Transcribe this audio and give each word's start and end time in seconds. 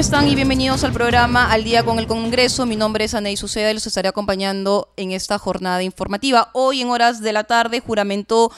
¿Cómo 0.00 0.06
están 0.06 0.28
y 0.28 0.34
bienvenidos 0.34 0.82
al 0.82 0.94
programa 0.94 1.52
Al 1.52 1.62
Día 1.62 1.84
con 1.84 1.98
el 1.98 2.06
Congreso? 2.06 2.64
Mi 2.64 2.74
nombre 2.74 3.04
es 3.04 3.12
Anaí 3.12 3.36
Suceda 3.36 3.70
y 3.70 3.74
los 3.74 3.86
estaré 3.86 4.08
acompañando 4.08 4.88
en 4.96 5.10
esta 5.10 5.38
jornada 5.38 5.82
informativa. 5.82 6.48
Hoy 6.54 6.80
en 6.80 6.88
horas 6.88 7.20
de 7.20 7.34
la 7.34 7.44
tarde 7.44 7.80
juramentó 7.80 8.50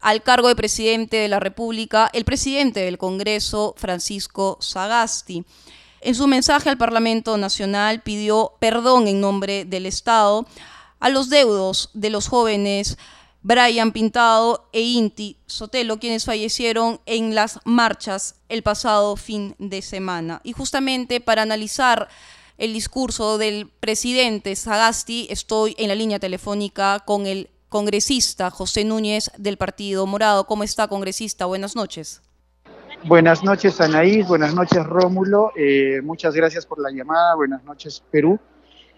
al 0.00 0.24
cargo 0.24 0.48
de 0.48 0.56
presidente 0.56 1.18
de 1.18 1.28
la 1.28 1.38
República 1.38 2.10
el 2.12 2.24
presidente 2.24 2.80
del 2.80 2.98
Congreso, 2.98 3.76
Francisco 3.78 4.58
Sagasti. 4.60 5.44
En 6.00 6.16
su 6.16 6.26
mensaje 6.26 6.68
al 6.68 6.78
Parlamento 6.78 7.36
Nacional 7.36 8.02
pidió 8.02 8.54
perdón 8.58 9.06
en 9.06 9.20
nombre 9.20 9.64
del 9.64 9.86
Estado 9.86 10.48
a 10.98 11.10
los 11.10 11.30
deudos 11.30 11.90
de 11.94 12.10
los 12.10 12.26
jóvenes 12.26 12.98
Brian 13.42 13.90
Pintado 13.90 14.68
e 14.72 14.80
Inti 14.80 15.36
Sotelo, 15.46 15.98
quienes 15.98 16.24
fallecieron 16.24 17.00
en 17.06 17.34
las 17.34 17.58
marchas 17.64 18.36
el 18.48 18.62
pasado 18.62 19.16
fin 19.16 19.56
de 19.58 19.82
semana. 19.82 20.40
Y 20.44 20.52
justamente 20.52 21.20
para 21.20 21.42
analizar 21.42 22.08
el 22.56 22.72
discurso 22.72 23.38
del 23.38 23.68
presidente 23.80 24.54
Sagasti, 24.54 25.26
estoy 25.30 25.74
en 25.78 25.88
la 25.88 25.96
línea 25.96 26.20
telefónica 26.20 27.00
con 27.00 27.26
el 27.26 27.50
congresista 27.68 28.50
José 28.50 28.84
Núñez 28.84 29.32
del 29.36 29.56
Partido 29.56 30.06
Morado. 30.06 30.46
¿Cómo 30.46 30.62
está, 30.62 30.86
congresista? 30.86 31.46
Buenas 31.46 31.74
noches. 31.74 32.22
Buenas 33.04 33.42
noches, 33.42 33.80
Anaís. 33.80 34.28
Buenas 34.28 34.54
noches, 34.54 34.84
Rómulo. 34.86 35.50
Eh, 35.56 36.00
muchas 36.04 36.34
gracias 36.36 36.64
por 36.64 36.80
la 36.80 36.90
llamada. 36.92 37.34
Buenas 37.34 37.64
noches, 37.64 38.00
Perú. 38.12 38.38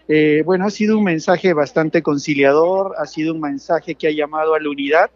Eh, 0.07 0.43
bueno, 0.45 0.65
ha 0.65 0.69
sido 0.69 0.97
un 0.97 1.03
mensaje 1.03 1.53
bastante 1.53 2.03
conciliador, 2.03 2.93
ha 2.97 3.05
sido 3.05 3.33
un 3.33 3.41
mensaje 3.41 3.95
que 3.95 4.07
ha 4.07 4.11
llamado 4.11 4.53
a 4.53 4.59
la 4.59 4.69
unidad 4.69 5.09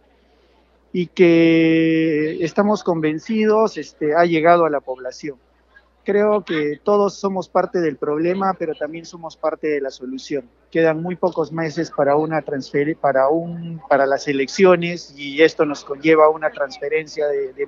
y 0.91 1.07
que 1.07 2.43
estamos 2.43 2.83
convencidos 2.83 3.77
este, 3.77 4.15
ha 4.15 4.25
llegado 4.25 4.65
a 4.65 4.69
la 4.69 4.79
población. 4.79 5.37
Creo 6.03 6.43
que 6.43 6.79
todos 6.83 7.13
somos 7.13 7.49
parte 7.49 7.81
del 7.81 7.97
problema, 7.97 8.55
pero 8.57 8.73
también 8.73 9.05
somos 9.05 9.37
parte 9.37 9.67
de 9.67 9.81
la 9.81 9.91
solución. 9.91 10.49
Quedan 10.71 11.03
muy 11.03 11.15
pocos 11.15 11.51
meses 11.51 11.91
para 11.91 12.15
una 12.15 12.41
para 12.99 13.29
un, 13.29 13.79
para 13.87 14.07
las 14.07 14.27
elecciones 14.27 15.13
y 15.15 15.43
esto 15.43 15.65
nos 15.65 15.83
conlleva 15.83 16.29
una 16.29 16.49
transferencia 16.49 17.27
de, 17.27 17.53
de. 17.53 17.67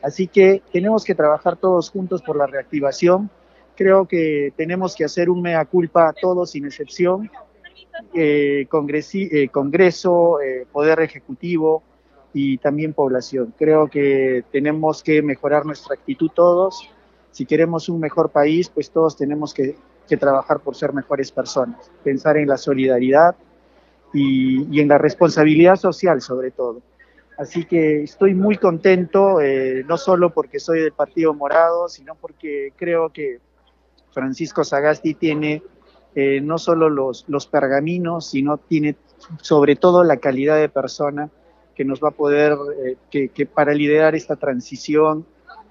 Así 0.00 0.28
que 0.28 0.62
tenemos 0.72 1.02
que 1.02 1.16
trabajar 1.16 1.56
todos 1.56 1.90
juntos 1.90 2.22
por 2.22 2.36
la 2.36 2.46
reactivación 2.46 3.30
Creo 3.76 4.06
que 4.06 4.52
tenemos 4.56 4.94
que 4.94 5.04
hacer 5.04 5.28
un 5.28 5.42
mea 5.42 5.64
culpa 5.64 6.08
a 6.08 6.12
todos 6.12 6.52
sin 6.52 6.64
excepción, 6.64 7.30
eh, 8.12 8.66
eh, 8.70 9.48
Congreso, 9.50 10.40
eh, 10.40 10.66
Poder 10.70 11.00
Ejecutivo 11.00 11.82
y 12.32 12.58
también 12.58 12.92
población. 12.92 13.54
Creo 13.58 13.88
que 13.88 14.44
tenemos 14.52 15.02
que 15.02 15.22
mejorar 15.22 15.66
nuestra 15.66 15.94
actitud 15.94 16.30
todos. 16.34 16.88
Si 17.32 17.46
queremos 17.46 17.88
un 17.88 18.00
mejor 18.00 18.30
país, 18.30 18.68
pues 18.68 18.90
todos 18.90 19.16
tenemos 19.16 19.52
que, 19.54 19.76
trabajar 20.20 20.60
por 20.60 20.76
ser 20.76 20.92
mejores 20.92 21.32
personas, 21.32 21.90
pensar 22.04 22.36
en 22.36 22.46
la 22.46 22.56
solidaridad 22.58 23.34
y, 24.12 24.64
y, 24.70 24.80
en 24.80 24.86
la 24.86 24.98
responsabilidad 24.98 25.76
social 25.76 26.20
sobre 26.20 26.52
todo. 26.52 26.82
Así 27.38 27.64
que 27.64 28.04
estoy 28.04 28.34
muy 28.34 28.56
contento, 28.58 29.38
no 29.86 29.96
solo 29.96 30.30
porque 30.30 30.60
soy 30.60 30.82
del 30.82 30.92
Partido 30.92 31.34
Morado, 31.34 31.88
sino 31.88 32.14
porque 32.14 32.72
creo 32.76 33.08
que 33.10 33.40
Francisco 34.14 34.64
Sagasti 34.64 35.14
tiene 35.14 35.62
eh, 36.14 36.40
no 36.40 36.58
solo 36.58 36.88
los, 36.88 37.24
los 37.26 37.46
pergaminos, 37.46 38.30
sino 38.30 38.56
tiene 38.56 38.94
sobre 39.42 39.74
todo 39.74 40.04
la 40.04 40.18
calidad 40.18 40.56
de 40.56 40.68
persona 40.68 41.28
que 41.74 41.84
nos 41.84 42.02
va 42.02 42.10
a 42.10 42.12
poder, 42.12 42.56
eh, 42.84 42.96
que, 43.10 43.46
para 43.46 43.74
liderar 43.74 44.14
esta 44.14 44.36
transición 44.36 45.26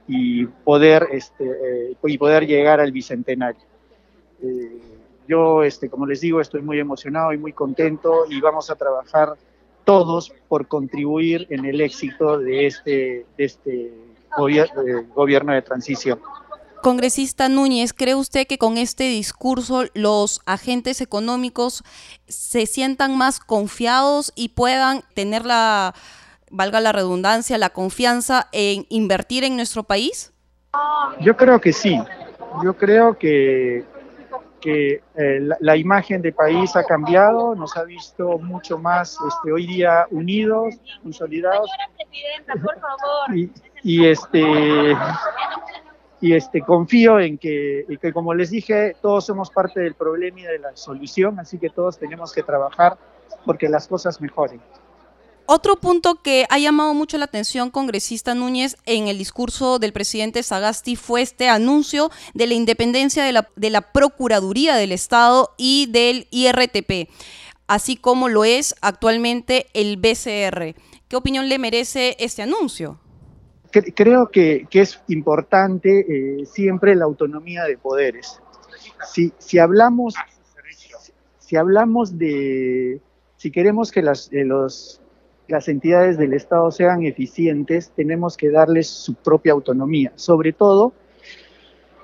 y 0.05 0.45
poder, 0.45 1.07
este, 1.13 1.45
eh, 1.45 1.95
y 2.03 2.17
poder 2.17 2.45
llegar 2.45 2.81
al 2.81 2.91
bicentenario. 2.91 3.61
yo, 5.25 5.63
este, 5.63 5.89
como 5.89 6.05
les 6.05 6.19
digo, 6.19 6.41
estoy 6.41 6.61
muy 6.61 6.77
emocionado 6.77 7.31
y 7.31 7.37
muy 7.37 7.53
contento 7.53 8.25
y 8.29 8.41
vamos 8.41 8.69
a 8.69 8.75
trabajar 8.75 9.35
todos 9.85 10.33
por 10.49 10.67
contribuir 10.67 11.47
en 11.49 11.63
el 11.63 11.79
éxito 11.79 12.37
de 12.37 12.67
este, 12.67 13.25
de 13.37 13.43
este 13.45 13.93
gobierno 14.35 15.53
de 15.53 15.61
transición. 15.61 16.19
Congresista 16.83 17.47
Núñez, 17.47 17.93
¿cree 17.93 18.13
usted 18.13 18.45
que 18.45 18.57
con 18.57 18.77
este 18.77 19.05
discurso 19.05 19.85
los 19.93 20.41
agentes 20.45 20.99
económicos 20.99 21.81
se 22.27 22.65
sientan 22.65 23.17
más 23.17 23.39
confiados 23.39 24.33
y 24.35 24.49
puedan 24.49 25.01
tener 25.13 25.45
la, 25.45 25.93
valga 26.51 26.81
la 26.81 26.91
redundancia, 26.91 27.57
la 27.57 27.69
confianza 27.69 28.49
en 28.51 28.85
invertir 28.89 29.45
en 29.45 29.55
nuestro 29.55 29.83
país? 29.83 30.33
Yo 31.21 31.37
creo 31.37 31.61
que 31.61 31.71
sí. 31.71 31.97
Yo 32.65 32.75
creo 32.75 33.17
que, 33.17 33.85
que 34.59 35.01
eh, 35.15 35.39
la, 35.61 35.77
imagen 35.77 36.21
del 36.21 36.33
país 36.33 36.75
ha 36.75 36.83
cambiado, 36.83 37.55
nos 37.55 37.77
ha 37.77 37.85
visto 37.85 38.39
mucho 38.39 38.77
más 38.77 39.17
este, 39.25 39.53
hoy 39.53 39.67
día 39.67 40.05
unidos, 40.11 40.75
consolidados. 41.01 41.69
por 42.61 42.77
favor. 42.81 43.37
Y, 43.37 43.49
y 43.83 44.05
este 44.05 44.93
y 46.23 46.33
este, 46.33 46.61
confío 46.61 47.19
en 47.19 47.37
que, 47.37 47.85
que, 48.01 48.13
como 48.13 48.33
les 48.33 48.49
dije, 48.49 48.95
todos 49.01 49.25
somos 49.25 49.49
parte 49.49 49.81
del 49.81 49.93
problema 49.93 50.39
y 50.39 50.43
de 50.43 50.57
la 50.57 50.73
solución, 50.73 51.37
así 51.37 51.57
que 51.57 51.69
todos 51.69 51.99
tenemos 51.99 52.31
que 52.31 52.41
trabajar 52.41 52.97
porque 53.45 53.67
las 53.67 53.89
cosas 53.89 54.21
mejoren. 54.21 54.61
Otro 55.47 55.75
punto 55.75 56.21
que 56.23 56.45
ha 56.49 56.59
llamado 56.59 56.93
mucho 56.93 57.17
la 57.17 57.25
atención, 57.25 57.71
congresista 57.71 58.35
Núñez, 58.35 58.77
en 58.85 59.09
el 59.09 59.17
discurso 59.17 59.79
del 59.79 59.91
presidente 59.91 60.43
Sagasti 60.43 60.95
fue 60.95 61.21
este 61.21 61.49
anuncio 61.49 62.09
de 62.33 62.47
la 62.47 62.53
independencia 62.53 63.25
de 63.25 63.33
la, 63.33 63.49
de 63.57 63.69
la 63.69 63.81
Procuraduría 63.81 64.77
del 64.77 64.93
Estado 64.93 65.53
y 65.57 65.87
del 65.91 66.29
IRTP, 66.31 67.09
así 67.67 67.97
como 67.97 68.29
lo 68.29 68.45
es 68.45 68.75
actualmente 68.79 69.65
el 69.73 69.97
BCR. 69.97 70.73
¿Qué 71.09 71.17
opinión 71.17 71.49
le 71.49 71.59
merece 71.59 72.15
este 72.17 72.43
anuncio? 72.43 73.02
Creo 73.81 74.29
que, 74.29 74.67
es 74.71 75.01
importante 75.07 76.41
eh, 76.41 76.45
siempre 76.45 76.95
la 76.95 77.05
autonomía 77.05 77.63
de 77.63 77.77
poderes. 77.77 78.41
Si, 79.05 79.59
hablamos, 79.59 80.15
si 81.39 81.55
hablamos 81.55 82.17
de, 82.17 83.01
si 83.37 83.51
queremos 83.51 83.91
que 83.91 84.01
las, 84.01 84.31
eh, 84.31 84.45
las 85.47 85.67
entidades 85.67 86.17
del 86.17 86.33
Estado 86.33 86.71
sean 86.71 87.03
eficientes, 87.03 87.91
tenemos 87.95 88.37
que 88.37 88.49
darles 88.49 88.87
su 88.87 89.15
propia 89.15 89.53
autonomía, 89.53 90.11
sobre 90.15 90.53
todo 90.53 90.93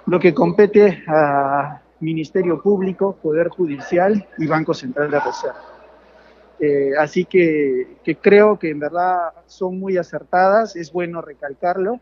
lo 0.06 0.20
que 0.20 0.34
compete 0.34 1.04
a 1.08 1.82
Ministerio 2.00 2.62
Público, 2.62 3.16
Poder 3.22 3.50
Judicial 3.50 4.28
y 4.38 4.48
Banco 4.48 4.74
Central 4.74 5.12
de 5.12 5.20
Reserva. 5.20 5.69
Eh, 6.60 6.92
así 7.00 7.24
que, 7.24 7.98
creo 8.22 8.60
que 8.60 8.70
en 8.70 8.80
verdad 8.80 9.32
son 9.46 9.80
muy 9.80 9.98
acertadas, 9.98 10.76
es 10.76 10.92
bueno 10.92 11.22
recalcarlo 11.22 12.02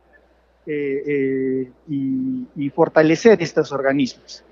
eh, 0.65 1.03
eh, 1.05 1.71
y, 1.87 2.69
fortalecer 2.71 3.41
estos 3.41 3.71
organismos. 3.71 4.43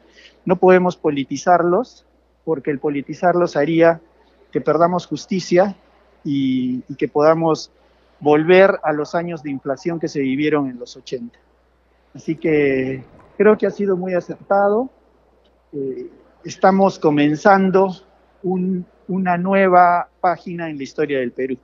No 0.46 0.58
podemos 0.58 0.96
politizarlos 0.96 2.06
porque 2.44 2.72
el 2.72 2.80
politizarlos 2.80 3.56
haría 3.56 4.00
que 4.52 4.62
perdamos 4.62 5.08
justicia 5.08 5.76
y, 6.24 6.84
y 6.88 6.96
que 6.96 7.08
podamos 7.08 7.72
volver 8.20 8.80
a 8.84 8.94
los 8.94 9.16
años 9.16 9.44
de 9.44 9.50
inflación 9.50 10.00
que 10.00 10.08
se 10.08 10.22
vivieron 10.22 10.70
en 10.70 10.80
los 10.80 10.96
80. 10.96 11.38
Así 12.14 12.36
que 12.36 13.04
creo 13.38 13.58
que 13.58 13.68
ha 13.68 13.72
sido 13.72 13.98
muy 13.98 14.14
acertado. 14.14 14.90
estamos 16.44 17.00
comenzando 17.00 17.94
un, 18.44 18.86
una 19.08 19.38
nueva 19.38 20.10
página 20.26 20.72
en 20.72 20.78
la 20.78 20.84
historia 20.84 21.20
del 21.20 21.32
Perú. 21.32 21.56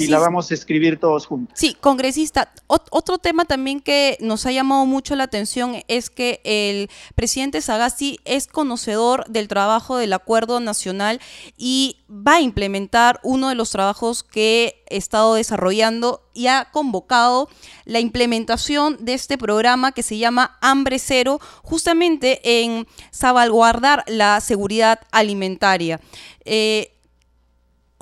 y 0.00 0.06
la 0.06 0.18
vamos 0.18 0.50
a 0.50 0.54
escribir 0.54 0.98
todos 0.98 1.26
juntos. 1.26 1.58
Sí, 1.58 1.76
congresista. 1.78 2.52
otro 2.66 3.18
tema 3.18 3.44
también 3.44 3.80
que 3.80 4.16
nos 4.20 4.46
ha 4.46 4.52
llamado 4.52 4.86
mucho 4.86 5.14
la 5.14 5.24
atención 5.24 5.76
es 5.88 6.08
que 6.08 6.40
el 6.44 6.88
presidente 7.14 7.60
Sagasti 7.60 8.18
es 8.24 8.46
conocedor 8.46 9.26
del 9.28 9.46
trabajo 9.48 9.98
del 9.98 10.12
Acuerdo 10.14 10.60
Nacional 10.60 11.20
y 11.58 11.96
va 12.08 12.36
a 12.36 12.40
implementar 12.40 13.20
uno 13.22 13.50
de 13.50 13.54
los 13.54 13.70
trabajos 13.70 14.22
que 14.22 14.82
he 14.88 14.96
estado 14.96 15.34
desarrollando 15.34 16.22
y 16.34 16.46
ha 16.46 16.68
convocado 16.70 17.48
la 17.84 18.00
implementación 18.00 19.04
de 19.04 19.14
este 19.14 19.36
programa 19.36 19.92
que 19.92 20.02
se 20.02 20.16
llama 20.16 20.58
Hambre 20.62 20.98
Cero, 20.98 21.40
justamente 21.62 22.40
en 22.62 22.86
salvaguardar 23.10 24.04
la 24.06 24.40
seguridad 24.40 25.00
alimentaria. 25.10 26.00
Eh, 26.44 26.92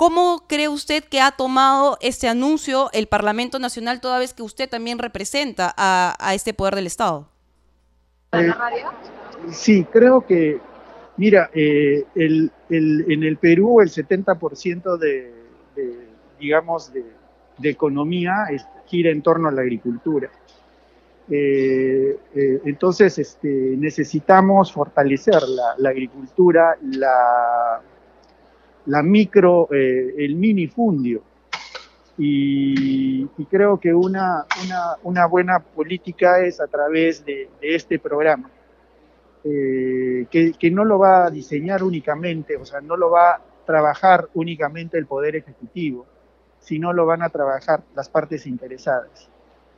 ¿Cómo 0.01 0.45
cree 0.49 0.67
usted 0.67 1.05
que 1.05 1.21
ha 1.21 1.31
tomado 1.31 1.99
este 2.01 2.27
anuncio 2.27 2.89
el 2.95 3.07
Parlamento 3.07 3.59
Nacional 3.59 4.01
toda 4.01 4.19
vez 4.19 4.33
que 4.33 4.43
usted 4.43 4.67
también 4.67 4.99
representa 4.99 5.75
a, 5.77 6.33
este 6.35 6.55
poder 6.55 6.75
del 6.75 6.87
Estado? 6.87 7.29
Eh, 8.33 8.51
sí, 9.51 9.85
creo 9.85 10.25
que, 10.27 10.59
mira, 11.19 11.51
eh, 11.53 12.07
en 12.15 13.23
el 13.23 13.37
Perú 13.37 13.83
el 13.83 13.91
70% 13.91 14.97
de, 14.97 15.35
digamos, 16.41 16.91
de, 16.95 17.05
economía 17.63 18.47
gira 18.87 19.11
en 19.11 19.21
torno 19.21 19.49
a 19.49 19.53
la 19.53 19.61
agricultura. 19.61 20.31
Eh, 21.29 22.19
entonces, 22.65 23.19
este, 23.19 23.75
necesitamos 23.77 24.73
fortalecer 24.73 25.43
la 25.77 25.91
agricultura, 25.91 26.79
la 26.81 27.83
la 28.91 29.03
micro, 29.03 29.69
eh, 29.73 30.15
el 30.19 30.35
minifundio. 30.35 31.23
Y, 32.19 33.23
y 33.39 33.45
creo 33.47 33.79
que 33.79 33.95
una, 33.95 34.45
una, 35.05 35.27
buena 35.27 35.61
política 35.61 36.41
es 36.41 36.61
a 36.61 36.67
través 36.67 37.25
de, 37.25 37.49
este 37.63 37.99
programa, 37.99 38.51
eh, 39.45 40.27
que, 40.31 40.53
que, 40.53 40.71
no 40.71 40.85
lo 40.85 40.99
va 40.99 41.27
a 41.27 41.31
diseñar 41.31 41.83
únicamente, 41.83 42.57
o 42.57 42.67
sea, 42.67 42.83
no 42.83 42.97
lo 42.97 43.11
va 43.11 43.31
a 43.31 43.41
trabajar 43.65 44.29
únicamente 44.35 44.99
el 44.99 45.07
Poder 45.07 45.37
Ejecutivo, 45.37 46.05
sino 46.59 46.93
lo 46.93 47.07
van 47.07 47.23
a 47.23 47.31
trabajar 47.31 47.83
las 47.95 48.11
partes 48.11 48.47
interesadas. 48.47 49.31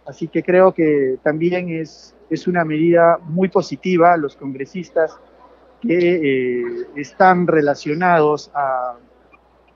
Así 0.05 0.27
que 0.27 0.43
creo 0.43 0.73
que 0.73 1.19
también 1.23 1.69
es, 1.69 2.17
es 2.29 2.49
una 2.49 2.65
medida 2.65 3.19
muy 3.23 3.49
positiva. 3.49 4.17
Los 4.17 4.35
congresistas 4.35 5.17
que 5.83 6.15
eh, 6.15 6.87
están 6.95 7.47
relacionados 7.47 8.51
a, 8.55 8.95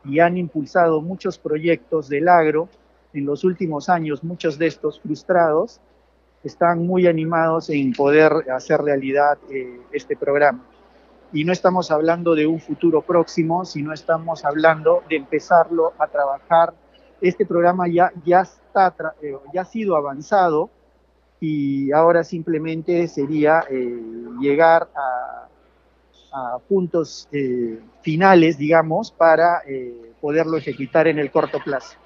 y 0.04 0.20
han 0.20 0.36
impulsado 0.36 1.02
muchos 1.02 1.36
proyectos 1.36 2.08
del 2.08 2.28
agro 2.28 2.68
en 3.12 3.26
los 3.26 3.42
últimos 3.42 3.88
años, 3.88 4.22
muchos 4.22 4.56
de 4.56 4.68
estos 4.68 5.00
frustrados, 5.00 5.80
están 6.44 6.86
muy 6.86 7.08
animados 7.08 7.70
en 7.70 7.92
poder 7.92 8.32
hacer 8.52 8.80
realidad 8.82 9.36
eh, 9.50 9.80
este 9.90 10.16
programa. 10.16 10.64
Y 11.32 11.44
no 11.44 11.52
estamos 11.52 11.90
hablando 11.90 12.36
de 12.36 12.46
un 12.46 12.60
futuro 12.60 13.02
próximo, 13.02 13.64
sino 13.64 13.92
estamos 13.92 14.44
hablando 14.44 15.02
de 15.08 15.16
empezarlo 15.16 15.92
a 15.98 16.06
trabajar. 16.06 16.72
Este 17.20 17.44
programa 17.44 17.88
ya, 17.88 18.12
ya, 18.24 18.42
está, 18.42 18.94
eh, 19.20 19.34
ya 19.52 19.62
ha 19.62 19.64
sido 19.64 19.96
avanzado 19.96 20.70
y 21.40 21.90
ahora 21.90 22.22
simplemente 22.22 23.08
sería 23.08 23.64
llegar 24.40 24.88
a, 24.94 25.46
puntos 26.68 27.28
eh, 27.32 27.80
finales, 28.02 28.58
digamos, 28.58 29.10
para 29.10 29.62
eh, 29.66 30.12
poderlo 30.20 30.56
ejecutar 30.56 31.08
en 31.08 31.18
el 31.18 31.30
corto 31.30 31.58
plazo. 31.64 31.96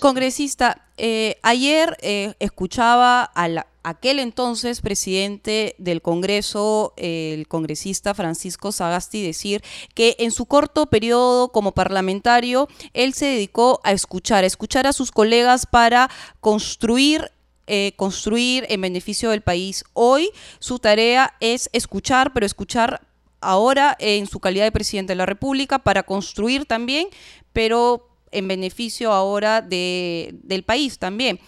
Congresista, 0.00 0.86
eh, 0.96 1.36
ayer 1.42 1.96
escuchaba 2.38 3.30
a 3.34 3.66
aquel 3.82 4.18
entonces 4.18 4.80
presidente 4.80 5.74
del 5.78 6.00
Congreso, 6.00 6.94
el 6.96 7.46
congresista 7.48 8.14
Francisco 8.14 8.72
Sagasti, 8.72 9.22
decir 9.22 9.62
que 9.94 10.16
en 10.18 10.30
su 10.30 10.46
corto 10.46 10.86
periodo 10.86 11.52
como 11.52 11.72
parlamentario, 11.72 12.66
él 12.94 13.12
se 13.12 13.26
dedicó 13.26 13.80
a 13.84 13.92
escuchar, 13.92 14.44
a 14.44 14.46
escuchar 14.46 14.86
a 14.86 14.94
sus 14.94 15.10
colegas 15.10 15.66
para 15.66 16.08
construir 16.40 17.30
eh, 17.66 17.92
construir 17.96 18.66
en 18.68 18.80
beneficio 18.80 19.30
del 19.30 19.42
país. 19.42 19.84
Hoy 19.92 20.30
su 20.58 20.78
tarea 20.78 21.34
es 21.40 21.70
escuchar, 21.72 22.32
pero 22.32 22.46
escuchar 22.46 23.06
ahora 23.40 23.96
en 23.98 24.26
su 24.26 24.40
calidad 24.40 24.64
de 24.64 24.72
presidente 24.72 25.12
de 25.12 25.16
la 25.16 25.26
República 25.26 25.78
para 25.78 26.02
construir 26.02 26.66
también, 26.66 27.08
pero 27.52 28.08
en 28.32 28.48
beneficio 28.48 29.12
ahora 29.12 29.62
del 29.62 30.64
país 30.64 30.98
también. 30.98 31.40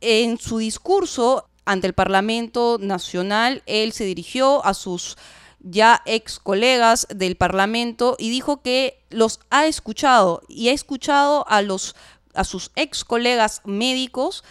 En 0.00 0.38
su 0.38 0.58
discurso 0.58 1.48
ante 1.64 1.86
el 1.86 1.92
Parlamento 1.92 2.78
Nacional, 2.80 3.62
él 3.66 3.92
se 3.92 4.04
dirigió 4.04 4.64
a 4.64 4.74
sus 4.74 5.16
ya 5.60 6.02
ex 6.06 6.40
colegas 6.40 7.06
del 7.14 7.36
Parlamento 7.36 8.16
y 8.18 8.30
dijo 8.30 8.62
que 8.62 9.04
los 9.10 9.38
ha 9.50 9.66
escuchado 9.66 10.42
y 10.48 10.68
ha 10.68 10.72
escuchado 10.72 11.46
a 11.48 11.62
los 11.62 11.94
a 12.34 12.44
sus 12.44 12.72
ex 12.76 13.04
colegas 13.04 13.60
médicos 13.64 14.42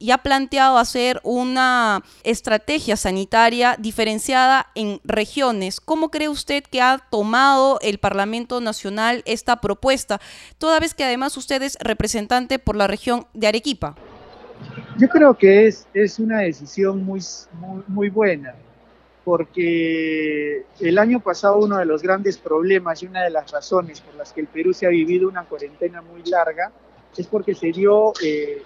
y 0.00 0.10
ha 0.10 0.18
planteado 0.18 0.78
hacer 0.78 1.20
una 1.22 2.02
estrategia 2.24 2.96
sanitaria 2.96 3.76
diferenciada 3.78 4.66
en 4.74 4.98
regiones. 5.04 5.80
¿Cómo 5.80 6.10
cree 6.10 6.28
usted 6.28 6.64
que 6.64 6.80
ha 6.80 6.98
tomado 7.10 7.78
el 7.82 7.98
Parlamento 7.98 8.60
Nacional 8.60 9.22
esta 9.26 9.60
propuesta, 9.60 10.20
toda 10.58 10.80
vez 10.80 10.94
que 10.94 11.04
además 11.04 11.36
usted 11.36 11.62
es 11.62 11.76
representante 11.80 12.58
por 12.58 12.76
la 12.76 12.86
región 12.86 13.26
de 13.34 13.46
Arequipa? 13.46 13.94
Yo 14.98 15.08
creo 15.08 15.36
que 15.36 15.66
es, 15.66 15.86
es 15.94 16.18
una 16.18 16.40
decisión 16.40 17.04
muy, 17.04 17.20
muy, 17.86 18.08
buena, 18.08 18.54
porque 19.24 20.64
el 20.80 20.98
año 20.98 21.20
pasado 21.20 21.58
uno 21.58 21.76
de 21.76 21.84
los 21.84 22.02
grandes 22.02 22.38
problemas 22.38 23.02
y 23.02 23.06
una 23.06 23.22
de 23.22 23.30
las 23.30 23.50
razones 23.50 24.00
por 24.00 24.14
las 24.14 24.32
que 24.32 24.40
el 24.40 24.46
Perú 24.46 24.72
se 24.72 24.86
ha 24.86 24.90
vivido 24.90 25.28
una 25.28 25.44
cuarentena 25.44 26.00
muy 26.02 26.22
larga 26.24 26.72
es 27.16 27.26
porque 27.26 27.54
se 27.54 27.72
dio 27.72 28.12
eh, 28.22 28.62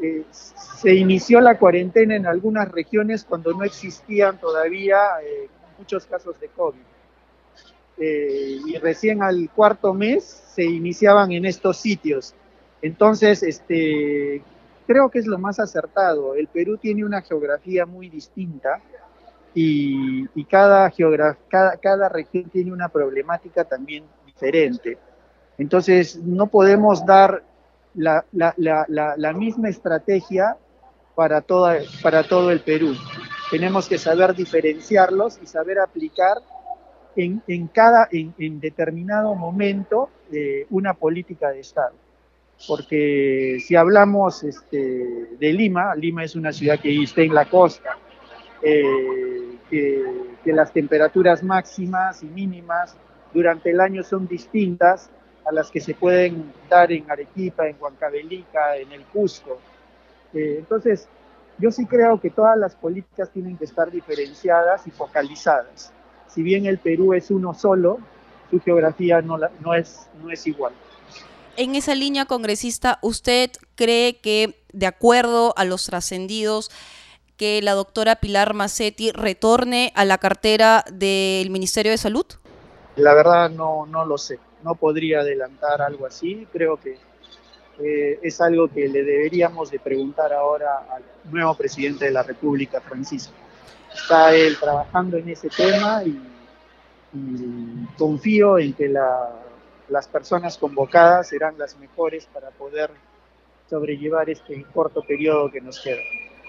eh, 0.00 0.24
se 0.30 0.94
inició 0.94 1.40
la 1.40 1.58
cuarentena 1.58 2.16
en 2.16 2.26
algunas 2.26 2.70
regiones 2.70 3.24
cuando 3.24 3.52
no 3.52 3.64
existían 3.64 4.38
todavía 4.38 4.98
eh, 5.22 5.48
muchos 5.78 6.06
casos 6.06 6.38
de 6.40 6.48
COVID. 6.48 6.80
Eh, 7.96 8.58
y 8.66 8.76
recién 8.78 9.22
al 9.22 9.48
cuarto 9.54 9.94
mes 9.94 10.24
se 10.24 10.64
iniciaban 10.64 11.30
en 11.32 11.44
estos 11.44 11.76
sitios. 11.76 12.34
Entonces, 12.82 13.42
este, 13.42 14.42
creo 14.86 15.10
que 15.10 15.20
es 15.20 15.26
lo 15.26 15.38
más 15.38 15.60
acertado. 15.60 16.34
El 16.34 16.48
Perú 16.48 16.76
tiene 16.76 17.04
una 17.04 17.22
geografía 17.22 17.86
muy 17.86 18.08
distinta 18.08 18.80
y, 19.54 20.44
cada, 20.46 20.92
cada, 21.48 21.76
cada 21.76 22.08
región 22.08 22.50
tiene 22.50 22.72
una 22.72 22.88
problemática 22.88 23.64
también 23.64 24.04
diferente. 24.26 24.98
Entonces, 25.56 26.16
no 26.16 26.48
podemos 26.48 27.06
dar 27.06 27.44
la, 27.94 28.24
la, 28.32 29.32
misma 29.32 29.68
estrategia 29.68 30.56
para, 31.14 31.40
toda, 31.40 31.78
para 32.02 32.24
todo 32.24 32.50
el 32.50 32.60
Perú. 32.60 32.94
Tenemos 33.50 33.88
que 33.88 33.98
saber 33.98 34.34
diferenciarlos 34.34 35.38
y 35.42 35.46
saber 35.46 35.78
aplicar 35.78 36.38
en, 37.16 37.42
en 37.46 37.68
cada, 37.68 38.08
en, 38.10 38.34
en, 38.38 38.60
determinado 38.60 39.34
momento 39.34 40.10
eh, 40.32 40.66
una 40.70 40.94
política 40.94 41.50
de 41.50 41.60
Estado. 41.60 41.94
Porque 42.66 43.58
si 43.64 43.76
hablamos 43.76 44.42
este, 44.44 45.28
de 45.38 45.52
Lima, 45.52 45.94
Lima 45.94 46.24
es 46.24 46.34
una 46.34 46.52
ciudad 46.52 46.80
que 46.80 47.02
está 47.02 47.22
en 47.22 47.34
la 47.34 47.48
costa, 47.48 47.98
eh, 48.62 49.58
que, 49.70 50.04
que 50.42 50.52
las 50.52 50.72
temperaturas 50.72 51.42
máximas 51.42 52.22
y 52.22 52.26
mínimas 52.26 52.96
durante 53.32 53.70
el 53.70 53.80
año 53.80 54.02
son 54.02 54.26
distintas 54.26 55.10
a 55.44 55.52
las 55.52 55.70
que 55.70 55.80
se 55.80 55.94
pueden 55.94 56.52
dar 56.68 56.90
en 56.90 57.10
Arequipa, 57.10 57.68
en 57.68 57.76
Huancavelica, 57.78 58.76
en 58.76 58.92
el 58.92 59.04
Cusco. 59.04 59.58
Eh, 60.32 60.56
entonces, 60.58 61.08
yo 61.58 61.70
sí 61.70 61.86
creo 61.86 62.20
que 62.20 62.30
todas 62.30 62.58
las 62.58 62.74
políticas 62.74 63.30
tienen 63.30 63.56
que 63.56 63.64
estar 63.64 63.90
diferenciadas 63.90 64.86
y 64.86 64.90
focalizadas. 64.90 65.92
Si 66.28 66.42
bien 66.42 66.66
el 66.66 66.78
Perú 66.78 67.14
es 67.14 67.30
uno 67.30 67.54
solo, 67.54 67.98
su 68.50 68.60
geografía 68.60 69.20
no, 69.22 69.38
es, 69.74 70.08
no 70.22 70.30
es 70.30 70.46
igual. 70.46 70.72
En 71.56 71.76
esa 71.76 71.94
línea, 71.94 72.24
congresista, 72.24 72.98
¿usted 73.02 73.50
cree 73.76 74.16
que, 74.16 74.64
de 74.72 74.86
acuerdo 74.86 75.54
a 75.56 75.64
los 75.64 75.86
trascendidos, 75.86 76.70
que 77.36 77.62
la 77.62 77.72
doctora 77.72 78.16
Pilar 78.16 78.54
Macetti 78.54 79.12
retorne 79.12 79.92
a 79.94 80.04
la 80.04 80.18
cartera 80.18 80.84
del 80.92 81.50
Ministerio 81.50 81.92
de 81.92 81.98
Salud? 81.98 82.26
La 82.96 83.14
verdad 83.14 83.50
no, 83.50 83.86
no 83.86 84.04
lo 84.04 84.18
sé 84.18 84.38
no 84.64 84.74
podría 84.74 85.20
adelantar 85.20 85.82
algo 85.82 86.06
así. 86.06 86.48
Creo 86.50 86.78
que 86.78 86.98
eh, 87.78 88.18
es 88.22 88.40
algo 88.40 88.68
que 88.68 88.88
le 88.88 89.04
deberíamos 89.04 89.70
de 89.70 89.78
preguntar 89.78 90.32
ahora 90.32 90.86
al 90.90 91.02
nuevo 91.30 91.54
presidente 91.54 92.06
de 92.06 92.10
la 92.10 92.22
República, 92.22 92.80
Francisco. 92.80 93.34
Está 93.94 94.34
él 94.34 94.56
trabajando 94.58 95.18
en 95.18 95.28
ese 95.28 95.48
tema 95.50 96.02
y, 96.02 96.18
confío 97.96 98.58
en 98.58 98.72
que 98.72 98.88
la, 98.88 99.30
las 99.88 100.08
personas 100.08 100.58
convocadas 100.58 101.28
serán 101.28 101.56
las 101.56 101.78
mejores 101.78 102.26
para 102.26 102.50
poder 102.50 102.90
sobrellevar 103.70 104.28
este 104.30 104.64
corto 104.74 105.00
periodo 105.00 105.48
que 105.48 105.60
nos 105.60 105.78
queda. 105.78 106.00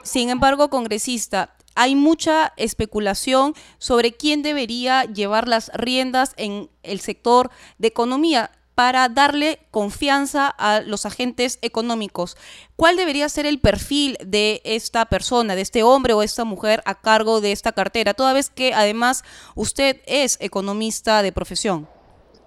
Sin 0.01 0.31
embargo, 0.31 0.71
congresista, 0.71 1.54
hay 1.75 1.95
mucha 1.95 2.53
especulación 2.57 3.53
sobre 3.77 4.13
quién 4.13 4.41
debería 4.41 5.03
llevar 5.03 5.47
las 5.47 5.71
riendas 5.73 6.33
en 6.37 6.69
el 6.83 6.99
sector 6.99 7.51
de 7.77 7.89
economía 7.89 8.51
para 8.75 9.07
darle 9.07 9.59
confianza 9.71 10.47
a 10.49 10.81
los 10.81 11.05
agentes 11.05 11.59
económicos. 11.61 12.37
¿Cuál 12.75 12.97
debería 12.97 13.29
ser 13.29 13.45
el 13.45 13.59
perfil 13.59 14.17
de 14.23 14.61
esta 14.65 15.05
persona, 15.05 15.55
de 15.55 15.61
este 15.61 15.81
hombre 15.81 16.13
o 16.13 16.21
esta 16.21 16.43
mujer 16.43 16.81
a 16.85 16.95
cargo 16.95 17.39
de 17.39 17.53
esta 17.53 17.71
cartera, 17.71 18.13
toda 18.13 18.33
vez 18.33 18.49
que 18.49 18.73
además 18.73 19.23
usted 19.55 20.01
es 20.05 20.37
economista 20.41 21.23
de 21.23 21.31
profesión? 21.31 21.87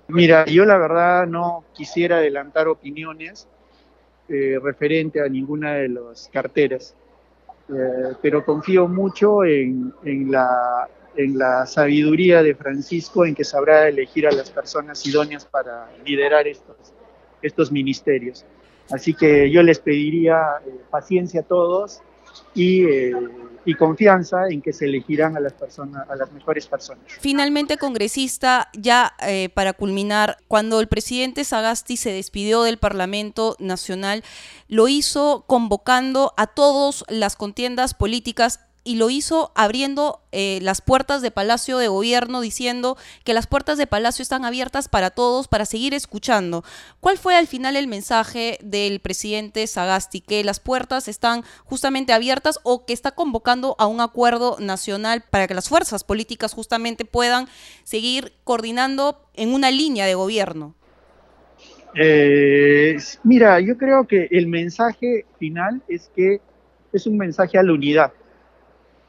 Mira, 0.08 0.46
yo 0.46 0.64
la 0.64 0.78
verdad 0.78 1.26
no 1.26 1.64
quisiera 1.74 2.18
adelantar 2.18 2.68
opiniones 2.68 3.48
eh, 4.28 4.58
referente 4.62 5.22
a 5.22 5.28
ninguna 5.28 5.74
de 5.74 5.88
las 5.88 6.28
carteras, 6.30 6.94
eh, 7.68 8.14
pero 8.22 8.44
confío 8.44 8.88
mucho 8.88 9.44
en, 9.44 9.92
en, 10.04 10.30
la, 10.30 10.88
en 11.16 11.38
la 11.38 11.66
sabiduría 11.66 12.42
de 12.42 12.54
Francisco, 12.54 13.24
en 13.24 13.34
que 13.34 13.44
sabrá 13.44 13.88
elegir 13.88 14.26
a 14.26 14.32
las 14.32 14.50
personas 14.50 15.04
idóneas 15.06 15.44
para 15.44 15.88
liderar 16.04 16.46
estos, 16.46 16.76
estos 17.42 17.70
ministerios. 17.70 18.44
Así 18.90 19.12
que 19.12 19.50
yo 19.50 19.62
les 19.62 19.78
pediría 19.78 20.42
eh, 20.66 20.70
paciencia 20.90 21.40
a 21.40 21.44
todos 21.44 22.00
y, 22.54 22.84
eh, 22.84 23.12
y, 23.68 23.74
confianza 23.74 24.48
en 24.48 24.62
que 24.62 24.72
se 24.72 24.86
elegirán 24.86 25.36
a 25.36 25.40
las 25.40 25.52
personas, 25.52 26.08
a 26.08 26.16
las 26.16 26.32
mejores 26.32 26.66
personas. 26.66 27.02
Finalmente, 27.20 27.76
congresista, 27.76 28.68
ya 28.72 29.14
eh, 29.20 29.50
para 29.54 29.72
culminar, 29.72 30.38
cuando 30.48 30.80
el 30.80 30.88
presidente 30.88 31.44
Sagasti 31.44 31.96
se 31.96 32.12
despidió 32.12 32.62
del 32.62 32.78
Parlamento 32.78 33.56
Nacional, 33.58 34.24
lo 34.68 34.88
hizo 34.88 35.44
convocando 35.46 36.32
a 36.36 36.46
todas 36.46 37.04
las 37.08 37.36
contiendas 37.36 37.94
políticas 37.94 38.60
y 38.88 38.96
lo 38.96 39.10
hizo 39.10 39.52
abriendo 39.54 40.22
eh, 40.32 40.60
las 40.62 40.80
puertas 40.80 41.20
de 41.20 41.30
Palacio 41.30 41.76
de 41.76 41.88
Gobierno 41.88 42.40
diciendo 42.40 42.96
que 43.22 43.34
las 43.34 43.46
puertas 43.46 43.76
de 43.76 43.86
Palacio 43.86 44.22
están 44.22 44.46
abiertas 44.46 44.88
para 44.88 45.10
todos 45.10 45.46
para 45.46 45.66
seguir 45.66 45.92
escuchando. 45.92 46.64
¿Cuál 46.98 47.18
fue 47.18 47.36
al 47.36 47.46
final 47.46 47.76
el 47.76 47.86
mensaje 47.86 48.56
del 48.62 49.00
presidente 49.00 49.66
Sagasti? 49.66 50.22
¿Que 50.22 50.42
las 50.42 50.58
puertas 50.58 51.06
están 51.06 51.42
justamente 51.66 52.14
abiertas 52.14 52.60
o 52.62 52.86
que 52.86 52.94
está 52.94 53.10
convocando 53.10 53.76
a 53.78 53.86
un 53.86 54.00
acuerdo 54.00 54.56
nacional 54.58 55.22
para 55.28 55.46
que 55.46 55.52
las 55.52 55.68
fuerzas 55.68 56.02
políticas 56.02 56.54
justamente 56.54 57.04
puedan 57.04 57.46
seguir 57.84 58.32
coordinando 58.44 59.20
en 59.34 59.52
una 59.52 59.70
línea 59.70 60.06
de 60.06 60.14
gobierno? 60.14 60.74
Eh, 61.94 62.96
mira, 63.22 63.60
yo 63.60 63.76
creo 63.76 64.06
que 64.06 64.28
el 64.30 64.46
mensaje 64.46 65.26
final 65.38 65.82
es 65.88 66.10
que 66.16 66.40
es 66.90 67.06
un 67.06 67.18
mensaje 67.18 67.58
a 67.58 67.62
la 67.62 67.74
unidad 67.74 68.14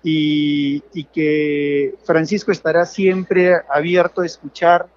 y, 0.03 0.81
y, 0.93 1.03
que 1.05 1.95
Francisco 2.03 2.51
estará 2.51 2.85
siempre 2.85 3.53
abierto 3.69 4.21
a 4.21 4.25
escuchar 4.25 4.87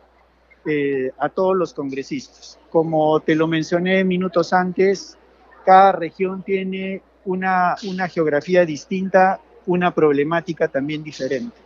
eh, 0.65 1.11
a 1.19 1.29
todos 1.29 1.57
los 1.57 1.75
congresistas. 1.75 2.59
Como 2.71 3.19
te 3.21 3.35
lo 3.35 3.49
mencioné 3.49 4.05
minutos 4.05 4.53
antes, 4.53 5.19
cada 5.65 5.93
región 5.93 6.43
tiene 6.45 7.03
una, 7.25 7.75
una 7.89 8.09
geografía 8.09 8.65
distinta, 8.65 9.41
una 9.67 9.93
problemática 9.93 10.69
también 10.69 11.03
diferente. 11.03 11.57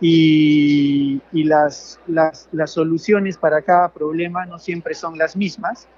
Y, 0.00 1.20
y 1.32 1.44
las, 1.44 1.98
las, 2.06 2.48
las 2.52 2.70
soluciones 2.70 3.36
para 3.36 3.62
cada 3.62 3.88
problema 3.88 4.46
no 4.46 4.58
siempre 4.58 4.94
son 4.94 5.18
las 5.18 5.34
mismas. 5.36 5.88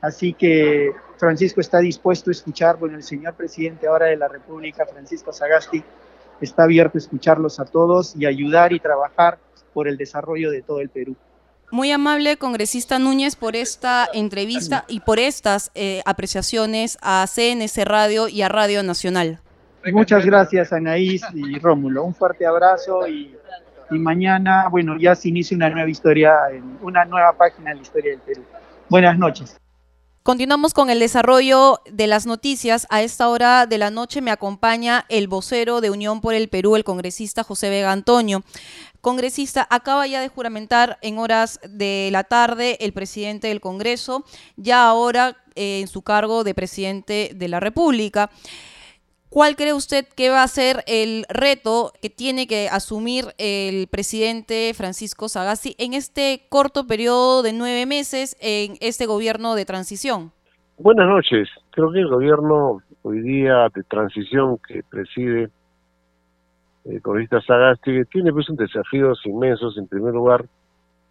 Así 0.00 0.32
que 0.32 0.92
Francisco 1.18 1.60
está 1.60 1.78
dispuesto 1.78 2.30
a 2.30 2.32
escuchar, 2.32 2.78
bueno, 2.78 2.96
el 2.96 3.02
señor 3.02 3.34
presidente 3.34 3.86
ahora 3.86 4.06
de 4.06 4.16
la 4.16 4.28
República, 4.28 4.86
Francisco 4.86 5.32
Sagasti, 5.32 5.82
está 6.40 6.64
abierto 6.64 6.98
a 6.98 7.00
escucharlos 7.00 7.60
a 7.60 7.64
todos 7.64 8.14
y 8.16 8.26
ayudar 8.26 8.72
y 8.72 8.80
trabajar 8.80 9.38
por 9.72 9.88
el 9.88 9.96
desarrollo 9.96 10.50
de 10.50 10.62
todo 10.62 10.80
el 10.80 10.88
Perú. 10.88 11.16
Muy 11.72 11.90
amable, 11.90 12.36
congresista 12.36 12.98
Núñez, 12.98 13.34
por 13.34 13.56
esta 13.56 14.08
entrevista 14.12 14.84
y 14.88 15.00
por 15.00 15.18
estas 15.18 15.72
eh, 15.74 16.00
apreciaciones 16.06 16.96
a 17.02 17.26
CNC 17.26 17.84
Radio 17.84 18.28
y 18.28 18.42
a 18.42 18.48
Radio 18.48 18.82
Nacional. 18.82 19.40
Muchas 19.92 20.24
gracias, 20.24 20.72
Anaís 20.72 21.22
y 21.34 21.58
Rómulo. 21.58 22.04
Un 22.04 22.14
fuerte 22.14 22.46
abrazo 22.46 23.06
y, 23.06 23.36
y 23.90 23.98
mañana, 23.98 24.68
bueno, 24.68 24.96
ya 24.98 25.14
se 25.14 25.28
inicia 25.28 25.56
una 25.56 25.70
nueva 25.70 25.88
historia, 25.88 26.34
una 26.82 27.04
nueva 27.04 27.32
página 27.32 27.72
en 27.72 27.78
la 27.78 27.82
historia 27.82 28.10
del 28.12 28.20
Perú. 28.20 28.42
Buenas 28.88 29.18
noches. 29.18 29.58
Continuamos 30.26 30.74
con 30.74 30.90
el 30.90 30.98
desarrollo 30.98 31.82
de 31.88 32.08
las 32.08 32.26
noticias. 32.26 32.88
A 32.90 33.00
esta 33.00 33.28
hora 33.28 33.66
de 33.66 33.78
la 33.78 33.92
noche 33.92 34.20
me 34.20 34.32
acompaña 34.32 35.06
el 35.08 35.28
vocero 35.28 35.80
de 35.80 35.90
Unión 35.90 36.20
por 36.20 36.34
el 36.34 36.48
Perú, 36.48 36.74
el 36.74 36.82
congresista 36.82 37.44
José 37.44 37.70
Vega 37.70 37.92
Antonio. 37.92 38.42
Congresista, 39.00 39.68
acaba 39.70 40.04
ya 40.08 40.20
de 40.20 40.26
juramentar 40.26 40.98
en 41.00 41.18
horas 41.18 41.60
de 41.62 42.08
la 42.10 42.24
tarde 42.24 42.76
el 42.80 42.92
presidente 42.92 43.46
del 43.46 43.60
Congreso, 43.60 44.24
ya 44.56 44.88
ahora 44.88 45.36
eh, 45.54 45.78
en 45.82 45.86
su 45.86 46.02
cargo 46.02 46.42
de 46.42 46.54
presidente 46.54 47.30
de 47.32 47.46
la 47.46 47.60
República. 47.60 48.28
¿Cuál 49.28 49.56
cree 49.56 49.74
usted 49.74 50.06
que 50.16 50.30
va 50.30 50.42
a 50.42 50.48
ser 50.48 50.84
el 50.86 51.24
reto 51.28 51.92
que 52.00 52.10
tiene 52.10 52.46
que 52.46 52.68
asumir 52.68 53.24
el 53.38 53.88
presidente 53.88 54.72
Francisco 54.74 55.28
Sagasti 55.28 55.74
en 55.78 55.94
este 55.94 56.42
corto 56.48 56.86
periodo 56.86 57.42
de 57.42 57.52
nueve 57.52 57.86
meses 57.86 58.36
en 58.40 58.76
este 58.80 59.06
gobierno 59.06 59.56
de 59.56 59.64
transición? 59.64 60.30
Buenas 60.78 61.08
noches. 61.08 61.48
Creo 61.70 61.90
que 61.90 61.98
el 61.98 62.08
gobierno 62.08 62.82
hoy 63.02 63.20
día 63.20 63.68
de 63.74 63.82
transición 63.82 64.58
que 64.66 64.82
preside 64.88 65.50
el 66.84 67.02
congresista 67.02 67.40
Sagasti 67.40 68.04
tiene 68.04 68.32
pues 68.32 68.48
un 68.48 68.56
desafíos 68.56 69.20
inmensos 69.24 69.76
en 69.76 69.88
primer 69.88 70.14
lugar, 70.14 70.44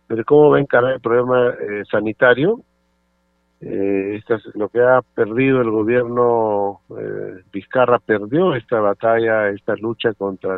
pero 0.08 0.24
cómo 0.24 0.52
va 0.52 0.58
a 0.58 0.62
encarar 0.62 0.94
el 0.94 1.02
problema 1.02 1.50
eh, 1.50 1.84
sanitario 1.92 2.62
eh, 3.68 4.22
lo 4.54 4.70
que 4.70 4.80
ha 4.80 5.02
perdido 5.02 5.60
el 5.60 5.72
gobierno 5.72 6.82
eh, 6.92 7.42
Vizcarra 7.52 7.98
perdió 7.98 8.54
esta 8.54 8.80
batalla, 8.80 9.50
esta 9.50 9.76
lucha 9.76 10.14
contra 10.14 10.58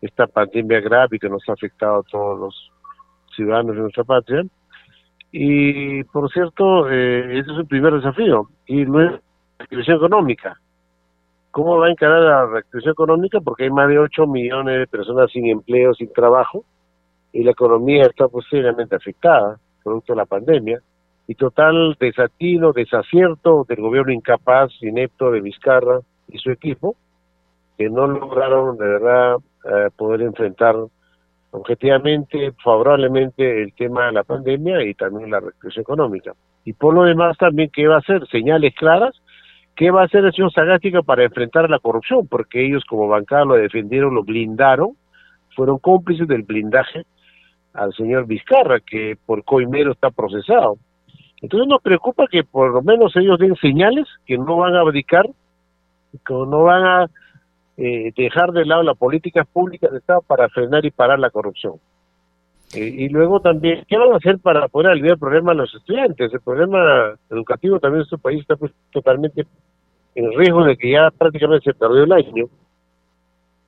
esta 0.00 0.28
pandemia 0.28 0.80
grave 0.80 1.18
que 1.18 1.28
nos 1.28 1.42
ha 1.48 1.54
afectado 1.54 1.96
a 1.96 2.02
todos 2.04 2.38
los 2.38 2.72
ciudadanos 3.34 3.74
de 3.74 3.82
nuestra 3.82 4.04
patria. 4.04 4.44
Y 5.32 6.04
por 6.04 6.30
cierto, 6.30 6.88
eh, 6.88 7.40
ese 7.40 7.50
es 7.50 7.58
el 7.58 7.66
primer 7.66 7.94
desafío. 7.94 8.48
Y 8.66 8.84
luego, 8.84 9.10
la 9.10 9.20
reactivación 9.58 9.96
económica. 9.96 10.60
¿Cómo 11.50 11.78
va 11.78 11.88
a 11.88 11.90
encarar 11.90 12.22
la 12.22 12.46
reactivación 12.46 12.92
económica? 12.92 13.40
Porque 13.40 13.64
hay 13.64 13.70
más 13.70 13.88
de 13.88 13.98
8 13.98 14.24
millones 14.28 14.78
de 14.78 14.86
personas 14.86 15.32
sin 15.32 15.46
empleo, 15.46 15.94
sin 15.94 16.12
trabajo, 16.12 16.64
y 17.32 17.42
la 17.42 17.50
economía 17.50 18.04
está 18.04 18.28
posiblemente 18.28 18.94
afectada, 18.94 19.58
producto 19.82 20.12
de 20.12 20.18
la 20.18 20.26
pandemia 20.26 20.80
y 21.28 21.34
total 21.34 21.96
desatino, 21.98 22.72
desacierto 22.72 23.64
del 23.68 23.80
gobierno 23.80 24.12
incapaz, 24.12 24.70
inepto 24.80 25.30
de 25.30 25.40
Vizcarra 25.40 26.00
y 26.28 26.38
su 26.38 26.50
equipo, 26.50 26.96
que 27.76 27.90
no 27.90 28.06
lograron 28.06 28.76
de 28.78 28.86
verdad 28.86 29.36
eh, 29.64 29.90
poder 29.96 30.22
enfrentar 30.22 30.76
objetivamente, 31.50 32.52
favorablemente 32.62 33.62
el 33.62 33.72
tema 33.74 34.06
de 34.06 34.12
la 34.12 34.24
pandemia 34.24 34.82
y 34.84 34.94
también 34.94 35.30
la 35.30 35.40
restricción 35.40 35.82
económica. 35.82 36.32
Y 36.64 36.72
por 36.72 36.94
lo 36.94 37.04
demás 37.04 37.36
también, 37.38 37.70
¿qué 37.72 37.86
va 37.86 37.96
a 37.96 37.98
hacer? 37.98 38.26
Señales 38.28 38.74
claras. 38.74 39.14
¿Qué 39.74 39.90
va 39.90 40.02
a 40.02 40.04
hacer 40.06 40.24
el 40.24 40.32
señor 40.32 40.52
Sagástica 40.52 41.02
para 41.02 41.24
enfrentar 41.24 41.68
la 41.68 41.78
corrupción? 41.78 42.26
Porque 42.26 42.64
ellos 42.64 42.82
como 42.88 43.08
bancada 43.08 43.44
lo 43.44 43.54
defendieron, 43.54 44.14
lo 44.14 44.22
blindaron, 44.22 44.96
fueron 45.54 45.78
cómplices 45.78 46.26
del 46.26 46.44
blindaje 46.44 47.04
al 47.74 47.92
señor 47.92 48.26
Vizcarra, 48.26 48.80
que 48.80 49.18
por 49.26 49.44
coimero 49.44 49.92
está 49.92 50.10
procesado. 50.10 50.78
Entonces 51.42 51.68
nos 51.68 51.82
preocupa 51.82 52.26
que 52.30 52.44
por 52.44 52.72
lo 52.72 52.82
menos 52.82 53.14
ellos 53.16 53.38
den 53.38 53.56
señales 53.56 54.06
que 54.24 54.38
no 54.38 54.56
van 54.56 54.74
a 54.74 54.80
abdicar, 54.80 55.26
que 56.26 56.32
no 56.32 56.64
van 56.64 56.84
a 56.84 57.10
eh, 57.76 58.12
dejar 58.16 58.52
de 58.52 58.64
lado 58.64 58.82
las 58.82 58.96
políticas 58.96 59.46
públicas 59.46 59.90
de 59.92 59.98
Estado 59.98 60.22
para 60.22 60.48
frenar 60.48 60.84
y 60.86 60.90
parar 60.90 61.18
la 61.18 61.30
corrupción. 61.30 61.74
Eh, 62.74 62.94
y 62.98 63.08
luego 63.10 63.40
también, 63.40 63.84
¿qué 63.86 63.96
van 63.96 64.12
a 64.12 64.16
hacer 64.16 64.38
para 64.38 64.66
poder 64.68 64.90
aliviar 64.90 65.14
el 65.14 65.18
problema 65.18 65.52
a 65.52 65.54
los 65.54 65.74
estudiantes? 65.74 66.32
El 66.32 66.40
problema 66.40 67.14
educativo 67.30 67.78
también 67.78 68.00
en 68.00 68.04
este 68.04 68.18
país 68.18 68.40
está 68.40 68.56
pues, 68.56 68.72
totalmente 68.90 69.46
en 70.14 70.32
riesgo 70.32 70.64
de 70.64 70.76
que 70.76 70.90
ya 70.90 71.10
prácticamente 71.10 71.70
se 71.70 71.78
perdió 71.78 72.04
el 72.04 72.12
año. 72.12 72.46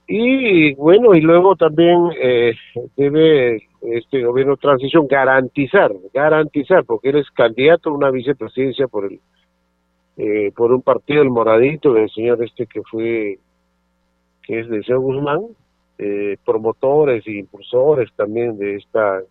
Y 0.07 0.75
bueno, 0.75 1.15
y 1.15 1.21
luego 1.21 1.55
también 1.55 2.11
eh, 2.19 2.55
debe 2.97 3.68
este 3.83 4.23
gobierno 4.23 4.55
de 4.55 4.61
transición 4.61 5.07
garantizar, 5.07 5.93
garantizar, 6.13 6.85
porque 6.85 7.11
él 7.11 7.19
es 7.19 7.31
candidato 7.31 7.91
a 7.91 7.95
una 7.95 8.11
vicepresidencia 8.11 8.89
por 8.89 9.05
el 9.05 9.21
eh, 10.17 10.51
por 10.57 10.73
un 10.73 10.83
partido 10.83 11.23
el 11.23 11.31
moradito 11.31 11.93
del 11.93 12.11
señor 12.11 12.43
este 12.43 12.67
que 12.67 12.83
fue 12.83 13.39
que 14.43 14.61
es 14.61 14.69
de 14.69 14.83
señor 14.83 15.01
Guzmán, 15.01 15.43
eh, 15.99 16.37
promotores 16.45 17.25
e 17.27 17.39
impulsores 17.39 18.11
también 18.17 18.59
de 18.59 18.77
esta 18.77 19.23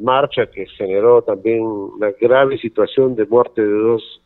marcha 0.00 0.46
que 0.46 0.66
generó 0.66 1.22
también 1.22 1.62
una 1.62 2.12
grave 2.12 2.56
situación 2.58 3.16
de 3.16 3.26
muerte 3.26 3.60
de 3.60 3.72
dos 3.72 4.22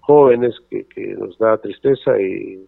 jóvenes 0.00 0.54
que, 0.70 0.86
que 0.86 1.08
nos 1.14 1.36
da 1.36 1.58
tristeza 1.58 2.18
y 2.18 2.66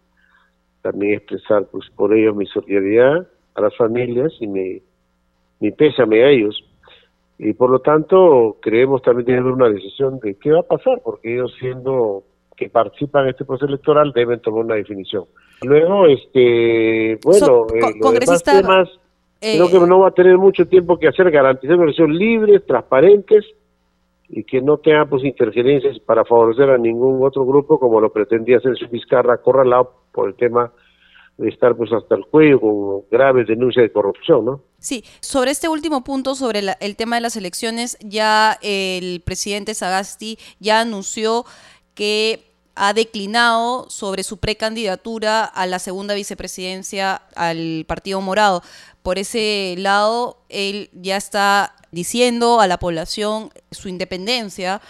también 0.83 1.15
expresar 1.15 1.67
pues 1.71 1.89
por 1.97 2.13
ellos 2.13 2.37
mi 2.37 2.45
solidaridad 2.47 3.27
a 3.55 3.61
las 3.63 3.75
familias 3.77 4.33
y 4.41 4.47
mi, 4.47 4.83
mi 5.61 5.71
pésame 5.73 6.25
a 6.25 6.31
ellos. 6.31 6.65
Y 7.39 7.53
por 7.53 7.71
lo 7.71 7.81
tanto 7.81 8.57
creemos 8.61 9.03
también 9.03 9.27
tener 9.27 9.45
una 9.45 9.69
decisión 9.69 10.19
de 10.21 10.35
qué 10.37 10.51
va 10.51 10.61
a 10.61 10.65
pasar, 10.65 11.01
porque 11.05 11.35
ellos 11.35 11.55
siendo 11.59 12.25
que 12.57 12.69
participan 12.69 13.25
en 13.25 13.31
este 13.31 13.45
proceso 13.45 13.67
electoral 13.67 14.13
deben 14.13 14.41
tomar 14.41 14.65
una 14.65 14.75
definición. 14.75 15.25
Luego, 15.63 16.07
este, 16.07 17.19
bueno, 17.25 17.67
eh, 17.75 18.25
los 18.27 18.43
temas 18.43 18.89
creo 19.41 19.69
que 19.69 19.77
eh, 19.77 19.87
no 19.87 20.01
va 20.01 20.09
a 20.09 20.15
tener 20.15 20.37
mucho 20.37 20.67
tiempo 20.67 20.99
que 20.99 21.09
hacer, 21.09 21.31
garantizar 21.31 21.81
elecciones 21.81 22.17
libres, 22.17 22.67
transparentes 22.67 23.45
y 24.29 24.45
que 24.45 24.61
no 24.61 24.79
tenga 24.79 25.07
pues 25.07 25.25
interferencias 25.25 25.99
para 26.01 26.25
favorecer 26.25 26.71
a 26.71 26.79
ningún 26.79 27.25
otro 27.25 27.47
grupo 27.47 27.79
como 27.79 28.01
lo 28.01 28.13
pretendía 28.13 28.59
hacer 28.59 28.77
su 28.77 28.89
Vizcarra 28.89 29.39
Corralado 29.39 29.93
por 30.13 30.29
el 30.29 30.35
tema 30.35 30.73
estar 31.39 31.77
pues 31.77 31.93
hasta 31.93 32.17
el 32.17 32.27
cuello 32.27 32.61
con 32.61 33.03
graves 33.11 33.47
denuncias 33.47 33.85
de 33.85 33.93
corrupción, 33.93 34.45
¿no? 34.45 34.63
Sí, 34.79 35.05
sobre 35.21 35.51
este 35.51 35.69
último 35.69 36.05
punto, 36.05 36.35
sobre 36.35 36.63
el 36.81 36.97
tema 36.97 37.17
de 37.17 37.23
las 37.23 37.37
elecciones, 37.37 37.97
ya 38.01 38.59
el 38.63 39.21
presidente 39.21 39.75
Sagasti 39.75 40.39
ya 40.59 40.81
anunció 40.81 41.45
que 41.95 42.45
ha 42.75 42.93
declinado 42.93 43.91
sobre 43.91 44.23
su 44.23 44.39
precandidatura 44.39 45.45
a 45.45 45.67
la 45.67 45.81
segunda 45.81 46.15
vicepresidencia 46.15 47.23
al 47.35 47.85
Partido 47.89 48.21
Morado. 48.21 48.63
Por 49.03 49.19
ese 49.19 49.75
lado, 49.79 50.39
él 50.49 50.91
ya 50.93 51.17
está 51.17 51.75
diciendo 51.91 52.61
a 52.61 52.67
la 52.67 52.79
población 52.79 53.51
su 53.71 53.89
independencia 53.89 54.81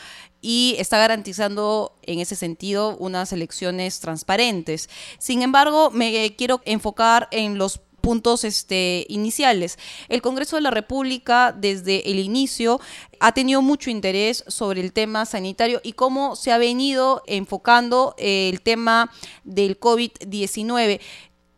y 0.41 0.77
está 0.79 0.99
garantizando 0.99 1.97
en 2.03 2.21
ese 2.21 2.37
sentido 2.37 2.97
unas 2.99 3.33
elecciones 3.33 4.01
transparentes. 4.01 4.89
Sin 5.19 5.43
embargo, 5.43 5.91
me 5.91 6.35
quiero 6.37 6.61
enfocar 6.65 7.29
en 7.31 7.59
los 7.59 7.81
puntos 8.01 8.45
este, 8.45 9.05
iniciales. 9.09 9.79
El 10.09 10.23
Congreso 10.23 10.57
de 10.57 10.63
la 10.63 10.71
República 10.71 11.53
desde 11.53 12.11
el 12.11 12.19
inicio 12.21 12.81
ha 13.21 13.33
tenido 13.33 13.61
mucho 13.61 13.91
interés 13.91 14.45
sobre 14.47 14.81
el 14.81 14.93
tema 14.93 15.27
sanitario 15.27 15.81
y 15.83 15.93
cómo 15.93 16.37
se 16.37 16.53
ha 16.53 16.59
venido 16.59 17.23
enfocando 17.27 18.15
el 18.17 18.61
tema 18.61 19.11
del 19.45 19.79
COVID-19. 19.79 21.01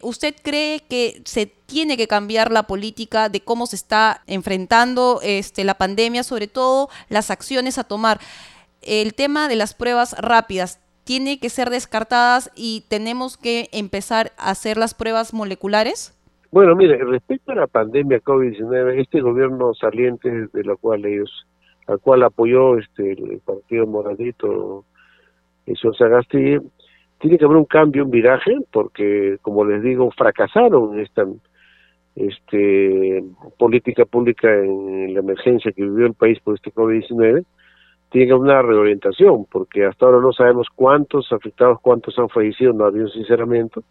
¿Usted 0.02 0.34
cree 0.42 0.80
que 0.80 1.22
se 1.26 1.44
tiene 1.44 1.98
que 1.98 2.08
cambiar 2.08 2.50
la 2.50 2.66
política 2.66 3.28
de 3.28 3.42
cómo 3.42 3.66
se 3.66 3.76
está 3.76 4.22
enfrentando 4.26 5.20
este, 5.22 5.62
la 5.62 5.76
pandemia, 5.76 6.24
sobre 6.24 6.48
todo 6.48 6.88
las 7.10 7.30
acciones 7.30 7.76
a 7.76 7.84
tomar? 7.84 8.18
El 8.82 9.14
tema 9.14 9.48
de 9.48 9.56
las 9.56 9.74
pruebas 9.74 10.16
rápidas 10.20 10.80
tiene 11.04 11.38
que 11.38 11.48
ser 11.48 11.70
descartadas 11.70 12.50
y 12.54 12.84
tenemos 12.88 13.36
que 13.36 13.68
empezar 13.72 14.32
a 14.38 14.50
hacer 14.50 14.76
las 14.76 14.94
pruebas 14.94 15.34
moleculares? 15.34 16.16
Bueno, 16.52 16.74
mire, 16.74 16.98
respecto 17.04 17.52
a 17.52 17.56
la 17.56 17.66
pandemia 17.66 18.20
COVID-19, 18.20 19.00
este 19.00 19.20
gobierno 19.20 19.72
saliente 19.74 20.48
de 20.52 20.64
la 20.64 20.76
cual 20.76 21.04
ellos, 21.04 21.46
al 21.86 22.00
cual 22.00 22.22
apoyó 22.22 22.78
este 22.78 23.12
el 23.12 23.40
partido 23.44 23.86
Moradito, 23.86 24.84
eso 25.66 25.92
Sagasti, 25.94 26.58
tiene 27.20 27.38
que 27.38 27.44
haber 27.44 27.56
un 27.56 27.66
cambio, 27.66 28.04
un 28.04 28.10
viraje, 28.10 28.56
porque, 28.72 29.36
como 29.42 29.64
les 29.64 29.82
digo, 29.82 30.10
fracasaron 30.10 30.98
esta 30.98 31.24
este, 32.16 33.22
política 33.58 34.04
pública 34.04 34.48
en 34.48 35.14
la 35.14 35.20
emergencia 35.20 35.70
que 35.72 35.82
vivió 35.82 36.06
el 36.06 36.14
país 36.14 36.40
por 36.40 36.54
este 36.54 36.72
COVID-19. 36.72 37.44
Tiene 38.10 38.26
que 38.26 38.32
haber 38.32 38.42
una 38.42 38.62
reorientación, 38.62 39.46
porque 39.50 39.86
hasta 39.86 40.06
ahora 40.06 40.20
no 40.20 40.32
sabemos 40.32 40.68
cuántos 40.74 41.32
afectados, 41.32 41.78
cuántos 41.80 42.18
han 42.18 42.28
fallecido, 42.28 42.72
no 42.72 42.84
había 42.84 43.02
un 43.02 43.10
sinceramiento. 43.10 43.82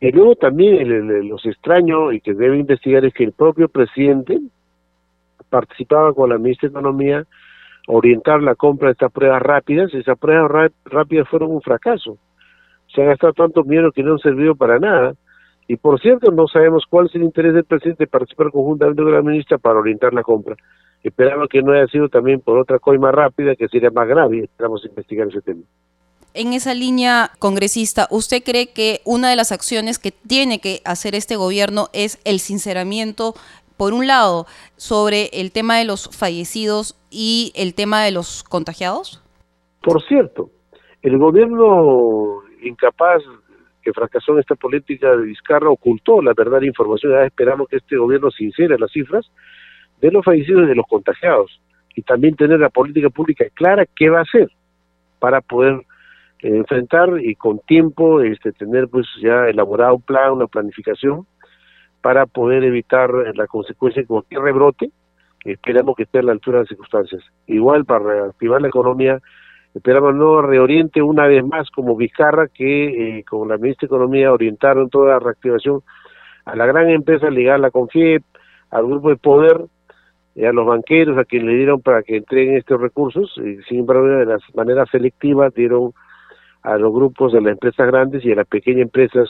Y 0.00 0.12
luego 0.12 0.36
también 0.36 1.28
los 1.28 1.44
extraño 1.44 2.12
y 2.12 2.20
que 2.20 2.32
debe 2.32 2.58
investigar 2.58 3.04
es 3.04 3.12
que 3.12 3.24
el 3.24 3.32
propio 3.32 3.68
presidente 3.68 4.38
participaba 5.50 6.14
con 6.14 6.30
la 6.30 6.38
ministra 6.38 6.68
de 6.68 6.72
Economía 6.72 7.26
orientar 7.86 8.40
la 8.42 8.54
compra 8.54 8.88
de 8.88 8.92
estas 8.92 9.12
pruebas 9.12 9.42
rápidas 9.42 9.92
y 9.92 9.98
esas 9.98 10.18
pruebas 10.18 10.70
rápidas 10.84 11.28
fueron 11.28 11.50
un 11.50 11.60
fracaso 11.60 12.18
se 12.94 13.02
ha 13.02 13.06
gastado 13.06 13.32
tanto 13.32 13.62
dinero 13.62 13.92
que 13.92 14.02
no 14.02 14.12
han 14.12 14.18
servido 14.18 14.54
para 14.54 14.78
nada. 14.78 15.14
Y 15.68 15.76
por 15.76 16.00
cierto, 16.00 16.30
no 16.32 16.48
sabemos 16.48 16.84
cuál 16.88 17.06
es 17.06 17.14
el 17.14 17.22
interés 17.22 17.54
del 17.54 17.64
presidente 17.64 18.04
de 18.04 18.08
participar 18.10 18.50
conjuntamente 18.50 19.02
con 19.02 19.12
la 19.12 19.22
ministra 19.22 19.58
para 19.58 19.78
orientar 19.78 20.12
la 20.12 20.22
compra. 20.22 20.56
Esperamos 21.02 21.48
que 21.48 21.62
no 21.62 21.72
haya 21.72 21.86
sido 21.86 22.08
también 22.08 22.40
por 22.40 22.58
otra 22.58 22.78
coima 22.78 23.10
rápida 23.10 23.56
que 23.56 23.68
sería 23.68 23.90
más 23.90 24.06
grave. 24.06 24.44
Esperamos 24.44 24.84
investigar 24.84 25.28
ese 25.28 25.40
tema. 25.40 25.62
En 26.34 26.52
esa 26.52 26.74
línea, 26.74 27.30
congresista, 27.38 28.06
¿usted 28.10 28.42
cree 28.44 28.72
que 28.72 29.00
una 29.04 29.30
de 29.30 29.36
las 29.36 29.50
acciones 29.50 29.98
que 29.98 30.12
tiene 30.12 30.60
que 30.60 30.80
hacer 30.84 31.14
este 31.14 31.36
gobierno 31.36 31.88
es 31.92 32.20
el 32.24 32.38
sinceramiento, 32.38 33.34
por 33.76 33.92
un 33.94 34.06
lado, 34.06 34.46
sobre 34.76 35.30
el 35.32 35.50
tema 35.50 35.78
de 35.78 35.86
los 35.86 36.08
fallecidos 36.16 36.96
y 37.10 37.52
el 37.56 37.74
tema 37.74 38.04
de 38.04 38.12
los 38.12 38.44
contagiados? 38.44 39.20
Por 39.82 40.02
cierto, 40.02 40.50
el 41.02 41.18
gobierno 41.18 42.42
incapaz 42.62 43.22
que 43.82 43.92
fracasó 43.92 44.32
en 44.32 44.40
esta 44.40 44.54
política 44.54 45.10
de 45.16 45.24
Vizcarra 45.24 45.70
ocultó 45.70 46.20
la 46.20 46.34
verdad 46.36 46.60
de 46.60 46.66
información. 46.66 47.12
Ya 47.12 47.24
esperamos 47.24 47.68
que 47.68 47.78
este 47.78 47.96
gobierno 47.96 48.30
sincere 48.30 48.78
las 48.78 48.92
cifras 48.92 49.30
de 50.00 50.10
los 50.10 50.24
fallecidos 50.24 50.64
y 50.64 50.68
de 50.68 50.74
los 50.74 50.86
contagiados 50.86 51.60
y 51.94 52.02
también 52.02 52.36
tener 52.36 52.60
la 52.60 52.70
política 52.70 53.10
pública 53.10 53.44
clara 53.54 53.84
qué 53.96 54.08
va 54.08 54.20
a 54.20 54.22
hacer 54.22 54.48
para 55.18 55.40
poder 55.40 55.74
eh, 56.40 56.56
enfrentar 56.56 57.08
y 57.20 57.34
con 57.34 57.58
tiempo 57.60 58.20
este 58.20 58.52
tener 58.52 58.88
pues 58.88 59.06
ya 59.20 59.48
elaborado 59.48 59.96
un 59.96 60.02
plan, 60.02 60.32
una 60.32 60.46
planificación 60.46 61.26
para 62.00 62.26
poder 62.26 62.64
evitar 62.64 63.10
la 63.34 63.46
consecuencia 63.46 64.02
de 64.02 64.08
cualquier 64.08 64.40
rebrote. 64.40 64.90
Esperamos 65.44 65.96
que 65.96 66.04
esté 66.04 66.20
a 66.20 66.22
la 66.22 66.32
altura 66.32 66.58
de 66.58 66.62
las 66.62 66.68
circunstancias. 66.68 67.22
Igual 67.46 67.84
para 67.84 68.04
reactivar 68.04 68.62
la 68.62 68.68
economía 68.68 69.20
Esperamos 69.74 70.16
no 70.16 70.42
reoriente 70.42 71.00
una 71.00 71.28
vez 71.28 71.44
más 71.44 71.70
como 71.70 71.96
Vizcarra, 71.96 72.48
que 72.48 73.18
eh, 73.18 73.24
con 73.24 73.48
la 73.48 73.56
ministra 73.56 73.86
de 73.86 73.94
Economía 73.94 74.32
orientaron 74.32 74.90
toda 74.90 75.12
la 75.12 75.18
reactivación 75.20 75.82
a 76.44 76.56
la 76.56 76.66
gran 76.66 76.90
empresa 76.90 77.28
a 77.28 77.58
la 77.58 77.70
CONFIEP, 77.70 78.24
al 78.70 78.86
grupo 78.86 79.10
de 79.10 79.16
poder, 79.16 79.60
a 80.36 80.52
los 80.52 80.66
banqueros, 80.66 81.18
a 81.18 81.24
quienes 81.24 81.48
le 81.48 81.56
dieron 81.56 81.80
para 81.80 82.02
que 82.02 82.16
entreguen 82.16 82.56
estos 82.56 82.80
recursos, 82.80 83.32
y 83.38 83.62
sin 83.68 83.80
embargo 83.80 84.06
de 84.06 84.26
las 84.26 84.42
maneras 84.54 84.88
selectivas 84.90 85.52
dieron 85.54 85.92
a 86.62 86.76
los 86.76 86.92
grupos 86.92 87.32
de 87.32 87.40
las 87.40 87.52
empresas 87.52 87.86
grandes 87.86 88.24
y 88.24 88.32
a 88.32 88.36
las 88.36 88.46
pequeñas 88.46 88.82
empresas 88.82 89.28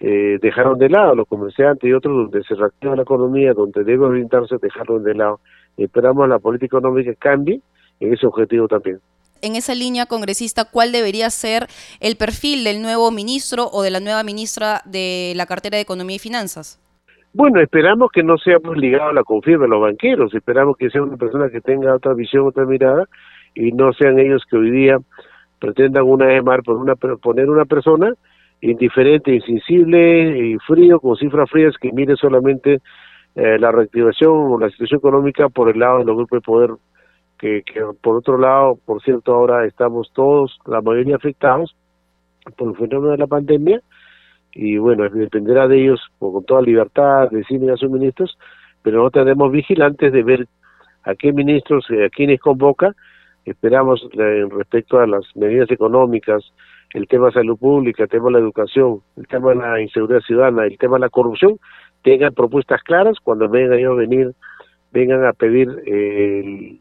eh, 0.00 0.38
dejaron 0.40 0.78
de 0.78 0.88
lado, 0.88 1.14
los 1.14 1.26
comerciantes 1.26 1.88
y 1.88 1.92
otros, 1.92 2.14
donde 2.14 2.44
se 2.44 2.54
reactiva 2.54 2.94
la 2.94 3.02
economía, 3.02 3.52
donde 3.52 3.84
debe 3.84 4.04
orientarse, 4.06 4.56
dejaron 4.60 5.02
de 5.02 5.14
lado. 5.14 5.40
Esperamos 5.76 6.28
la 6.28 6.38
política 6.38 6.78
económica 6.78 7.12
cambie 7.18 7.60
en 8.00 8.12
ese 8.12 8.26
objetivo 8.26 8.68
también 8.68 9.00
en 9.42 9.56
esa 9.56 9.74
línea 9.74 10.06
congresista, 10.06 10.64
¿cuál 10.64 10.92
debería 10.92 11.30
ser 11.30 11.68
el 12.00 12.16
perfil 12.16 12.64
del 12.64 12.82
nuevo 12.82 13.10
ministro 13.10 13.68
o 13.72 13.82
de 13.82 13.90
la 13.90 14.00
nueva 14.00 14.22
ministra 14.22 14.82
de 14.84 15.32
la 15.36 15.46
cartera 15.46 15.76
de 15.76 15.82
Economía 15.82 16.16
y 16.16 16.18
Finanzas? 16.18 16.80
Bueno, 17.38 17.60
esperamos 17.60 18.10
que 18.10 18.24
no 18.24 18.36
seamos 18.36 18.76
ligados 18.76 19.10
a 19.10 19.12
la 19.12 19.22
confianza 19.22 19.62
de 19.62 19.68
los 19.68 19.80
banqueros, 19.80 20.34
esperamos 20.34 20.76
que 20.76 20.90
sea 20.90 21.04
una 21.04 21.16
persona 21.16 21.48
que 21.50 21.60
tenga 21.60 21.94
otra 21.94 22.12
visión, 22.12 22.48
otra 22.48 22.64
mirada, 22.64 23.04
y 23.54 23.70
no 23.70 23.92
sean 23.92 24.18
ellos 24.18 24.42
que 24.50 24.56
hoy 24.56 24.72
día 24.72 24.98
pretendan 25.60 26.02
una 26.02 26.26
vez 26.26 26.42
más 26.42 26.58
por 26.64 26.78
una, 26.78 26.96
poner 26.96 27.48
una 27.48 27.64
persona 27.64 28.12
indiferente, 28.60 29.32
insensible 29.32 30.36
y 30.36 30.58
frío, 30.66 30.98
con 30.98 31.14
cifras 31.14 31.48
frías, 31.48 31.76
que 31.80 31.92
mire 31.92 32.16
solamente 32.16 32.80
eh, 33.36 33.56
la 33.60 33.70
reactivación 33.70 34.32
o 34.32 34.58
la 34.58 34.68
situación 34.70 34.98
económica 34.98 35.48
por 35.48 35.70
el 35.70 35.78
lado 35.78 35.98
de 35.98 36.06
los 36.06 36.16
grupos 36.16 36.38
de 36.38 36.44
poder 36.44 36.70
que, 37.38 37.62
por 38.02 38.16
otro 38.16 38.36
lado, 38.36 38.80
por 38.84 39.00
cierto, 39.00 39.32
ahora 39.32 39.64
estamos 39.64 40.10
todos, 40.12 40.58
la 40.66 40.80
mayoría 40.80 41.14
afectados 41.14 41.76
por 42.56 42.70
el 42.70 42.76
fenómeno 42.76 43.12
de 43.12 43.18
la 43.18 43.28
pandemia, 43.28 43.80
y 44.58 44.76
bueno, 44.76 45.08
dependerá 45.08 45.68
de 45.68 45.80
ellos 45.84 46.00
con 46.18 46.44
toda 46.44 46.62
libertad, 46.62 47.30
deciden 47.30 47.70
a 47.70 47.76
sus 47.76 47.88
ministros, 47.88 48.36
pero 48.82 49.04
no 49.04 49.10
tenemos 49.10 49.52
vigilantes 49.52 50.12
de 50.12 50.22
ver 50.24 50.48
a 51.04 51.14
qué 51.14 51.32
ministros, 51.32 51.86
eh, 51.90 52.06
a 52.06 52.08
quienes 52.10 52.40
convoca, 52.40 52.92
esperamos 53.44 54.04
eh, 54.18 54.46
respecto 54.50 54.98
a 54.98 55.06
las 55.06 55.24
medidas 55.36 55.70
económicas, 55.70 56.42
el 56.92 57.06
tema 57.06 57.26
de 57.26 57.34
salud 57.34 57.56
pública, 57.56 58.02
el 58.02 58.08
tema 58.08 58.26
de 58.26 58.32
la 58.32 58.38
educación, 58.40 59.00
el 59.16 59.28
tema 59.28 59.50
de 59.50 59.56
la 59.56 59.80
inseguridad 59.80 60.22
ciudadana, 60.22 60.64
el 60.64 60.76
tema 60.76 60.96
de 60.96 61.02
la 61.02 61.08
corrupción, 61.08 61.60
tengan 62.02 62.34
propuestas 62.34 62.82
claras 62.82 63.16
cuando 63.22 63.48
vengan 63.48 63.84
a 63.84 63.94
venir 63.94 64.34
vengan 64.90 65.24
a 65.24 65.34
pedir 65.34 65.68
eh, 65.86 66.78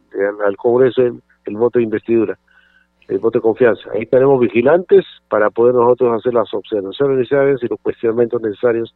al 0.47 0.57
Congreso 0.57 1.03
el, 1.03 1.55
voto 1.55 1.77
de 1.77 1.83
investidura, 1.83 2.39
el 3.07 3.19
voto 3.19 3.39
de 3.39 3.43
confianza. 3.43 3.89
Ahí 3.93 4.05
tenemos 4.05 4.39
vigilantes 4.39 5.05
para 5.29 5.49
poder 5.49 5.75
nosotros 5.75 6.19
hacer 6.19 6.33
las 6.33 6.53
observaciones 6.53 7.17
necesarias 7.17 7.63
y 7.63 7.67
los 7.67 7.79
cuestionamientos 7.81 8.41
necesarios 8.41 8.93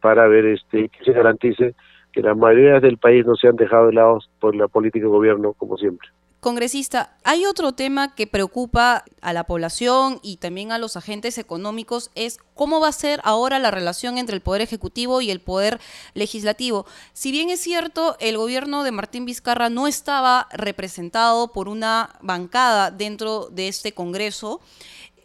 para 0.00 0.26
ver 0.26 0.46
este 0.46 0.88
que 0.88 1.04
se 1.04 1.12
garantice 1.12 1.74
que 2.12 2.22
las 2.22 2.36
mayorías 2.36 2.82
del 2.82 2.98
país 2.98 3.24
no 3.24 3.34
se 3.36 3.48
han 3.48 3.56
dejado 3.56 3.86
de 3.86 3.94
lado 3.94 4.18
por 4.40 4.54
la 4.54 4.68
política 4.68 5.04
de 5.04 5.10
gobierno, 5.10 5.54
como 5.54 5.76
siempre. 5.76 6.08
Congresista, 6.42 7.16
hay 7.22 7.46
otro 7.46 7.70
tema 7.70 8.16
que 8.16 8.26
preocupa 8.26 9.04
a 9.20 9.32
la 9.32 9.44
población 9.44 10.18
y 10.24 10.38
también 10.38 10.72
a 10.72 10.78
los 10.78 10.96
agentes 10.96 11.38
económicos, 11.38 12.10
es 12.16 12.38
cómo 12.56 12.80
va 12.80 12.88
a 12.88 12.92
ser 12.92 13.20
ahora 13.22 13.60
la 13.60 13.70
relación 13.70 14.18
entre 14.18 14.34
el 14.34 14.40
Poder 14.42 14.60
Ejecutivo 14.60 15.20
y 15.20 15.30
el 15.30 15.40
Poder 15.40 15.80
Legislativo. 16.14 16.84
Si 17.12 17.30
bien 17.30 17.50
es 17.50 17.60
cierto, 17.60 18.16
el 18.18 18.38
gobierno 18.38 18.82
de 18.82 18.90
Martín 18.90 19.24
Vizcarra 19.24 19.70
no 19.70 19.86
estaba 19.86 20.48
representado 20.50 21.52
por 21.52 21.68
una 21.68 22.18
bancada 22.22 22.90
dentro 22.90 23.46
de 23.52 23.68
este 23.68 23.92
Congreso, 23.92 24.60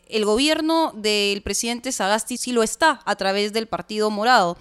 el 0.09 0.23
gobierno 0.23 0.93
del 0.95 1.41
presidente 1.41 1.91
Sagasti 1.91 2.37
sí 2.37 2.51
lo 2.51 2.61
está 2.61 3.01
a 3.05 3.15
través 3.15 3.53
del 3.53 3.67
Partido 3.67 4.11
Morado. 4.11 4.55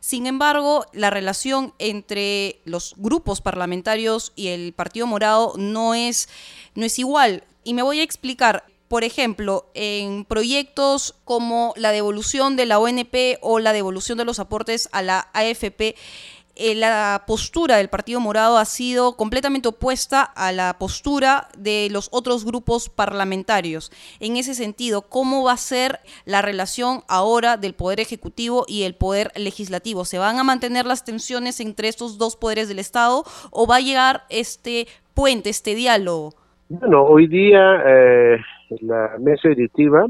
Sin 0.00 0.26
embargo, 0.26 0.86
la 0.92 1.10
relación 1.10 1.74
entre 1.78 2.60
los 2.64 2.94
grupos 2.96 3.40
parlamentarios 3.40 4.32
y 4.36 4.48
el 4.48 4.72
Partido 4.72 5.06
Morado 5.06 5.54
no 5.56 5.94
es, 5.94 6.28
no 6.74 6.84
es 6.84 6.98
igual. 6.98 7.44
Y 7.64 7.74
me 7.74 7.82
voy 7.82 8.00
a 8.00 8.04
explicar. 8.04 8.64
Por 8.88 9.04
ejemplo, 9.04 9.70
en 9.74 10.24
proyectos 10.24 11.14
como 11.26 11.74
la 11.76 11.92
devolución 11.92 12.56
de 12.56 12.64
la 12.64 12.78
ONP 12.78 13.36
o 13.42 13.58
la 13.58 13.74
devolución 13.74 14.16
de 14.16 14.24
los 14.24 14.38
aportes 14.38 14.88
a 14.92 15.02
la 15.02 15.28
AFP, 15.34 15.94
eh, 16.58 16.74
la 16.74 17.22
postura 17.26 17.76
del 17.76 17.88
Partido 17.88 18.18
Morado 18.18 18.58
ha 18.58 18.64
sido 18.64 19.16
completamente 19.16 19.68
opuesta 19.68 20.22
a 20.22 20.50
la 20.50 20.76
postura 20.78 21.48
de 21.56 21.88
los 21.92 22.08
otros 22.10 22.44
grupos 22.44 22.88
parlamentarios. 22.88 23.92
En 24.18 24.36
ese 24.36 24.54
sentido, 24.54 25.02
¿cómo 25.02 25.44
va 25.44 25.52
a 25.52 25.56
ser 25.56 26.00
la 26.24 26.42
relación 26.42 27.02
ahora 27.08 27.56
del 27.56 27.74
Poder 27.74 28.00
Ejecutivo 28.00 28.64
y 28.66 28.82
el 28.82 28.96
Poder 28.96 29.30
Legislativo? 29.36 30.04
¿Se 30.04 30.18
van 30.18 30.38
a 30.38 30.44
mantener 30.44 30.84
las 30.84 31.04
tensiones 31.04 31.60
entre 31.60 31.86
estos 31.86 32.18
dos 32.18 32.34
poderes 32.34 32.68
del 32.68 32.80
Estado 32.80 33.22
o 33.52 33.66
va 33.68 33.76
a 33.76 33.80
llegar 33.80 34.24
este 34.28 34.88
puente, 35.14 35.50
este 35.50 35.76
diálogo? 35.76 36.34
Bueno, 36.68 37.04
hoy 37.04 37.28
día 37.28 37.82
eh, 37.86 38.38
la 38.80 39.12
mesa 39.20 39.48
directiva 39.48 40.06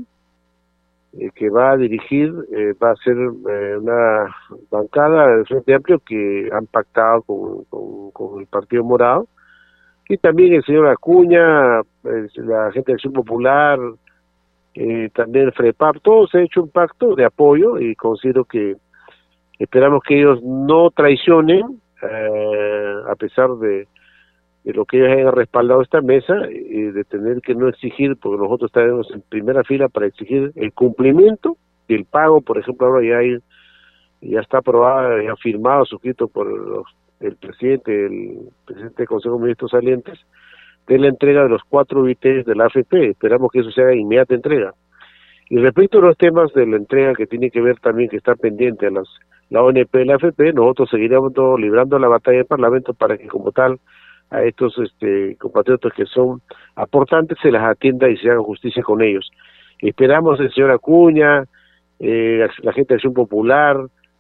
eh, 1.15 1.31
que 1.35 1.49
va 1.49 1.71
a 1.73 1.77
dirigir 1.79 2.35
eh, 2.53 2.75
va 2.83 2.91
a 2.91 2.97
ser 2.97 3.17
eh, 3.17 3.77
una 3.79 4.35
bancada 4.71 5.27
del 5.29 5.47
Frente 5.47 5.75
Amplio 5.75 5.99
que 6.01 6.51
han 6.53 6.67
pactado 6.67 7.23
con, 7.23 8.11
con, 8.13 8.41
el 8.41 8.47
Partido 8.47 8.85
Morado. 8.85 9.27
Y 10.07 10.19
también 10.19 10.55
el 10.55 10.65
señor 10.65 10.89
Acuña, 10.89 11.81
la 12.03 12.73
gente 12.73 12.93
de 12.93 12.95
Acción 12.95 13.13
Popular, 13.13 13.79
también 15.15 15.47
el 15.47 15.53
FREPAP, 15.53 15.97
todos 16.03 16.35
han 16.35 16.43
hecho 16.43 16.63
un 16.63 16.71
pacto 16.71 17.15
de 17.15 17.25
apoyo 17.27 17.79
y 17.79 17.95
considero 17.95 18.45
que 18.45 18.77
esperamos 19.59 20.03
que 20.03 20.19
ellos 20.19 20.43
no 20.43 20.91
traicionen 20.91 21.81
a 22.01 23.15
pesar 23.17 23.51
de 23.57 23.87
lo 24.73 24.85
que 24.85 24.99
ellos 24.99 25.13
hayan 25.13 25.33
respaldado 25.33 25.83
esta 25.83 26.01
mesa 26.01 26.35
y 26.51 26.83
de 26.83 27.05
tener 27.05 27.41
que 27.41 27.55
no 27.55 27.69
exigir, 27.69 28.17
porque 28.17 28.43
nosotros 28.43 28.69
estaremos 28.69 29.11
en 29.13 29.23
primera 29.23 29.65
fila 29.65 29.89
para 29.89 30.07
exigir 30.07 30.53
el 30.57 30.73
cumplimiento 30.73 31.57
y 31.89 31.95
el 31.95 32.05
pago, 32.05 32.41
por 32.41 32.59
ejemplo, 32.59 32.87
ahora 32.87 33.07
ya 33.07 33.19
hay, 33.19 33.39
ya 34.21 34.41
está 34.41 34.59
aprobado, 34.59 35.21
ya 35.23 35.35
firmado, 35.37 35.85
suscrito 35.87 36.29
por 36.29 36.85
el 37.21 37.37
presidente, 37.37 38.07
el 38.07 38.39
presidente 38.67 38.97
del 38.99 39.09
Consejo 39.09 39.37
de 39.37 39.43
Ministros 39.43 39.71
salientes, 39.71 40.19
de 40.87 40.99
la 40.99 41.09
entrega 41.09 41.43
de 41.43 41.49
los 41.49 41.63
cuatro 41.69 42.03
VTs 42.03 42.45
de 42.45 42.55
la 42.55 42.67
AFP. 42.67 43.11
Esperamos 43.11 43.51
que 43.51 43.61
eso 43.61 43.71
se 43.71 43.83
haga 43.83 43.95
inmediata 43.95 44.35
entrega. 44.35 44.75
Y 45.51 45.57
respecto 45.59 45.99
a 45.99 46.03
los 46.03 46.17
temas 46.19 46.53
de 46.53 46.67
la 46.67 46.77
entrega 46.77 47.15
que 47.15 47.27
tiene 47.27 47.51
que 47.51 47.63
ver 47.63 47.81
también 47.81 48.11
que 48.11 48.19
está 48.19 48.35
pendiente 48.35 48.87
a 48.87 48.91
las 48.91 49.09
la 49.51 49.63
ONP 49.63 49.95
y 49.95 50.05
la 50.05 50.17
AFP, 50.17 50.53
nosotros 50.53 50.91
seguiremos 50.91 51.33
librando 51.59 51.99
la 51.99 52.09
batalla 52.09 52.39
del 52.39 52.47
Parlamento 52.47 52.93
para 52.93 53.17
que 53.17 53.29
como 53.29 53.51
tal 53.51 53.79
a 54.31 54.43
estos 54.43 54.77
este, 54.79 55.37
compatriotas 55.37 55.93
que 55.95 56.05
son 56.07 56.43
aportantes 56.77 57.39
se 57.43 57.51
las 57.51 57.63
atienda 57.63 58.09
y 58.09 58.17
se 58.17 58.31
haga 58.31 58.43
justicia 58.43 58.83
con 58.83 59.03
ellos. 59.03 59.31
Esperamos 59.81 60.39
el 60.41 60.53
señor 60.53 60.71
Acuña, 60.71 61.45
eh, 62.01 62.47
la 62.63 62.73
gente 62.73 62.95
de 62.95 62.97
Acción 62.97 63.15
Popular, 63.15 63.77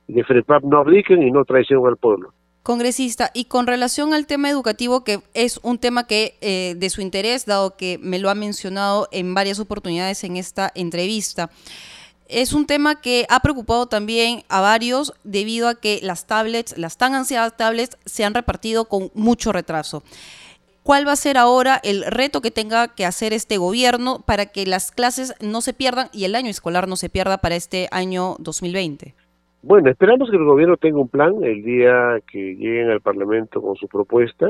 de 0.07 0.25
FREPAP 0.25 0.65
no 0.65 0.79
abdiquen 0.79 1.23
y 1.23 1.31
no 1.31 1.45
traicionen 1.45 1.87
al 1.87 1.97
pueblo. 1.97 2.33
Congresista, 2.63 3.31
y 3.33 3.47
con 3.47 3.67
relación 3.67 4.13
al 4.13 4.27
tema 4.27 4.51
educativo, 4.51 5.03
que 5.03 5.21
es 5.33 5.59
un 5.63 5.79
tema 5.79 6.07
que 6.07 6.35
eh, 6.41 6.75
de 6.77 6.91
su 6.91 7.01
interés, 7.01 7.47
dado 7.47 7.77
que 7.77 7.99
me 8.03 8.19
lo 8.19 8.29
ha 8.29 8.35
mencionado 8.35 9.09
en 9.11 9.33
varias 9.33 9.59
oportunidades 9.59 10.23
en 10.25 10.37
esta 10.37 10.71
entrevista, 10.75 11.51
es 12.29 12.53
un 12.53 12.67
tema 12.67 13.01
que 13.01 13.27
ha 13.31 13.41
preocupado 13.41 13.87
también 13.87 14.43
a 14.49 14.61
varios 14.61 15.15
debido 15.25 15.69
a 15.69 15.75
que 15.75 16.01
las 16.03 16.27
tablets, 16.27 16.77
las 16.79 16.99
tan 16.99 17.15
ansiadas 17.15 17.57
tablets, 17.57 17.99
se 18.05 18.25
han 18.25 18.35
repartido 18.35 18.85
con 18.85 19.11
mucho 19.15 19.53
retraso. 19.53 20.03
¿Cuál 20.83 21.07
va 21.07 21.13
a 21.13 21.17
ser 21.17 21.37
ahora 21.37 21.81
el 21.83 22.05
reto 22.05 22.41
que 22.41 22.51
tenga 22.51 22.89
que 22.89 23.05
hacer 23.05 23.33
este 23.33 23.59
gobierno 23.59 24.23
para 24.25 24.47
que 24.47 24.65
las 24.67 24.91
clases 24.91 25.35
no 25.41 25.61
se 25.61 25.75
pierdan 25.75 26.09
y 26.13 26.25
el 26.25 26.35
año 26.35 26.49
escolar 26.49 26.89
no 26.89 26.97
se 26.97 27.11
pierda 27.11 27.39
para 27.39 27.57
este 27.57 27.89
año 27.91 28.37
2020? 28.39 29.15
Bueno, 29.63 29.91
esperamos 29.91 30.31
que 30.31 30.37
el 30.37 30.45
gobierno 30.45 30.77
tenga 30.77 30.99
un 30.99 31.09
plan 31.09 31.35
el 31.43 31.63
día 31.63 32.21
que 32.31 32.55
lleguen 32.55 32.91
al 32.91 33.01
Parlamento 33.01 33.61
con 33.61 33.77
su 33.77 33.89
propuesta 33.89 34.47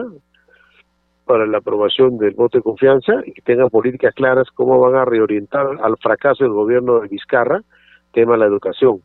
para 1.28 1.46
la 1.46 1.58
aprobación 1.58 2.16
del 2.16 2.34
voto 2.34 2.58
de 2.58 2.62
confianza 2.62 3.12
y 3.24 3.32
que 3.32 3.42
tengan 3.42 3.68
políticas 3.68 4.14
claras 4.14 4.48
cómo 4.54 4.80
van 4.80 4.96
a 4.96 5.04
reorientar 5.04 5.66
al 5.82 5.96
fracaso 5.98 6.42
del 6.42 6.54
gobierno 6.54 7.00
de 7.00 7.08
Vizcarra, 7.08 7.62
tema 8.12 8.32
de 8.32 8.38
la 8.38 8.46
educación. 8.46 9.02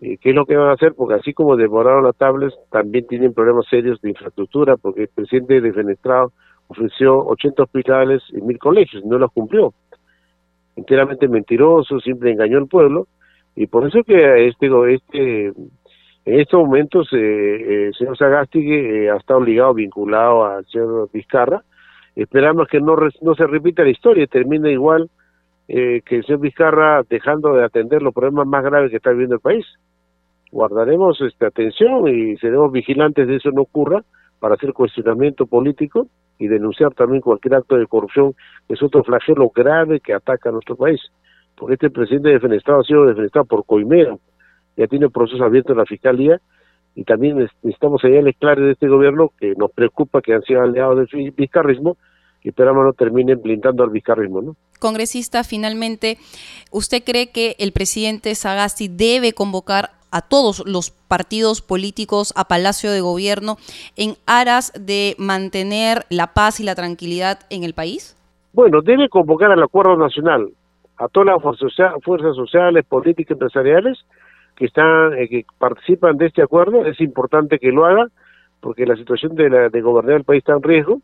¿Qué 0.00 0.18
es 0.30 0.34
lo 0.34 0.46
que 0.46 0.56
van 0.56 0.70
a 0.70 0.72
hacer? 0.72 0.94
Porque 0.94 1.14
así 1.14 1.32
como 1.32 1.56
demoraron 1.56 2.04
las 2.04 2.16
tablets, 2.16 2.56
también 2.70 3.06
tienen 3.06 3.34
problemas 3.34 3.66
serios 3.70 4.00
de 4.00 4.08
infraestructura, 4.08 4.76
porque 4.76 5.02
el 5.02 5.08
presidente 5.08 5.60
de 5.60 5.72
Fenestrado 5.72 6.32
ofreció 6.66 7.24
80 7.26 7.62
hospitales 7.62 8.22
y 8.30 8.40
mil 8.40 8.58
colegios, 8.58 9.04
no 9.04 9.18
los 9.18 9.30
cumplió. 9.30 9.74
Enteramente 10.74 11.28
mentiroso, 11.28 12.00
siempre 12.00 12.32
engañó 12.32 12.58
al 12.58 12.66
pueblo, 12.66 13.06
y 13.54 13.66
por 13.66 13.86
eso 13.86 14.02
que 14.02 14.48
este, 14.48 14.66
este 14.94 15.52
en 16.24 16.40
estos 16.40 16.60
momentos, 16.60 17.08
eh, 17.12 17.16
eh, 17.16 17.86
el 17.88 17.94
señor 17.94 18.16
Sagastigue 18.16 19.06
eh, 19.06 19.10
ha 19.10 19.16
estado 19.16 19.40
ligado, 19.40 19.74
vinculado 19.74 20.44
al 20.44 20.64
señor 20.66 21.10
Vizcarra. 21.12 21.64
Esperamos 22.14 22.68
que 22.68 22.80
no, 22.80 22.96
se 23.34 23.46
repita 23.46 23.82
la 23.82 23.90
historia 23.90 24.24
y 24.24 24.28
termine 24.28 24.70
igual 24.70 25.10
que 25.66 26.02
el 26.10 26.24
señor 26.26 26.40
Vizcarra 26.40 27.02
dejando 27.08 27.54
de 27.54 27.64
atender 27.64 28.02
los 28.02 28.12
problemas 28.12 28.46
más 28.46 28.62
graves 28.62 28.90
que 28.90 28.98
está 28.98 29.10
viviendo 29.10 29.36
el 29.36 29.40
país. 29.40 29.64
Guardaremos 30.50 31.18
esta 31.22 31.46
atención 31.46 32.06
y 32.08 32.36
seremos 32.36 32.70
vigilantes 32.70 33.26
de 33.26 33.36
eso 33.36 33.50
no 33.52 33.62
ocurra 33.62 34.02
para 34.38 34.56
hacer 34.56 34.74
cuestionamiento 34.74 35.46
político 35.46 36.08
y 36.38 36.48
denunciar 36.48 36.92
también 36.92 37.22
cualquier 37.22 37.54
acto 37.54 37.76
de 37.76 37.86
corrupción, 37.86 38.34
que 38.68 38.74
es 38.74 38.82
otro 38.82 39.02
flagelo 39.02 39.48
grave 39.48 40.00
que 40.00 40.12
ataca 40.12 40.50
a 40.50 40.52
nuestro 40.52 40.76
país. 40.76 41.00
Porque 41.56 41.74
este 41.74 41.88
presidente 41.88 42.28
defenestrado 42.28 42.80
ha 42.80 42.84
sido 42.84 43.06
defenestrado 43.06 43.46
por 43.46 43.64
Coimero, 43.64 44.18
ya 44.76 44.86
tiene 44.86 45.08
proceso 45.10 45.44
abierto 45.44 45.72
en 45.72 45.78
la 45.78 45.86
Fiscalía 45.86 46.40
y 46.94 47.04
también 47.04 47.38
necesitamos 47.38 48.00
señales 48.00 48.36
claras 48.38 48.64
de 48.64 48.72
este 48.72 48.88
gobierno 48.88 49.30
que 49.38 49.54
nos 49.56 49.70
preocupa 49.72 50.20
que 50.20 50.34
han 50.34 50.42
sido 50.42 50.62
aliados 50.62 51.10
del 51.10 51.30
vizcarrismo 51.32 51.96
y 52.42 52.48
esperamos 52.48 52.84
no 52.84 52.92
terminen 52.92 53.40
blindando 53.40 53.84
al 53.84 53.90
vizcarrismo. 53.90 54.42
¿no? 54.42 54.56
Congresista, 54.78 55.44
finalmente, 55.44 56.18
¿usted 56.70 57.02
cree 57.04 57.30
que 57.30 57.56
el 57.58 57.72
presidente 57.72 58.34
Sagasti 58.34 58.88
debe 58.88 59.32
convocar 59.32 59.90
a 60.10 60.20
todos 60.20 60.62
los 60.66 60.90
partidos 60.90 61.62
políticos 61.62 62.34
a 62.36 62.46
Palacio 62.46 62.90
de 62.90 63.00
Gobierno 63.00 63.56
en 63.96 64.16
aras 64.26 64.72
de 64.78 65.14
mantener 65.18 66.04
la 66.10 66.34
paz 66.34 66.60
y 66.60 66.64
la 66.64 66.74
tranquilidad 66.74 67.40
en 67.48 67.64
el 67.64 67.72
país? 67.72 68.16
Bueno, 68.52 68.82
debe 68.82 69.08
convocar 69.08 69.50
al 69.50 69.62
acuerdo 69.62 69.96
nacional, 69.96 70.50
a 70.98 71.08
todas 71.08 71.28
las 71.34 71.42
fuerzas 72.04 72.36
sociales, 72.36 72.84
políticas, 72.84 73.32
empresariales, 73.32 73.98
que 74.56 74.66
están 74.66 75.14
eh, 75.18 75.28
que 75.28 75.44
participan 75.58 76.16
de 76.16 76.26
este 76.26 76.42
acuerdo 76.42 76.86
es 76.86 77.00
importante 77.00 77.58
que 77.58 77.72
lo 77.72 77.84
haga 77.84 78.08
porque 78.60 78.86
la 78.86 78.96
situación 78.96 79.34
de, 79.34 79.50
la, 79.50 79.68
de 79.68 79.80
gobernar 79.80 80.16
el 80.16 80.24
país 80.24 80.38
está 80.40 80.52
en 80.52 80.62
riesgo 80.62 81.00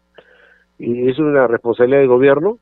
y 0.79 1.09
es 1.09 1.19
una 1.19 1.47
responsabilidad 1.47 2.01
del 2.01 2.09
gobierno 2.09 2.59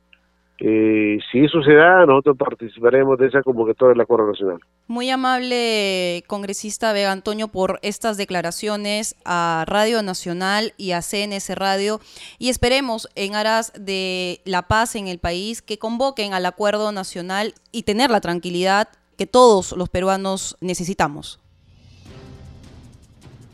eh, 0.59 1.19
si 1.31 1.45
eso 1.45 1.61
se 1.61 1.73
da, 1.73 2.05
nosotros 2.07 2.35
participaremos 2.37 3.19
de 3.19 3.27
esa 3.27 3.43
convocatoria 3.43 3.93
del 3.93 4.01
Acuerdo 4.01 4.31
Nacional. 4.31 4.59
Muy 4.87 5.09
amable, 5.11 6.23
congresista 6.25 6.93
Vega 6.93 7.11
Antonio, 7.11 7.47
por 7.47 7.79
estas 7.83 8.17
declaraciones 8.17 9.15
a 9.23 9.65
Radio 9.67 10.01
Nacional 10.01 10.73
y 10.75 10.93
a 10.93 11.03
CNS 11.03 11.55
Radio. 11.55 11.99
Y 12.39 12.49
esperemos, 12.49 13.07
en 13.15 13.35
aras 13.35 13.71
de 13.77 14.41
la 14.45 14.63
paz 14.63 14.95
en 14.95 15.07
el 15.07 15.19
país, 15.19 15.61
que 15.61 15.77
convoquen 15.77 16.33
al 16.33 16.45
Acuerdo 16.47 16.91
Nacional 16.91 17.53
y 17.71 17.83
tener 17.83 18.09
la 18.09 18.21
tranquilidad 18.21 18.87
que 19.17 19.27
todos 19.27 19.73
los 19.73 19.89
peruanos 19.89 20.55
necesitamos. 20.61 21.39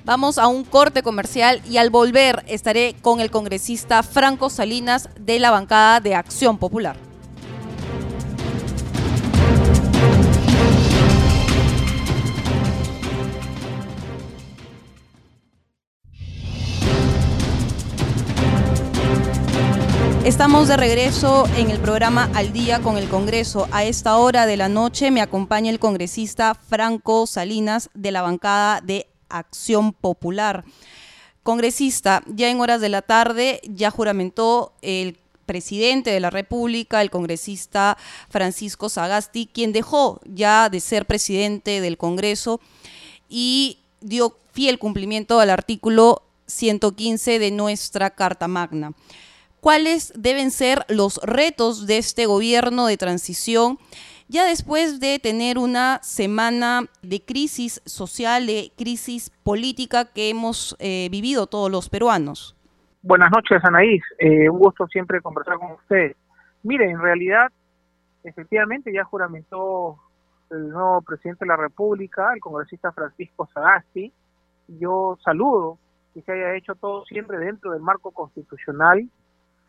Vamos 0.05 0.37
a 0.37 0.47
un 0.47 0.65
corte 0.65 1.01
comercial 1.01 1.61
y 1.69 1.77
al 1.77 1.89
volver 1.89 2.43
estaré 2.47 2.93
con 3.01 3.21
el 3.21 3.31
congresista 3.31 4.03
Franco 4.03 4.49
Salinas 4.49 5.07
de 5.17 5.39
la 5.39 5.49
bancada 5.49 6.01
de 6.01 6.13
Acción 6.13 6.57
Popular. 6.57 7.12
Estamos 20.25 20.69
de 20.69 20.77
regreso 20.77 21.45
en 21.57 21.69
el 21.69 21.79
programa 21.79 22.31
Al 22.33 22.53
día 22.53 22.79
con 22.81 22.97
el 22.97 23.09
Congreso. 23.09 23.67
A 23.73 23.83
esta 23.83 24.15
hora 24.15 24.45
de 24.45 24.55
la 24.55 24.69
noche 24.69 25.11
me 25.11 25.19
acompaña 25.19 25.69
el 25.69 25.79
congresista 25.79 26.55
Franco 26.55 27.27
Salinas 27.27 27.89
de 27.93 28.13
la 28.13 28.21
bancada 28.21 28.79
de 28.79 29.07
Acción 29.27 29.91
Popular. 29.91 30.63
Congresista, 31.43 32.23
ya 32.25 32.49
en 32.49 32.61
horas 32.61 32.79
de 32.79 32.87
la 32.87 33.01
tarde 33.01 33.59
ya 33.65 33.91
juramentó 33.91 34.71
el 34.81 35.17
presidente 35.45 36.11
de 36.11 36.21
la 36.21 36.29
República, 36.29 37.01
el 37.01 37.09
congresista 37.09 37.97
Francisco 38.29 38.87
Sagasti, 38.87 39.47
quien 39.47 39.73
dejó 39.73 40.21
ya 40.23 40.69
de 40.69 40.79
ser 40.79 41.05
presidente 41.05 41.81
del 41.81 41.97
Congreso 41.97 42.61
y 43.27 43.79
dio 43.99 44.37
fiel 44.53 44.79
cumplimiento 44.79 45.41
al 45.41 45.49
artículo 45.49 46.21
115 46.47 47.39
de 47.39 47.51
nuestra 47.51 48.11
Carta 48.11 48.47
Magna 48.47 48.93
cuáles 49.63 50.11
deben 50.15 50.51
ser 50.51 50.79
los 50.89 51.21
retos 51.23 51.87
de 51.87 51.97
este 51.97 52.25
gobierno 52.25 52.85
de 52.85 52.97
transición 52.97 53.77
ya 54.27 54.45
después 54.45 54.99
de 54.99 55.19
tener 55.19 55.57
una 55.57 55.99
semana 56.01 56.81
de 57.01 57.23
crisis 57.23 57.81
social, 57.85 58.45
de 58.45 58.73
crisis 58.77 59.29
política 59.43 60.11
que 60.11 60.29
hemos 60.29 60.75
eh, 60.79 61.07
vivido 61.09 61.47
todos 61.47 61.71
los 61.71 61.87
peruanos. 61.89 62.57
Buenas 63.01 63.31
noches, 63.31 63.63
Anaís. 63.63 64.03
Eh, 64.19 64.49
un 64.49 64.59
gusto 64.59 64.85
siempre 64.87 65.21
conversar 65.21 65.57
con 65.57 65.71
usted. 65.71 66.15
Mire, 66.63 66.89
en 66.89 66.99
realidad, 66.99 67.49
efectivamente 68.23 68.91
ya 68.91 69.05
juramentó 69.05 69.97
el 70.49 70.69
nuevo 70.69 71.01
presidente 71.03 71.45
de 71.45 71.49
la 71.49 71.57
República, 71.57 72.33
el 72.33 72.41
congresista 72.41 72.91
Francisco 72.91 73.47
Sagasti. 73.53 74.11
Yo 74.67 75.17
saludo 75.23 75.77
que 76.13 76.21
se 76.21 76.33
haya 76.33 76.55
hecho 76.55 76.75
todo 76.75 77.05
siempre 77.05 77.37
dentro 77.37 77.71
del 77.71 77.81
marco 77.81 78.11
constitucional 78.11 79.07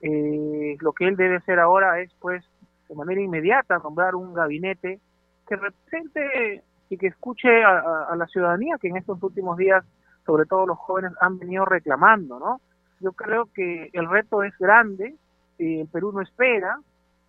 eh, 0.06 0.76
lo 0.80 0.92
que 0.92 1.08
él 1.08 1.16
debe 1.16 1.36
hacer 1.36 1.58
ahora 1.58 1.98
es, 2.00 2.12
pues, 2.20 2.44
de 2.90 2.94
manera 2.94 3.22
inmediata, 3.22 3.78
nombrar 3.78 4.14
un 4.14 4.34
gabinete 4.34 5.00
que 5.48 5.56
represente 5.56 6.62
y 6.90 6.98
que 6.98 7.06
escuche 7.06 7.64
a, 7.64 8.14
la 8.14 8.26
ciudadanía 8.26 8.76
que 8.78 8.88
en 8.88 8.98
estos 8.98 9.22
últimos 9.22 9.56
días, 9.56 9.82
sobre 10.26 10.44
todo 10.44 10.66
los 10.66 10.76
jóvenes, 10.76 11.12
han 11.22 11.38
venido 11.38 11.64
reclamando, 11.64 12.38
¿no? 12.38 12.60
Yo 13.00 13.12
creo 13.12 13.48
que 13.54 13.88
el 13.94 14.08
reto 14.10 14.42
es 14.42 14.52
grande, 14.58 15.14
eh, 15.58 15.80
el 15.80 15.88
Perú 15.88 16.12
no 16.12 16.20
espera, 16.20 16.78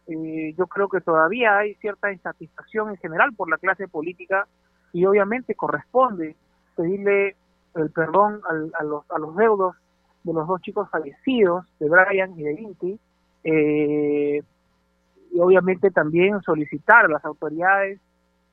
eh, 0.08 0.54
yo 0.58 0.68
creo 0.68 0.90
que 0.90 1.00
todavía 1.00 1.58
hay 1.58 1.76
cierta 1.76 2.12
insatisfacción 2.12 2.90
en 2.90 2.98
general 2.98 3.34
por 3.34 3.50
la 3.50 3.58
clase 3.58 3.88
política 3.88 4.48
y 4.92 5.06
obviamente 5.06 5.56
corresponde 5.56 6.36
pedirle 6.76 7.38
el 7.76 7.90
perdón 7.92 8.42
a, 8.78 8.84
los, 8.84 9.10
a 9.10 9.18
los 9.18 9.34
deudos 9.38 9.78
de 10.26 10.34
los 10.34 10.48
dos 10.48 10.62
chicos 10.62 10.90
fallecidos, 10.90 11.66
de 11.80 11.88
Brian 11.88 12.38
y 12.38 12.44
de 12.44 12.62
Inti, 12.62 13.00
eh, 13.44 14.42
y 15.32 15.40
obviamente 15.40 15.92
también 15.92 16.42
solicitar 16.42 17.06
a 17.06 17.10
las 17.10 17.24
autoridades 17.24 18.00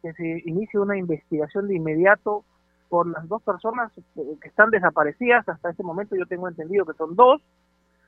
que 0.02 0.12
se 0.12 0.42
inicie 0.44 0.78
una 0.78 0.98
investigación 0.98 1.68
de 1.68 1.76
inmediato 1.76 2.44
por 2.90 3.06
las 3.06 3.26
dos 3.26 3.42
personas 3.42 3.90
que 4.14 4.48
están 4.48 4.70
desaparecidas, 4.70 5.48
hasta 5.48 5.70
este 5.70 5.82
momento 5.82 6.14
yo 6.14 6.26
tengo 6.26 6.46
entendido 6.46 6.84
que 6.84 6.92
son 6.92 7.16
dos, 7.16 7.40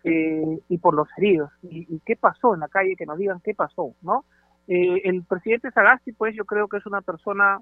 eh, 0.02 0.60
y 0.68 0.76
por 0.76 0.92
los 0.92 1.08
heridos. 1.16 1.50
Y, 1.62 1.98
qué 2.04 2.16
pasó 2.16 2.52
en 2.52 2.60
la 2.60 2.68
calle? 2.68 2.94
Que 2.96 3.06
nos 3.06 3.16
digan 3.16 3.40
qué 3.42 3.54
pasó, 3.54 3.94
¿no? 4.02 4.26
Eh, 4.68 5.00
el 5.04 5.22
presidente 5.24 5.70
Sagasti, 5.70 6.12
pues 6.12 6.36
yo 6.36 6.44
creo 6.44 6.68
que 6.68 6.76
es 6.76 6.84
una 6.84 7.00
persona 7.00 7.60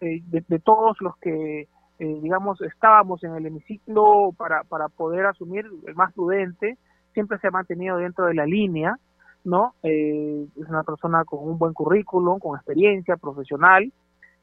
de, 0.00 0.60
todos 0.64 1.00
los 1.00 1.16
que 1.18 1.68
eh, 1.98 2.18
digamos, 2.22 2.60
estábamos 2.60 3.24
en 3.24 3.34
el 3.34 3.46
hemiciclo 3.46 4.32
para, 4.36 4.64
para 4.64 4.88
poder 4.88 5.26
asumir 5.26 5.66
el 5.86 5.94
más 5.94 6.12
prudente, 6.12 6.76
siempre 7.14 7.38
se 7.38 7.48
ha 7.48 7.50
mantenido 7.50 7.96
dentro 7.96 8.26
de 8.26 8.34
la 8.34 8.44
línea, 8.44 8.98
¿no? 9.44 9.74
Eh, 9.82 10.46
es 10.60 10.68
una 10.68 10.82
persona 10.82 11.24
con 11.24 11.48
un 11.48 11.58
buen 11.58 11.72
currículum, 11.72 12.38
con 12.38 12.56
experiencia 12.56 13.16
profesional, 13.16 13.90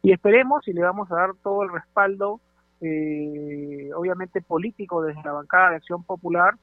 y 0.01 0.11
esperemos 0.11 0.67
y 0.67 0.73
le 0.73 0.81
vamos 0.81 1.11
a 1.11 1.15
dar 1.15 1.35
todo 1.43 1.63
el 1.63 1.71
respaldo, 1.71 2.39
eh, 2.81 3.91
obviamente 3.95 4.41
político 4.41 5.03
desde 5.03 5.21
la 5.23 5.33
bancada 5.33 5.69
de 5.69 5.75
Acción 5.75 6.03
Popular, 6.03 6.55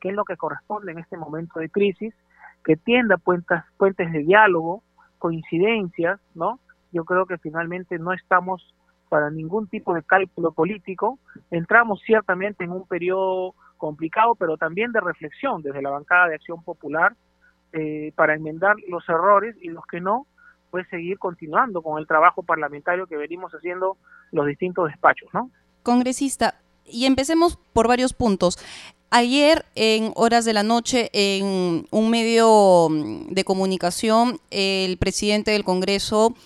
que 0.00 0.10
es 0.10 0.14
lo 0.14 0.24
que 0.24 0.36
corresponde 0.36 0.92
en 0.92 0.98
este 0.98 1.16
momento 1.16 1.60
de 1.60 1.70
crisis, 1.70 2.14
que 2.62 2.76
tienda 2.76 3.16
puentes, 3.16 3.60
puentes 3.78 4.12
de 4.12 4.18
diálogo, 4.18 4.82
coincidencias, 5.18 6.20
¿no? 6.34 6.60
Yo 6.92 7.04
creo 7.04 7.24
que 7.26 7.38
finalmente 7.38 7.98
no 7.98 8.12
estamos 8.12 8.74
para 9.10 9.28
ningún 9.28 9.66
tipo 9.66 9.92
de 9.92 10.02
cálculo 10.04 10.52
político. 10.52 11.18
Entramos 11.50 12.00
ciertamente 12.06 12.64
en 12.64 12.70
un 12.70 12.86
periodo 12.86 13.54
complicado, 13.76 14.36
pero 14.36 14.56
también 14.56 14.92
de 14.92 15.00
reflexión 15.00 15.62
desde 15.62 15.82
la 15.82 15.90
bancada 15.90 16.28
de 16.28 16.36
Acción 16.36 16.62
Popular 16.62 17.14
eh, 17.72 18.12
para 18.14 18.34
enmendar 18.34 18.76
los 18.88 19.06
errores 19.08 19.56
y 19.60 19.68
los 19.68 19.84
que 19.86 20.00
no, 20.00 20.26
pues 20.70 20.86
seguir 20.88 21.18
continuando 21.18 21.82
con 21.82 21.98
el 21.98 22.06
trabajo 22.06 22.44
parlamentario 22.44 23.06
que 23.06 23.16
venimos 23.16 23.52
haciendo 23.52 23.96
los 24.30 24.46
distintos 24.46 24.86
despachos, 24.88 25.28
¿no? 25.34 25.50
Congresista, 25.82 26.54
y 26.84 27.06
empecemos 27.06 27.58
por 27.72 27.88
varios 27.88 28.14
puntos. 28.14 28.58
Ayer, 29.10 29.64
en 29.74 30.12
horas 30.14 30.44
de 30.44 30.52
la 30.52 30.62
noche, 30.62 31.10
en 31.12 31.84
un 31.90 32.10
medio 32.10 32.86
de 33.28 33.42
comunicación, 33.42 34.38
el 34.50 34.98
presidente 34.98 35.50
del 35.50 35.64
Congreso 35.64 36.36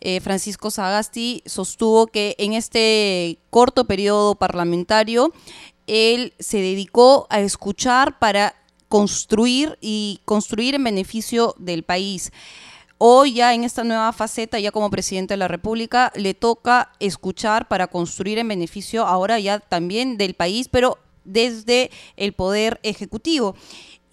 eh, 0.00 0.20
Francisco 0.20 0.70
Sagasti 0.70 1.42
sostuvo 1.46 2.06
que 2.06 2.34
en 2.38 2.52
este 2.52 3.38
corto 3.50 3.86
periodo 3.86 4.34
parlamentario 4.34 5.32
él 5.86 6.34
se 6.38 6.58
dedicó 6.58 7.26
a 7.30 7.40
escuchar 7.40 8.18
para 8.18 8.54
construir 8.88 9.78
y 9.80 10.20
construir 10.24 10.74
en 10.74 10.84
beneficio 10.84 11.54
del 11.58 11.82
país. 11.82 12.32
Hoy 12.98 13.34
ya 13.34 13.52
en 13.52 13.64
esta 13.64 13.84
nueva 13.84 14.12
faceta, 14.12 14.58
ya 14.58 14.70
como 14.70 14.90
presidente 14.90 15.34
de 15.34 15.38
la 15.38 15.48
República, 15.48 16.12
le 16.14 16.32
toca 16.32 16.92
escuchar 16.98 17.68
para 17.68 17.88
construir 17.88 18.38
en 18.38 18.48
beneficio 18.48 19.06
ahora 19.06 19.38
ya 19.38 19.60
también 19.60 20.16
del 20.16 20.34
país, 20.34 20.68
pero 20.68 20.98
desde 21.24 21.90
el 22.16 22.32
poder 22.32 22.80
ejecutivo 22.82 23.54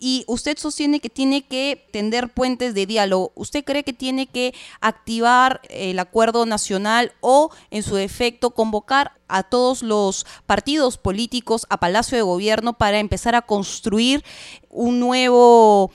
y 0.05 0.25
usted 0.27 0.57
sostiene 0.57 0.99
que 0.99 1.07
tiene 1.07 1.43
que 1.43 1.87
tender 1.93 2.27
puentes 2.27 2.73
de 2.75 2.85
diálogo. 2.85 3.31
¿Usted 3.35 3.63
cree 3.63 3.85
que 3.85 3.93
tiene 3.93 4.27
que 4.27 4.53
activar 4.81 5.61
el 5.69 5.97
acuerdo 5.97 6.45
nacional 6.45 7.13
o, 7.21 7.51
en 7.71 7.83
su 7.83 7.95
defecto, 7.95 8.49
convocar 8.49 9.13
a 9.29 9.43
todos 9.43 9.81
los 9.81 10.25
partidos 10.45 10.97
políticos 10.97 11.65
a 11.69 11.77
Palacio 11.77 12.17
de 12.17 12.21
Gobierno 12.21 12.73
para 12.73 12.99
empezar 12.99 13.33
a 13.33 13.43
construir 13.43 14.23
un 14.69 14.99
nuevo 14.99 15.89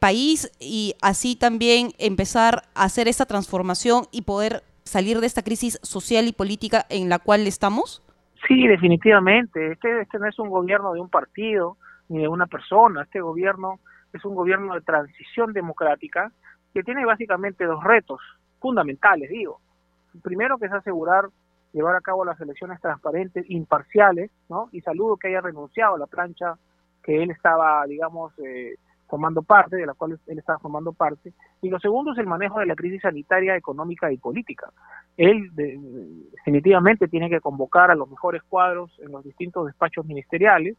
país 0.00 0.52
y 0.60 0.92
así 1.00 1.34
también 1.34 1.92
empezar 1.96 2.64
a 2.74 2.84
hacer 2.84 3.08
esta 3.08 3.24
transformación 3.24 4.04
y 4.12 4.22
poder 4.22 4.64
salir 4.84 5.18
de 5.20 5.28
esta 5.28 5.42
crisis 5.42 5.80
social 5.82 6.28
y 6.28 6.32
política 6.32 6.84
en 6.90 7.08
la 7.08 7.18
cual 7.20 7.46
estamos? 7.46 8.02
Sí, 8.46 8.66
definitivamente. 8.66 9.72
Este, 9.72 10.02
este 10.02 10.18
no 10.18 10.28
es 10.28 10.38
un 10.38 10.50
gobierno 10.50 10.92
de 10.92 11.00
un 11.00 11.08
partido, 11.08 11.78
ni 12.08 12.20
de 12.20 12.28
una 12.28 12.46
persona. 12.46 13.02
Este 13.02 13.20
gobierno 13.20 13.80
es 14.12 14.24
un 14.24 14.34
gobierno 14.34 14.74
de 14.74 14.80
transición 14.80 15.52
democrática 15.52 16.30
que 16.72 16.82
tiene 16.82 17.04
básicamente 17.04 17.64
dos 17.64 17.82
retos 17.82 18.20
fundamentales, 18.60 19.30
digo. 19.30 19.60
primero 20.22 20.58
que 20.58 20.66
es 20.66 20.72
asegurar 20.72 21.28
llevar 21.72 21.94
a 21.94 22.00
cabo 22.00 22.24
las 22.24 22.40
elecciones 22.40 22.80
transparentes, 22.80 23.44
imparciales, 23.50 24.30
¿no? 24.48 24.70
Y 24.72 24.80
saludo 24.80 25.18
que 25.18 25.28
haya 25.28 25.42
renunciado 25.42 25.96
a 25.96 25.98
la 25.98 26.06
plancha 26.06 26.54
que 27.02 27.22
él 27.22 27.30
estaba, 27.30 27.84
digamos, 27.86 28.32
eh, 28.38 28.76
formando 29.08 29.42
parte, 29.42 29.76
de 29.76 29.86
la 29.86 29.92
cual 29.94 30.18
él 30.26 30.38
estaba 30.38 30.58
formando 30.58 30.92
parte. 30.92 31.32
Y 31.60 31.68
lo 31.68 31.78
segundo 31.78 32.12
es 32.12 32.18
el 32.18 32.26
manejo 32.26 32.60
de 32.60 32.66
la 32.66 32.74
crisis 32.74 33.02
sanitaria, 33.02 33.56
económica 33.56 34.10
y 34.10 34.16
política. 34.16 34.70
Él 35.18 35.50
definitivamente 35.54 37.08
tiene 37.08 37.28
que 37.28 37.40
convocar 37.40 37.90
a 37.90 37.94
los 37.94 38.08
mejores 38.08 38.42
cuadros 38.42 38.90
en 39.00 39.12
los 39.12 39.22
distintos 39.22 39.66
despachos 39.66 40.06
ministeriales, 40.06 40.76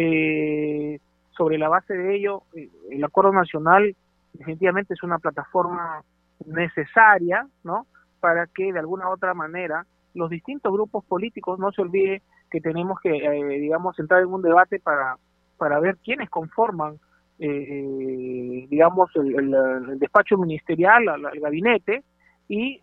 eh, 0.00 1.00
sobre 1.36 1.58
la 1.58 1.68
base 1.68 1.92
de 1.92 2.14
ello, 2.14 2.44
eh, 2.54 2.70
el 2.88 3.02
acuerdo 3.02 3.32
nacional 3.32 3.96
definitivamente 4.32 4.94
es 4.94 5.02
una 5.02 5.18
plataforma 5.18 6.04
necesaria, 6.46 7.48
¿no? 7.64 7.84
Para 8.20 8.46
que 8.46 8.72
de 8.72 8.78
alguna 8.78 9.08
u 9.08 9.12
otra 9.14 9.34
manera 9.34 9.84
los 10.14 10.30
distintos 10.30 10.72
grupos 10.72 11.04
políticos 11.04 11.58
no 11.58 11.72
se 11.72 11.82
olvide 11.82 12.22
que 12.48 12.60
tenemos 12.60 13.00
que, 13.00 13.10
eh, 13.10 13.58
digamos, 13.58 13.98
entrar 13.98 14.22
en 14.22 14.32
un 14.32 14.40
debate 14.40 14.78
para, 14.78 15.16
para 15.56 15.80
ver 15.80 15.96
quiénes 15.96 16.30
conforman, 16.30 17.00
eh, 17.40 18.66
digamos, 18.70 19.10
el, 19.16 19.98
despacho 19.98 20.38
ministerial, 20.38 21.02
el 21.32 21.40
gabinete, 21.40 22.04
y 22.48 22.80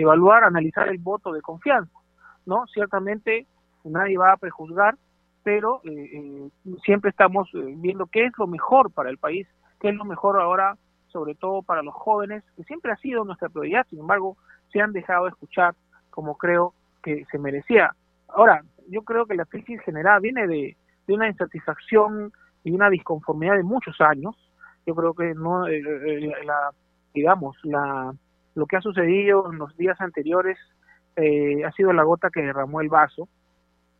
evaluar, 0.00 0.44
analizar 0.44 0.88
el 0.88 0.98
voto 0.98 1.30
de 1.32 1.42
confianza, 1.42 1.96
¿no? 2.46 2.66
Ciertamente 2.66 3.46
nadie 3.84 4.16
va 4.16 4.32
a 4.32 4.36
prejuzgar 4.38 4.96
pero 5.42 5.80
eh, 5.84 5.90
eh, 5.90 6.50
siempre 6.84 7.10
estamos 7.10 7.48
eh, 7.54 7.74
viendo 7.76 8.06
qué 8.06 8.26
es 8.26 8.32
lo 8.38 8.46
mejor 8.46 8.90
para 8.90 9.10
el 9.10 9.18
país, 9.18 9.46
qué 9.80 9.88
es 9.88 9.94
lo 9.94 10.04
mejor 10.04 10.40
ahora, 10.40 10.76
sobre 11.08 11.34
todo 11.34 11.62
para 11.62 11.82
los 11.82 11.94
jóvenes, 11.94 12.44
que 12.56 12.64
siempre 12.64 12.92
ha 12.92 12.96
sido 12.96 13.24
nuestra 13.24 13.48
prioridad, 13.48 13.86
sin 13.88 14.00
embargo, 14.00 14.36
se 14.72 14.80
han 14.80 14.92
dejado 14.92 15.24
de 15.24 15.30
escuchar 15.30 15.74
como 16.10 16.36
creo 16.36 16.74
que 17.02 17.24
se 17.30 17.38
merecía. 17.38 17.94
Ahora, 18.28 18.62
yo 18.88 19.02
creo 19.02 19.26
que 19.26 19.34
la 19.34 19.44
crisis 19.44 19.80
general 19.82 20.20
viene 20.20 20.46
de, 20.46 20.76
una 21.08 21.28
insatisfacción, 21.28 22.32
y 22.64 22.72
una 22.72 22.90
disconformidad 22.90 23.56
de 23.56 23.62
muchos 23.62 23.98
años. 24.00 24.36
Yo 24.84 24.94
creo 24.94 25.14
que 25.14 25.32
no, 25.34 25.66
la, 25.66 26.70
digamos, 27.14 27.56
la, 27.62 28.12
lo 28.54 28.66
que 28.66 28.76
ha 28.76 28.80
sucedido 28.80 29.50
en 29.50 29.58
los 29.58 29.74
días 29.76 29.98
anteriores 30.00 30.58
eh, 31.16 31.64
ha 31.64 31.72
sido 31.72 31.92
la 31.92 32.02
gota 32.02 32.30
que 32.30 32.42
derramó 32.42 32.80
el 32.80 32.88
vaso. 32.88 33.28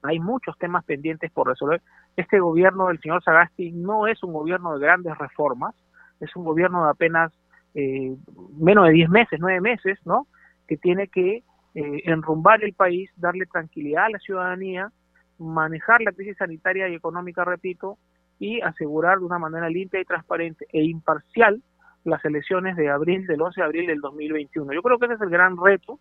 Hay 0.03 0.21
muchos 0.21 0.57
temas 0.59 0.85
pendientes 0.85 1.31
por 1.31 1.49
resolver. 1.49 1.83
Este 2.17 2.39
gobierno 2.41 2.89
del 2.89 3.01
señor 3.01 3.23
Sagasti 3.23 3.73
no 3.73 4.07
es 4.07 4.23
un 4.23 4.33
gobierno 4.33 4.75
de 4.75 4.85
grandes 4.85 5.17
reformas, 5.19 5.75
es 6.21 6.35
un 6.37 6.45
gobierno 6.45 6.85
de 6.85 6.91
apenas 6.91 7.33
eh, 7.75 8.15
menos 8.59 8.87
de 8.87 8.93
10 8.93 9.11
meses, 9.11 9.39
9 9.41 9.61
meses, 9.61 9.99
¿no? 10.05 10.27
Que 10.67 10.77
tiene 10.77 11.09
que 11.09 11.43
eh, 11.75 12.03
enrumbar 12.05 12.65
el 12.65 12.75
país, 12.75 13.11
darle 13.17 13.47
tranquilidad 13.47 14.07
a 14.07 14.11
la 14.11 14.19
ciudadanía, 14.19 14.91
manejar 15.39 16.01
la 16.01 16.13
crisis 16.13 16.37
sanitaria 16.37 16.89
y 16.89 16.95
económica, 16.95 17.45
repito, 17.45 17.99
y 18.39 18.61
asegurar 18.61 19.19
de 19.19 19.25
una 19.25 19.39
manera 19.39 19.69
limpia 19.69 20.01
y 20.01 20.05
transparente 20.05 20.67
e 20.73 20.83
imparcial 20.85 21.63
las 22.05 22.25
elecciones 22.25 22.77
de 22.77 22.89
abril, 22.89 23.27
del 23.27 23.43
11 23.43 23.61
de 23.61 23.65
abril 23.65 23.87
del 23.87 24.01
2021. 24.01 24.73
Yo 24.73 24.83
creo 24.83 24.99
que 24.99 25.07
ese 25.07 25.15
es 25.15 25.21
el 25.21 25.31
gran 25.31 25.57
reto. 25.57 25.99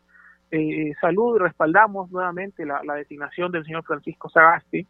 Eh, 0.50 0.94
salud 1.02 1.38
respaldamos 1.38 2.10
nuevamente 2.10 2.66
la, 2.66 2.82
designación 2.96 3.52
del 3.52 3.66
señor 3.66 3.84
Francisco 3.84 4.30
Sagasti 4.30 4.88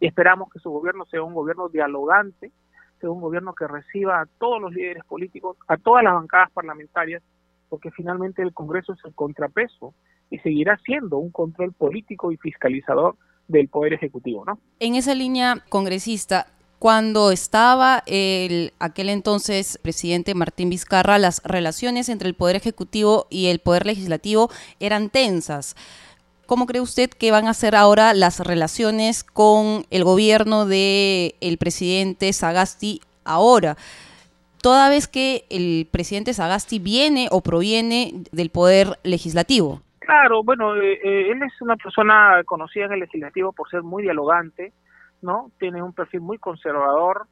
y 0.00 0.06
esperamos 0.06 0.50
que 0.50 0.58
su 0.58 0.70
gobierno 0.70 1.06
sea 1.06 1.22
un 1.22 1.32
gobierno 1.32 1.68
dialogante, 1.68 2.52
sea 3.00 3.10
un 3.10 3.20
gobierno 3.20 3.54
que 3.54 3.66
reciba 3.66 4.20
a 4.20 4.26
todos 4.38 4.60
los 4.60 4.72
líderes 4.72 5.04
políticos, 5.04 5.56
a 5.66 5.76
todas 5.76 6.04
las 6.04 6.14
bancadas 6.14 6.50
parlamentarias, 6.52 7.22
porque 7.68 7.90
finalmente 7.90 8.42
el 8.42 8.52
Congreso 8.52 8.92
es 8.92 8.98
el 9.04 9.14
contrapeso 9.14 9.94
y 10.30 10.38
seguirá 10.38 10.76
siendo 10.84 11.18
un 11.18 11.30
control 11.30 11.72
político 11.72 12.30
y 12.30 12.36
fiscalizador 12.36 13.16
del 13.46 13.68
Poder 13.68 13.94
Ejecutivo. 13.94 14.44
¿no? 14.44 14.58
En 14.78 14.94
esa 14.94 15.14
línea, 15.14 15.64
congresista, 15.70 16.46
cuando 16.78 17.32
estaba 17.32 18.02
el 18.06 18.72
aquel 18.78 19.08
entonces 19.08 19.78
presidente 19.82 20.34
Martín 20.34 20.70
Vizcarra, 20.70 21.18
las 21.18 21.42
relaciones 21.44 22.08
entre 22.08 22.28
el 22.28 22.34
Poder 22.34 22.56
Ejecutivo 22.56 23.26
y 23.30 23.46
el 23.46 23.58
Poder 23.58 23.86
Legislativo 23.86 24.50
eran 24.78 25.10
tensas. 25.10 25.74
¿Cómo 26.46 26.66
cree 26.66 26.80
usted 26.80 27.10
que 27.10 27.30
van 27.30 27.46
a 27.46 27.54
ser 27.54 27.74
ahora 27.74 28.14
las 28.14 28.40
relaciones 28.40 29.22
con 29.22 29.84
el 29.90 30.04
gobierno 30.04 30.64
del 30.64 31.34
el 31.40 31.58
presidente 31.58 32.32
Sagasti 32.32 33.00
ahora? 33.24 33.76
Toda 34.62 34.88
vez 34.88 35.08
que 35.08 35.44
el 35.50 35.86
presidente 35.90 36.32
Sagasti 36.32 36.78
viene 36.78 37.28
o 37.30 37.42
proviene 37.42 38.24
del 38.32 38.50
Poder 38.50 38.98
Legislativo. 39.02 39.82
Claro, 39.98 40.42
bueno, 40.42 40.74
eh, 40.76 40.94
eh, 41.04 41.30
él 41.32 41.42
es 41.42 41.60
una 41.60 41.76
persona 41.76 42.42
conocida 42.46 42.86
en 42.86 42.92
el 42.92 43.00
legislativo 43.00 43.52
por 43.52 43.68
ser 43.68 43.82
muy 43.82 44.02
dialogante, 44.02 44.72
¿no? 45.22 45.50
Tiene 45.58 45.82
un 45.82 45.92
perfil 45.92 46.20
muy 46.20 46.38
conservador, 46.38 47.26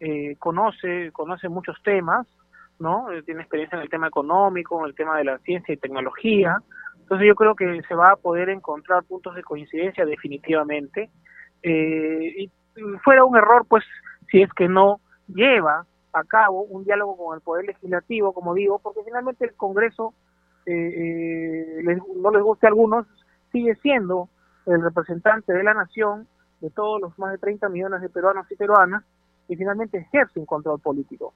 eh, 0.00 0.36
conoce, 0.38 1.10
conoce 1.12 1.48
muchos 1.48 1.76
temas, 1.82 2.26
¿no? 2.78 3.06
tiene 3.24 3.42
experiencia 3.42 3.76
en 3.76 3.82
el 3.82 3.90
tema 3.90 4.08
económico, 4.08 4.80
en 4.80 4.86
el 4.86 4.94
tema 4.94 5.16
de 5.16 5.24
la 5.24 5.38
ciencia 5.38 5.72
y 5.72 5.76
tecnología. 5.76 6.58
Entonces 7.00 7.28
yo 7.28 7.34
creo 7.34 7.54
que 7.54 7.82
se 7.86 7.94
va 7.94 8.12
a 8.12 8.16
poder 8.16 8.48
encontrar 8.48 9.04
puntos 9.04 9.34
de 9.34 9.42
coincidencia 9.42 10.04
definitivamente. 10.04 11.10
y 11.62 12.50
fuera 13.04 13.24
un 13.24 13.36
error, 13.36 13.66
pues, 13.68 13.84
si 14.30 14.42
es 14.42 14.52
que 14.52 14.68
no 14.68 15.00
lleva 15.28 15.86
a 16.12 16.24
cabo 16.24 16.62
un 16.62 16.84
diálogo 16.84 17.16
con 17.16 17.34
el 17.34 17.40
Poder 17.40 17.66
Legislativo, 17.66 18.32
como 18.32 18.54
digo, 18.54 18.78
porque 18.78 19.00
finalmente 19.04 19.44
el 19.44 19.54
Congreso 19.54 20.14
eh, 20.66 21.82
eh 21.84 21.98
no 22.16 22.30
les 22.30 22.42
guste 22.42 22.66
a 22.66 22.70
algunos, 22.70 23.06
sigue 23.50 23.74
siendo 23.76 24.28
el 24.66 24.82
representante 24.82 25.52
de 25.52 25.62
la 25.62 25.74
nación, 25.74 26.28
de 26.62 26.70
todos 26.70 27.00
los 27.00 27.18
más 27.18 27.32
de 27.32 27.38
30 27.38 27.68
millones 27.68 28.00
de 28.00 28.08
peruanos 28.08 28.50
y 28.50 28.56
peruanas, 28.56 29.04
y 29.48 29.56
finalmente 29.56 29.98
ejerce 29.98 30.38
un 30.38 30.46
control 30.46 30.80
político. 30.80 31.34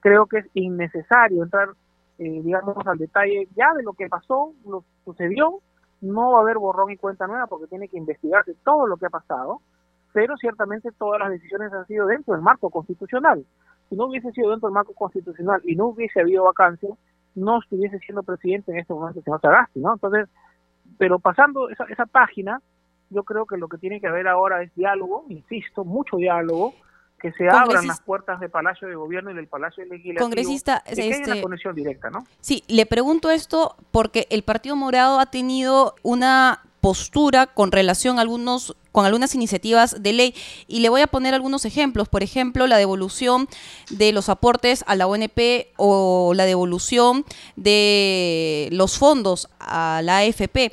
Creo 0.00 0.26
que 0.26 0.38
es 0.38 0.46
innecesario 0.54 1.42
entrar, 1.42 1.70
eh, 2.18 2.40
digamos, 2.42 2.76
al 2.86 2.96
detalle 2.96 3.48
ya 3.56 3.74
de 3.74 3.82
lo 3.82 3.92
que 3.92 4.08
pasó, 4.08 4.52
lo 4.64 4.84
sucedió, 5.04 5.60
no 6.00 6.32
va 6.32 6.38
a 6.38 6.42
haber 6.42 6.58
borrón 6.58 6.92
y 6.92 6.96
cuenta 6.96 7.26
nueva 7.26 7.48
porque 7.48 7.66
tiene 7.66 7.88
que 7.88 7.98
investigarse 7.98 8.54
todo 8.64 8.86
lo 8.86 8.96
que 8.96 9.06
ha 9.06 9.10
pasado, 9.10 9.60
pero 10.12 10.36
ciertamente 10.36 10.92
todas 10.92 11.20
las 11.20 11.30
decisiones 11.30 11.72
han 11.72 11.86
sido 11.86 12.06
dentro 12.06 12.34
del 12.34 12.42
marco 12.42 12.70
constitucional. 12.70 13.44
Si 13.88 13.96
no 13.96 14.06
hubiese 14.06 14.30
sido 14.30 14.50
dentro 14.50 14.68
del 14.68 14.74
marco 14.74 14.94
constitucional 14.94 15.60
y 15.64 15.74
no 15.74 15.86
hubiese 15.86 16.20
habido 16.20 16.44
vacancia, 16.44 16.90
no 17.34 17.58
estuviese 17.58 17.98
siendo 17.98 18.22
presidente 18.22 18.70
en 18.70 18.78
este 18.78 18.94
momento 18.94 19.18
el 19.18 19.24
señor 19.24 19.40
Sagasti, 19.40 19.80
¿no? 19.80 19.94
Entonces, 19.94 20.28
pero 20.96 21.18
pasando 21.18 21.68
esa, 21.68 21.84
esa 21.84 22.06
página, 22.06 22.60
yo 23.10 23.24
creo 23.24 23.46
que 23.46 23.56
lo 23.56 23.68
que 23.68 23.78
tiene 23.78 24.00
que 24.00 24.06
haber 24.06 24.28
ahora 24.28 24.62
es 24.62 24.74
diálogo, 24.74 25.24
insisto, 25.28 25.84
mucho 25.84 26.16
diálogo, 26.16 26.74
que 27.20 27.32
se 27.32 27.48
abran 27.48 27.86
las 27.86 28.00
puertas 28.00 28.38
del 28.38 28.50
Palacio 28.50 28.86
de 28.86 28.94
Gobierno 28.94 29.30
y 29.30 29.34
del 29.34 29.48
Palacio 29.48 29.84
Legislativo. 29.84 30.20
Congresista, 30.20 30.82
que 30.86 31.08
este, 31.08 31.32
una 31.32 31.42
conexión 31.42 31.74
directa, 31.74 32.10
¿no? 32.10 32.24
Sí, 32.40 32.62
le 32.68 32.86
pregunto 32.86 33.30
esto 33.30 33.76
porque 33.90 34.26
el 34.30 34.44
Partido 34.44 34.76
Morado 34.76 35.18
ha 35.18 35.26
tenido 35.26 35.96
una 36.02 36.62
postura 36.80 37.48
con 37.48 37.72
relación 37.72 38.18
a 38.18 38.22
algunos 38.22 38.76
con 38.92 39.04
algunas 39.04 39.34
iniciativas 39.34 40.02
de 40.02 40.12
ley 40.12 40.34
y 40.66 40.80
le 40.80 40.88
voy 40.88 41.02
a 41.02 41.06
poner 41.06 41.34
algunos 41.34 41.64
ejemplos, 41.64 42.08
por 42.08 42.22
ejemplo, 42.22 42.66
la 42.66 42.78
devolución 42.78 43.48
de 43.90 44.12
los 44.12 44.28
aportes 44.28 44.82
a 44.88 44.96
la 44.96 45.06
ONP 45.06 45.68
o 45.76 46.32
la 46.34 46.46
devolución 46.46 47.24
de 47.54 48.68
los 48.72 48.98
fondos 48.98 49.50
a 49.60 50.00
la 50.02 50.18
AFP 50.18 50.72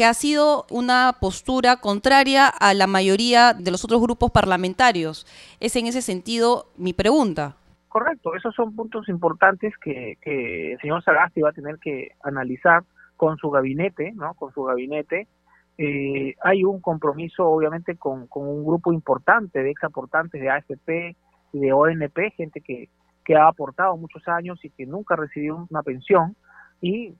que 0.00 0.06
ha 0.06 0.14
sido 0.14 0.64
una 0.70 1.16
postura 1.20 1.76
contraria 1.76 2.46
a 2.46 2.72
la 2.72 2.86
mayoría 2.86 3.52
de 3.52 3.70
los 3.70 3.84
otros 3.84 4.00
grupos 4.00 4.30
parlamentarios. 4.30 5.26
Es 5.60 5.76
en 5.76 5.84
ese 5.84 6.00
sentido 6.00 6.68
mi 6.78 6.94
pregunta. 6.94 7.56
Correcto, 7.86 8.34
esos 8.34 8.54
son 8.54 8.74
puntos 8.74 9.10
importantes 9.10 9.74
que, 9.76 10.16
que 10.22 10.72
el 10.72 10.80
señor 10.80 11.04
Sagasti 11.04 11.42
va 11.42 11.50
a 11.50 11.52
tener 11.52 11.76
que 11.78 12.12
analizar 12.22 12.82
con 13.18 13.36
su 13.36 13.50
gabinete, 13.50 14.12
¿no? 14.12 14.32
Con 14.32 14.54
su 14.54 14.62
gabinete. 14.62 15.28
Eh, 15.76 16.34
hay 16.42 16.64
un 16.64 16.80
compromiso, 16.80 17.46
obviamente, 17.46 17.96
con, 17.96 18.26
un 18.34 18.64
grupo 18.64 18.94
importante 18.94 19.62
de 19.62 19.70
ex 19.70 19.84
aportantes 19.84 20.40
de 20.40 20.48
AFP 20.48 21.14
y 21.52 21.58
de 21.58 21.72
ONP, 21.74 22.30
gente 22.38 22.62
que, 22.62 22.88
que 23.22 23.36
ha 23.36 23.48
aportado 23.48 23.98
muchos 23.98 24.26
años 24.28 24.64
y 24.64 24.70
que 24.70 24.86
nunca 24.86 25.14
recibió 25.14 25.66
una 25.68 25.82
pensión 25.82 26.36
y 26.80 27.16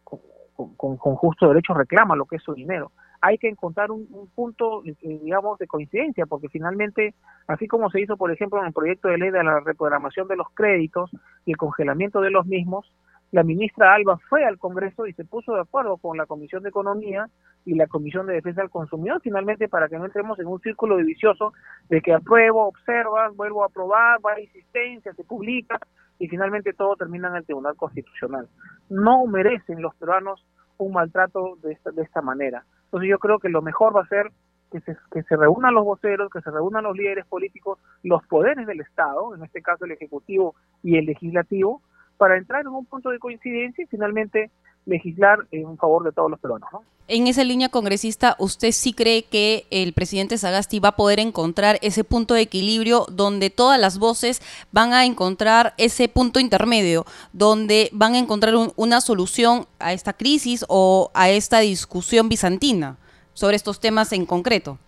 con, 0.77 0.97
con, 0.97 1.15
justo 1.17 1.49
derecho 1.49 1.75
reclama 1.75 2.17
lo 2.17 2.27
que 2.27 2.37
es 2.37 2.43
su 2.43 2.55
dinero. 2.55 2.93
Hay 3.21 3.39
que 3.39 3.49
encontrar 3.49 3.91
un, 3.91 4.07
un, 4.11 4.29
punto, 4.29 4.83
eh, 4.85 4.95
digamos, 5.01 5.59
de 5.59 5.67
coincidencia, 5.67 6.27
porque 6.27 6.49
finalmente, 6.49 7.15
así 7.47 7.67
como 7.67 7.91
se 7.91 8.01
hizo, 8.01 8.17
por 8.17 8.31
ejemplo, 8.31 8.61
en 8.61 8.67
el 8.67 8.73
proyecto 8.73 9.09
de 9.09 9.19
ley 9.19 9.31
de 9.31 9.45
la 9.45 9.61
reprogramación 9.61 10.27
de 10.29 10.37
los 10.37 10.49
créditos 10.55 11.11
y 11.45 11.53
el 11.53 11.57
congelamiento 11.57 12.21
de 12.21 12.31
los 12.31 12.47
mismos, 12.47 12.91
la 13.33 13.45
ministra 13.45 13.95
Alba 13.95 14.19
fue 14.29 14.45
al 14.45 14.59
Congreso 14.59 15.07
y 15.07 15.13
se 15.13 15.25
puso 15.25 15.55
de 15.55 15.61
acuerdo 15.61 15.99
con 15.99 16.17
la 16.17 16.27
Comisión 16.27 16.65
de 16.65 16.71
Economía 16.71 17.29
y 17.65 17.75
la 17.75 17.87
Comisión 17.87 18.27
de 18.27 18.35
Defensa 18.35 18.63
del 18.63 18.71
Consumidor, 18.71 19.21
finalmente 19.23 19.69
para 19.69 19.89
que 19.89 19.99
no 19.99 20.05
entremos 20.05 20.39
en 20.41 20.49
un 20.49 20.61
círculo 20.61 20.97
vicioso 20.97 21.53
de 21.89 22.01
que 22.01 22.13
apruebo, 22.13 22.67
observas, 22.67 23.35
vuelvo 23.37 23.63
a 23.63 23.67
aprobar, 23.67 24.19
va 24.25 24.33
a 24.33 24.41
insistencia, 24.41 25.15
se 25.15 25.23
publica 25.23 25.79
y 26.21 26.29
finalmente 26.29 26.75
todo 26.75 26.95
termina 26.97 27.29
en 27.29 27.37
el 27.37 27.45
Tribunal 27.45 27.75
Constitucional. 27.77 28.47
No 28.91 29.27
merecen 29.27 29.81
los 29.81 29.95
peruanos 29.97 30.47
un 30.77 30.93
maltrato 30.93 31.57
de 31.63 31.73
esta, 31.73 31.91
de 31.91 32.03
esta 32.03 32.21
manera. 32.21 32.65
Entonces 32.85 33.09
yo 33.09 33.19
creo 33.19 33.39
que 33.39 33.49
lo 33.49 33.63
mejor 33.63 33.97
va 33.97 34.03
a 34.03 34.09
ser 34.09 34.31
que 34.71 34.81
se, 34.83 34.97
que 35.11 35.23
se 35.23 35.37
reúnan 35.37 35.75
los 35.75 35.85
voceros, 35.85 36.31
que 36.31 36.43
se 36.43 36.51
reúnan 36.51 36.85
los 36.85 36.97
líderes 36.97 37.27
políticos, 37.27 37.79
los 38.03 38.25
poderes 38.27 38.67
del 38.67 38.83
Estado, 38.83 39.35
en 39.35 39.43
este 39.43 39.63
caso 39.63 39.87
el 39.87 39.93
Ejecutivo 39.93 40.55
y 40.83 40.99
el 40.99 41.07
Legislativo, 41.07 41.81
para 42.19 42.37
entrar 42.37 42.61
en 42.61 42.69
un 42.69 42.85
punto 42.85 43.09
de 43.09 43.19
coincidencia 43.19 43.83
y 43.83 43.89
finalmente 43.89 44.51
legislar 44.87 45.47
en 45.51 45.77
favor 45.77 46.05
de 46.05 46.13
todos 46.13 46.31
los 46.31 46.41
peruanos. 46.41 46.69
En 47.13 47.27
esa 47.27 47.43
línea 47.43 47.69
congresista, 47.69 48.37
¿usted 48.39 48.71
sí 48.71 48.93
cree 48.93 49.25
que 49.25 49.67
el 49.73 49.93
presidente 49.95 50.39
Sagasti 50.39 50.79
va 50.79 50.91
a 50.91 50.97
poder 50.97 51.19
encontrar 51.19 51.77
ese 51.83 52.05
punto 52.05 52.35
de 52.35 52.43
equilibrio 52.43 53.05
donde 53.11 53.51
todas 53.51 53.81
las 53.81 53.99
voces 53.99 54.41
van 54.71 54.93
a 54.93 55.05
encontrar 55.05 55.75
ese 55.77 56.09
punto 56.09 56.39
intermedio, 56.39 57.05
donde 57.33 57.91
van 57.93 58.15
a 58.15 58.19
encontrar 58.19 58.55
una 58.77 59.01
solución 59.01 59.67
a 59.81 59.93
esta 59.93 60.13
crisis 60.13 60.65
o 60.69 61.11
a 61.13 61.31
esta 61.31 61.59
discusión 61.59 62.29
bizantina 62.29 62.97
sobre 63.33 63.57
estos 63.57 63.81
temas 63.81 64.13
en 64.13 64.25
concreto? 64.25 64.79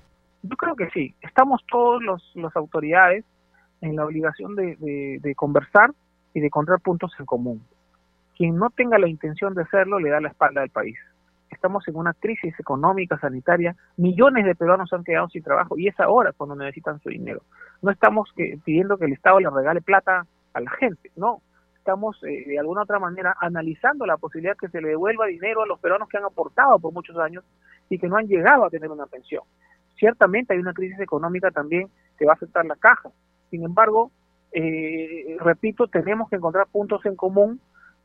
Yo 0.44 0.56
creo 0.56 0.76
que 0.76 0.90
sí. 0.90 1.14
Estamos 1.22 1.60
todos 1.68 2.00
los, 2.04 2.22
las 2.34 2.54
autoridades 2.54 3.24
en 3.80 3.96
la 3.96 4.04
obligación 4.04 4.54
de, 4.54 5.18
de 5.20 5.34
conversar 5.34 5.90
y 6.34 6.40
de 6.40 6.46
encontrar 6.46 6.80
puntos 6.80 7.10
en 7.18 7.26
común. 7.26 7.62
Quien 8.36 8.56
no 8.56 8.70
tenga 8.70 8.98
la 8.98 9.08
intención 9.08 9.54
de 9.54 9.62
hacerlo 9.62 9.98
le 9.98 10.10
da 10.10 10.20
la 10.20 10.28
espalda 10.28 10.62
al 10.62 10.70
país. 10.70 10.98
Estamos 11.50 11.86
en 11.86 11.96
una 11.96 12.14
crisis 12.14 12.58
económica, 12.58 13.18
sanitaria, 13.18 13.76
millones 13.96 14.46
de 14.46 14.54
peruanos 14.54 14.92
han 14.92 15.04
quedado 15.04 15.28
sin 15.28 15.42
trabajo 15.42 15.78
y 15.78 15.88
es 15.88 16.00
ahora 16.00 16.32
cuando 16.32 16.56
necesitan 16.56 16.98
su 17.00 17.10
dinero. 17.10 17.42
No 17.82 17.90
estamos 17.90 18.32
pidiendo 18.64 18.96
que 18.96 19.04
el 19.04 19.12
Estado 19.12 19.38
le 19.38 19.50
regale 19.50 19.82
plata 19.82 20.26
a 20.54 20.60
la 20.60 20.70
gente, 20.70 21.10
no. 21.16 21.42
Estamos 21.76 22.16
eh, 22.22 22.44
de 22.46 22.58
alguna 22.58 22.82
otra 22.82 23.00
manera 23.00 23.36
analizando 23.40 24.06
la 24.06 24.16
posibilidad 24.16 24.56
que 24.56 24.68
se 24.68 24.80
le 24.80 24.90
devuelva 24.90 25.26
dinero 25.26 25.62
a 25.62 25.66
los 25.66 25.80
peruanos 25.80 26.08
que 26.08 26.16
han 26.16 26.24
aportado 26.24 26.78
por 26.78 26.92
muchos 26.92 27.18
años 27.18 27.44
y 27.90 27.98
que 27.98 28.08
no 28.08 28.16
han 28.16 28.28
llegado 28.28 28.64
a 28.64 28.70
tener 28.70 28.90
una 28.90 29.06
pensión. 29.06 29.42
Ciertamente 29.96 30.54
hay 30.54 30.60
una 30.60 30.72
crisis 30.72 31.00
económica 31.00 31.50
también 31.50 31.88
que 32.16 32.24
va 32.24 32.32
a 32.32 32.34
afectar 32.34 32.64
la 32.64 32.76
caja, 32.76 33.10
Sin 33.50 33.64
embargo, 33.64 34.12
eh, 34.52 35.36
repito, 35.40 35.88
tenemos 35.88 36.28
que 36.30 36.36
encontrar 36.36 36.66
puntos 36.68 37.04
en 37.04 37.16
común, 37.16 37.60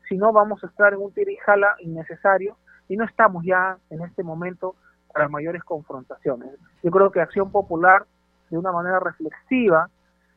si 0.08 0.16
no 0.16 0.32
vamos 0.32 0.62
a 0.64 0.66
estar 0.66 0.92
en 0.92 1.00
un 1.00 1.12
tirijala 1.12 1.76
innecesario 1.80 2.56
y 2.88 2.96
no 2.96 3.04
estamos 3.04 3.44
ya 3.44 3.78
en 3.90 4.02
este 4.02 4.22
momento 4.22 4.74
para 5.12 5.28
mayores 5.28 5.62
confrontaciones. 5.64 6.50
Yo 6.82 6.90
creo 6.90 7.10
que 7.10 7.20
Acción 7.20 7.50
Popular, 7.50 8.06
de 8.50 8.58
una 8.58 8.72
manera 8.72 9.00
reflexiva, 9.00 9.90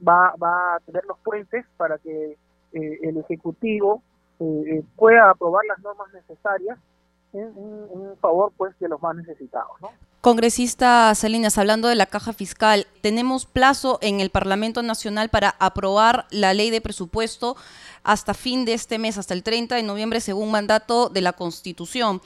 va, 0.07 0.33
va 0.41 0.75
a 0.75 0.79
tener 0.79 1.03
los 1.05 1.17
puentes 1.19 1.65
para 1.77 1.97
que 1.97 2.37
eh, 2.73 2.99
el 3.03 3.17
Ejecutivo 3.17 4.01
eh, 4.39 4.83
pueda 4.95 5.29
aprobar 5.29 5.63
las 5.65 5.79
normas 5.79 6.11
necesarias 6.13 6.77
en, 7.33 8.17
favor 8.19 8.51
pues 8.57 8.77
de 8.79 8.89
los 8.89 9.01
más 9.01 9.15
necesitados. 9.15 9.71
¿no? 9.81 9.89
Congresista 10.21 11.13
Salinas, 11.15 11.57
hablando 11.57 11.87
de 11.87 11.95
la 11.95 12.05
caja 12.05 12.33
fiscal, 12.33 12.85
tenemos 13.01 13.45
plazo 13.45 13.97
en 14.01 14.19
el 14.19 14.29
Parlamento 14.29 14.83
Nacional 14.83 15.29
para 15.29 15.55
aprobar 15.59 16.27
la 16.29 16.53
ley 16.53 16.69
de 16.69 16.81
presupuesto 16.81 17.55
hasta 18.03 18.33
fin 18.33 18.65
de 18.65 18.73
este 18.73 18.99
mes, 18.99 19.17
hasta 19.17 19.33
el 19.33 19.43
30 19.43 19.75
de 19.75 19.83
noviembre, 19.83 20.21
según 20.21 20.51
mandato 20.51 21.09
de 21.09 21.21
la 21.21 21.33
Constitución. 21.33 22.21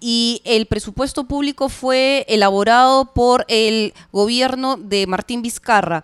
Y 0.00 0.40
el 0.44 0.66
presupuesto 0.66 1.24
público 1.24 1.68
fue 1.68 2.24
elaborado 2.28 3.12
por 3.12 3.44
el 3.48 3.92
gobierno 4.10 4.76
de 4.76 5.06
Martín 5.06 5.42
Vizcarra 5.42 6.02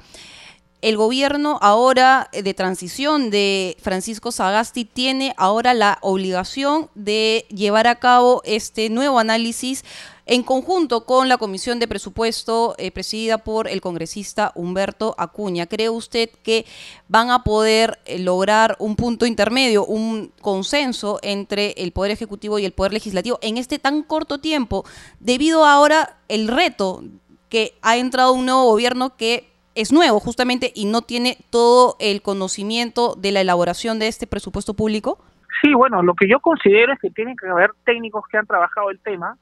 el 0.81 0.97
gobierno 0.97 1.59
ahora 1.61 2.31
de 2.33 2.55
transición 2.55 3.31
de 3.31 3.77
Francisco 3.81 4.31
Sagasti 4.31 4.85
tiene 4.85 5.35
ahora 5.37 5.75
la 5.75 5.99
obligación 6.03 6.89
de 6.95 7.47
llevar 7.49 7.87
a 7.89 7.97
cabo 7.97 8.43
este 8.45 8.89
nuevo 8.89 9.19
análisis 9.19 9.85
en 10.27 10.43
conjunto 10.43 11.05
con 11.07 11.29
la 11.29 11.39
Comisión 11.39 11.79
de 11.81 11.89
Presupuesto 11.89 12.75
eh, 12.79 12.93
presidida 12.93 13.39
por 13.39 13.67
el 13.67 13.81
congresista 13.81 14.53
Humberto 14.55 15.15
Acuña. 15.19 15.67
¿Cree 15.67 15.89
usted 15.89 16.29
que 16.43 16.67
van 17.09 17.31
a 17.31 17.43
poder 17.43 17.99
eh, 18.05 18.19
lograr 18.19 18.77
un 18.79 18.95
punto 18.95 19.27
intermedio, 19.27 19.85
un 19.87 20.33
consenso 20.41 21.19
entre 21.23 21.73
el 21.79 21.93
Poder 21.93 22.13
Ejecutivo 22.13 22.59
y 22.59 22.67
el 22.67 22.73
Poder 22.73 22.93
Legislativo 22.93 23.39
en 23.41 23.57
este 23.57 23.79
tan 23.79 24.03
corto 24.03 24.39
tiempo, 24.39 24.85
debido 25.19 25.65
ahora 25.65 26.19
el 26.29 26.47
reto 26.47 27.03
que 27.49 27.75
ha 27.81 27.97
entrado 27.97 28.33
un 28.35 28.45
nuevo 28.45 28.65
gobierno 28.65 29.17
que 29.17 29.49
es 29.79 29.93
nuevo 29.93 30.19
justamente 30.19 30.73
y 30.75 30.87
no 30.87 31.03
tiene 31.03 31.39
todo 31.51 31.95
el 32.01 32.21
conocimiento 32.21 33.15
de 33.15 33.31
la 33.31 33.43
elaboración 33.43 34.01
de 34.01 34.09
este 34.09 34.27
presupuesto 34.27 34.75
público? 34.75 35.19
Sí, 35.63 35.73
bueno, 35.73 36.03
lo 36.03 36.15
que 36.15 36.29
yo 36.29 36.41
considero 36.41 36.93
es 36.93 36.99
que 36.99 37.11
tienen 37.11 37.37
que 37.37 37.47
haber 37.49 37.71
técnicos 37.85 38.25
que 38.29 38.39
han 38.39 38.47
trabajado 38.47 38.91
el 38.91 38.99
tema, 38.99 39.39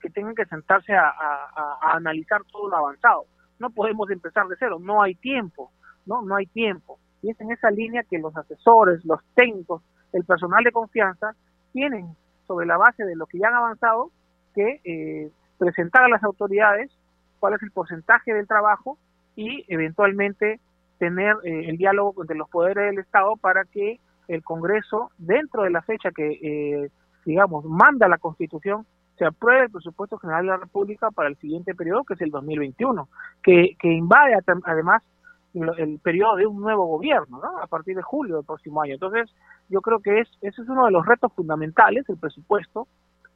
que 0.00 0.08
tengan 0.08 0.36
que 0.36 0.46
sentarse 0.46 0.94
a, 0.94 1.12
analizar 1.82 2.42
todo 2.52 2.68
lo 2.68 2.76
avanzado. 2.76 3.24
No 3.58 3.70
podemos 3.70 4.08
empezar 4.12 4.46
de 4.46 4.54
cero, 4.60 4.78
no 4.80 5.02
hay 5.02 5.16
tiempo, 5.16 5.72
¿no? 6.06 6.22
No 6.22 6.36
hay 6.36 6.46
tiempo. 6.46 7.00
Y 7.20 7.30
es 7.30 7.40
en 7.40 7.50
esa 7.50 7.70
línea 7.72 8.04
que 8.08 8.18
los 8.20 8.36
asesores, 8.36 9.04
los 9.04 9.20
técnicos, 9.34 9.82
el 10.12 10.24
personal 10.24 10.62
de 10.62 10.70
confianza 10.70 11.34
tienen, 11.72 12.14
sobre 12.46 12.66
la 12.66 12.76
base 12.76 13.04
de 13.04 13.16
lo 13.16 13.26
que 13.26 13.38
ya 13.38 13.48
han 13.48 13.54
avanzado, 13.54 14.12
que 14.54 14.80
eh, 14.84 15.32
presentar 15.58 16.04
a 16.04 16.08
las 16.08 16.22
autoridades 16.22 16.90
cuál 17.40 17.54
es 17.54 17.62
el 17.62 17.72
porcentaje 17.72 18.32
del 18.32 18.46
trabajo 18.46 18.98
y 19.36 19.64
eventualmente 19.68 20.60
tener 20.98 21.36
eh, 21.44 21.68
el 21.68 21.76
diálogo 21.76 22.22
entre 22.22 22.36
los 22.36 22.48
poderes 22.48 22.90
del 22.90 22.98
Estado 22.98 23.36
para 23.36 23.64
que 23.64 24.00
el 24.28 24.42
Congreso, 24.44 25.10
dentro 25.18 25.62
de 25.62 25.70
la 25.70 25.82
fecha 25.82 26.10
que, 26.12 26.38
eh, 26.42 26.90
digamos, 27.24 27.64
manda 27.64 28.06
la 28.06 28.18
Constitución, 28.18 28.86
se 29.18 29.24
apruebe 29.24 29.64
el 29.64 29.70
presupuesto 29.70 30.18
general 30.18 30.44
de 30.44 30.50
la 30.52 30.56
República 30.56 31.10
para 31.10 31.28
el 31.28 31.36
siguiente 31.36 31.74
periodo, 31.74 32.04
que 32.04 32.14
es 32.14 32.20
el 32.20 32.30
2021, 32.30 33.08
que, 33.42 33.76
que 33.78 33.88
invade 33.88 34.34
además 34.64 35.02
el 35.52 35.98
periodo 35.98 36.36
de 36.36 36.46
un 36.46 36.60
nuevo 36.60 36.86
gobierno, 36.86 37.40
¿no? 37.42 37.58
a 37.58 37.66
partir 37.66 37.96
de 37.96 38.02
julio 38.02 38.36
del 38.36 38.44
próximo 38.44 38.80
año. 38.82 38.94
Entonces, 38.94 39.28
yo 39.68 39.80
creo 39.80 40.00
que 40.00 40.20
es, 40.20 40.28
ese 40.40 40.62
es 40.62 40.68
uno 40.68 40.86
de 40.86 40.92
los 40.92 41.04
retos 41.04 41.32
fundamentales, 41.34 42.08
el 42.08 42.18
presupuesto, 42.18 42.86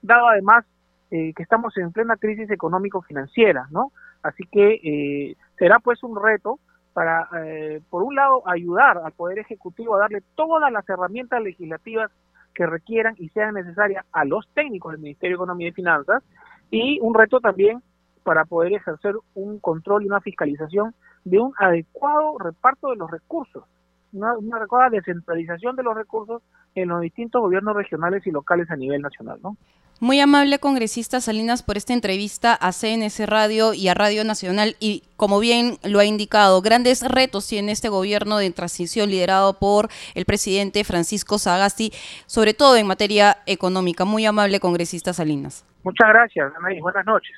dado 0.01 0.29
además 0.29 0.65
eh, 1.11 1.33
que 1.35 1.43
estamos 1.43 1.77
en 1.77 1.93
plena 1.93 2.17
crisis 2.17 2.51
económico-financiera, 2.51 3.67
¿no? 3.71 3.93
Así 4.23 4.45
que 4.51 4.81
eh, 4.83 5.37
será 5.59 5.79
pues 5.79 6.03
un 6.03 6.21
reto 6.21 6.59
para, 6.93 7.29
eh, 7.45 7.81
por 7.91 8.03
un 8.03 8.15
lado, 8.15 8.43
ayudar 8.47 8.99
al 8.99 9.13
Poder 9.13 9.39
Ejecutivo 9.41 9.97
a 9.97 10.01
darle 10.01 10.23
todas 10.37 10.71
las 10.73 10.89
herramientas 10.89 11.43
legislativas 11.43 12.11
que 12.55 12.67
requieran 12.67 13.15
y 13.19 13.29
sean 13.31 13.55
necesarias 13.55 14.07
a 14.13 14.25
los 14.25 14.49
técnicos 14.55 14.93
del 14.93 15.01
Ministerio 15.01 15.37
de 15.37 15.43
Economía 15.43 15.69
y 15.69 15.73
Finanzas, 15.73 16.23
y 16.71 17.01
un 17.01 17.15
reto 17.15 17.41
también 17.41 17.83
para 18.23 18.45
poder 18.45 18.73
ejercer 18.73 19.15
un 19.35 19.59
control 19.59 20.05
y 20.05 20.07
una 20.07 20.21
fiscalización 20.21 20.95
de 21.25 21.41
un 21.41 21.53
adecuado 21.59 22.39
reparto 22.39 22.91
de 22.91 22.97
los 22.97 23.11
recursos, 23.11 23.65
una, 24.13 24.39
una 24.39 24.59
adecuada 24.59 24.91
descentralización 24.91 25.75
de 25.77 25.83
los 25.83 25.97
recursos 25.97 26.43
en 26.75 26.89
los 26.89 27.01
distintos 27.01 27.43
gobiernos 27.43 27.75
regionales 27.75 28.27
y 28.27 28.31
locales 28.31 28.71
a 28.71 28.77
nivel 28.77 29.03
nacional, 29.03 29.41
¿no? 29.43 29.57
Muy 30.01 30.19
amable 30.19 30.59
congresista 30.59 31.21
Salinas 31.21 31.63
por 31.63 31.77
esta 31.77 31.93
entrevista 31.93 32.53
a 32.53 32.73
CNS 32.73 33.27
Radio 33.27 33.75
y 33.75 33.87
a 33.89 33.95
Radio 33.95 34.25
Nacional 34.25 34.75
y 34.81 35.05
como 35.17 35.39
bien 35.39 35.79
lo 35.85 36.01
ha 36.01 36.05
indicado, 36.05 36.61
grandes 36.63 37.03
retos 37.03 37.47
tiene 37.47 37.71
este 37.71 37.89
gobierno 37.89 38.39
de 38.39 38.51
transición 38.51 39.09
liderado 39.09 39.59
por 39.59 39.89
el 40.15 40.25
presidente 40.25 40.83
Francisco 40.83 41.39
Sagasti, 41.39 41.93
sobre 42.27 42.55
todo 42.55 42.77
en 42.77 42.89
materia 42.89 43.39
económica. 43.47 44.05
Muy 44.05 44.27
amable 44.27 44.59
congresista 44.59 45.13
Salinas. 45.13 45.65
Muchas 45.85 46.09
gracias, 46.09 46.53
Anaí. 46.59 46.81
Buenas 46.81 47.07
noches. 47.07 47.37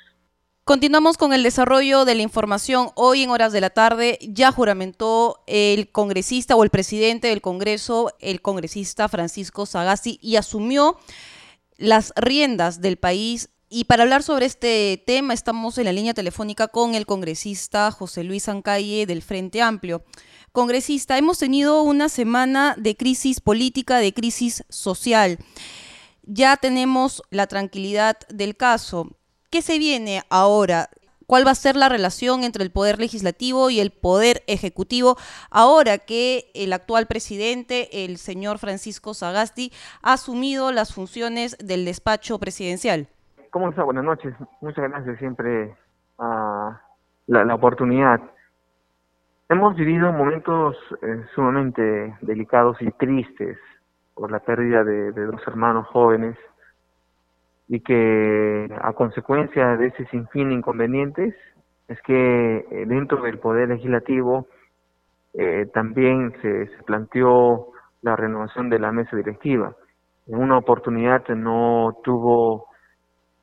Continuamos 0.63 1.17
con 1.17 1.33
el 1.33 1.43
desarrollo 1.43 2.03
de 2.03 2.15
la 2.15 2.23
información. 2.23 2.89
Hoy 2.95 3.23
en 3.23 3.29
horas 3.29 3.53
de 3.53 3.61
la 3.61 3.69
tarde 3.69 4.17
ya 4.21 4.51
juramentó 4.51 5.41
el 5.47 5.89
congresista 5.91 6.55
o 6.55 6.63
el 6.63 6.71
presidente 6.71 7.29
del 7.29 7.39
Congreso, 7.39 8.11
el 8.19 8.41
congresista 8.41 9.07
Francisco 9.07 9.65
Sagasti, 9.65 10.19
y 10.21 10.35
asumió 10.35 10.97
las 11.77 12.13
riendas 12.15 12.81
del 12.81 12.97
país. 12.97 13.49
Y 13.69 13.85
para 13.85 14.03
hablar 14.03 14.23
sobre 14.23 14.45
este 14.45 15.03
tema 15.05 15.33
estamos 15.33 15.77
en 15.77 15.85
la 15.85 15.93
línea 15.93 16.13
telefónica 16.13 16.67
con 16.67 16.95
el 16.95 17.05
congresista 17.05 17.91
José 17.91 18.23
Luis 18.23 18.47
Ancalle 18.49 19.05
del 19.05 19.21
Frente 19.21 19.61
Amplio. 19.61 20.03
Congresista, 20.51 21.17
hemos 21.17 21.37
tenido 21.37 21.81
una 21.83 22.09
semana 22.09 22.75
de 22.77 22.95
crisis 22.95 23.41
política, 23.41 23.97
de 23.97 24.13
crisis 24.13 24.63
social. 24.69 25.37
Ya 26.23 26.57
tenemos 26.57 27.21
la 27.29 27.47
tranquilidad 27.47 28.17
del 28.29 28.55
caso. 28.55 29.15
¿Qué 29.49 29.61
se 29.61 29.77
viene 29.77 30.23
ahora? 30.29 30.89
Cuál 31.27 31.45
va 31.45 31.51
a 31.51 31.55
ser 31.55 31.75
la 31.75 31.89
relación 31.89 32.43
entre 32.43 32.63
el 32.63 32.71
poder 32.71 32.99
legislativo 32.99 33.69
y 33.69 33.79
el 33.79 33.91
poder 33.91 34.41
ejecutivo 34.47 35.17
ahora 35.51 35.99
que 35.99 36.45
el 36.55 36.73
actual 36.73 37.05
presidente, 37.05 38.05
el 38.05 38.17
señor 38.17 38.57
Francisco 38.57 39.13
Sagasti, 39.13 39.71
ha 40.01 40.13
asumido 40.13 40.71
las 40.71 40.95
funciones 40.95 41.57
del 41.59 41.85
despacho 41.85 42.39
presidencial. 42.39 43.07
¿Cómo 43.51 43.69
está? 43.69 43.83
Buenas 43.83 44.05
noches. 44.05 44.33
Muchas 44.61 44.89
gracias 44.89 45.19
siempre 45.19 45.75
a 46.17 46.81
la, 47.27 47.55
oportunidad. 47.55 48.21
Hemos 49.49 49.75
vivido 49.75 50.11
momentos 50.11 50.75
eh, 51.01 51.23
sumamente 51.35 52.17
delicados 52.21 52.81
y 52.81 52.91
tristes 52.91 53.57
por 54.13 54.31
la 54.31 54.39
pérdida 54.39 54.83
de 54.83 55.11
dos 55.11 55.41
hermanos 55.45 55.87
jóvenes 55.87 56.35
y 57.67 57.81
que 57.81 58.69
a 58.81 58.93
consecuencia 58.93 59.75
de 59.77 59.87
ese 59.87 60.05
sinfín 60.07 60.49
de 60.49 60.55
inconvenientes 60.55 61.35
es 61.87 62.01
que 62.01 62.57
eh, 62.57 62.85
dentro 62.85 63.21
del 63.21 63.39
poder 63.39 63.69
legislativo 63.69 64.47
eh, 65.33 65.67
también 65.73 66.33
se, 66.41 66.69
planteó 66.85 67.67
la 68.01 68.15
renovación 68.15 68.69
de 68.69 68.79
la 68.79 68.91
mesa 68.91 69.15
directiva. 69.15 69.75
En 70.27 70.39
una 70.39 70.57
oportunidad 70.57 71.27
no 71.29 71.97
tuvo 72.03 72.67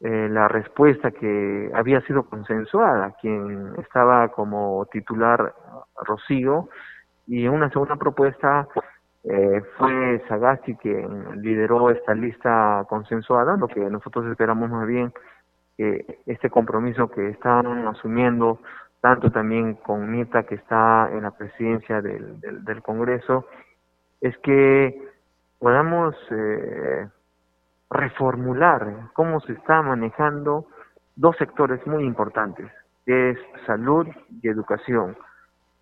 eh, 0.01 0.29
la 0.31 0.49
respuesta 0.49 1.11
que 1.11 1.71
había 1.75 2.01
sido 2.03 2.25
consensuada, 2.25 3.15
quien 3.21 3.75
estaba 3.79 4.29
como 4.29 4.87
titular 4.87 5.55
Rocío, 6.03 6.69
y 7.27 7.47
en 7.47 7.53
una 7.53 7.71
segunda 7.71 7.97
propuesta 7.97 8.69
eh, 9.25 9.63
fue 9.79 10.23
Sagasti 10.29 10.75
quien 10.77 11.41
lideró 11.41 11.91
esta 11.91 12.15
lista 12.15 12.85
consensuada, 12.89 13.57
lo 13.57 13.69
que 13.69 13.81
nosotros 13.81 14.27
esperamos 14.27 14.69
más 14.71 14.87
bien 14.87 15.13
que 15.79 16.21
este 16.27 16.51
compromiso 16.51 17.11
que 17.11 17.31
están 17.31 17.89
asumiendo 17.89 18.61
tanto 19.01 19.31
también 19.31 19.75
con 19.75 20.13
Nita 20.13 20.45
que 20.45 20.55
está 20.55 21.11
en 21.13 21.23
la 21.23 21.31
presidencia 21.33 22.01
del, 22.01 22.41
del, 22.41 22.83
Congreso, 22.83 23.47
es 24.21 24.37
que 24.39 24.99
podamos 25.59 26.15
eh, 26.31 27.07
reformular 27.91 29.11
cómo 29.13 29.41
se 29.41 29.53
está 29.53 29.83
manejando 29.83 30.67
dos 31.17 31.37
sectores 31.37 31.87
muy 31.87 32.05
importantes, 32.05 32.71
que 33.05 33.31
es 33.31 33.39
salud 33.67 34.07
y 34.43 34.49
educación. 34.49 35.17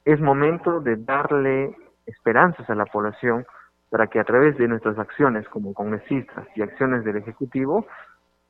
Es 0.05 0.21
momento 0.21 0.81
de 0.81 0.97
darle 0.97 1.77
esperanzas 2.13 2.69
a 2.71 2.75
la 2.75 2.87
población 2.87 3.45
para 3.91 4.07
que 4.07 4.21
a 4.21 4.25
través 4.25 4.57
de 4.57 4.69
nuestras 4.69 4.99
acciones 4.99 5.49
como 5.49 5.75
congresistas 5.75 6.47
y 6.55 6.63
acciones 6.63 7.05
del 7.05 7.17
Ejecutivo, 7.17 7.87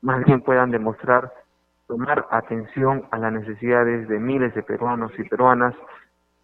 más 0.01 0.23
bien 0.25 0.41
puedan 0.41 0.71
demostrar 0.71 1.31
tomar 1.87 2.25
atención 2.31 3.05
a 3.11 3.17
las 3.17 3.33
necesidades 3.33 4.07
de 4.07 4.19
miles 4.19 4.53
de 4.55 4.63
peruanos 4.63 5.11
y 5.17 5.23
peruanas 5.23 5.75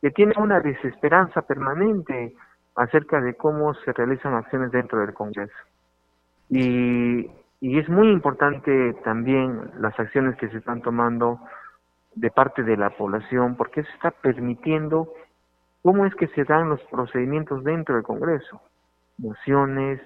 que 0.02 0.12
tiene 0.12 0.34
una 0.38 0.60
desesperanza 0.60 1.42
permanente 1.44 2.36
acerca 2.76 3.22
de 3.22 3.36
cómo 3.36 3.74
se 3.74 3.94
realizan 3.94 4.34
acciones 4.34 4.72
dentro 4.72 5.00
del 5.00 5.14
Congreso. 5.14 5.54
Y 6.50 7.30
es 7.62 7.90
muy 7.90 8.10
importante 8.10 8.94
también 9.04 9.72
las 9.80 9.98
acciones 10.00 10.36
que 10.38 10.50
se 10.50 10.58
están 10.58 10.82
tomando 10.82 11.40
de 12.16 12.32
parte 12.32 12.64
de 12.64 12.76
la 12.78 12.90
población, 12.90 13.56
porque 13.56 13.82
eso 13.82 13.90
está 13.94 14.12
permitiendo 14.12 15.14
cómo 15.84 16.06
es 16.06 16.16
que 16.16 16.28
se 16.28 16.44
dan 16.44 16.70
los 16.70 16.82
procedimientos 16.86 17.64
dentro 17.64 17.96
del 17.96 18.04
Congreso. 18.04 18.62
Mociones, 19.18 20.02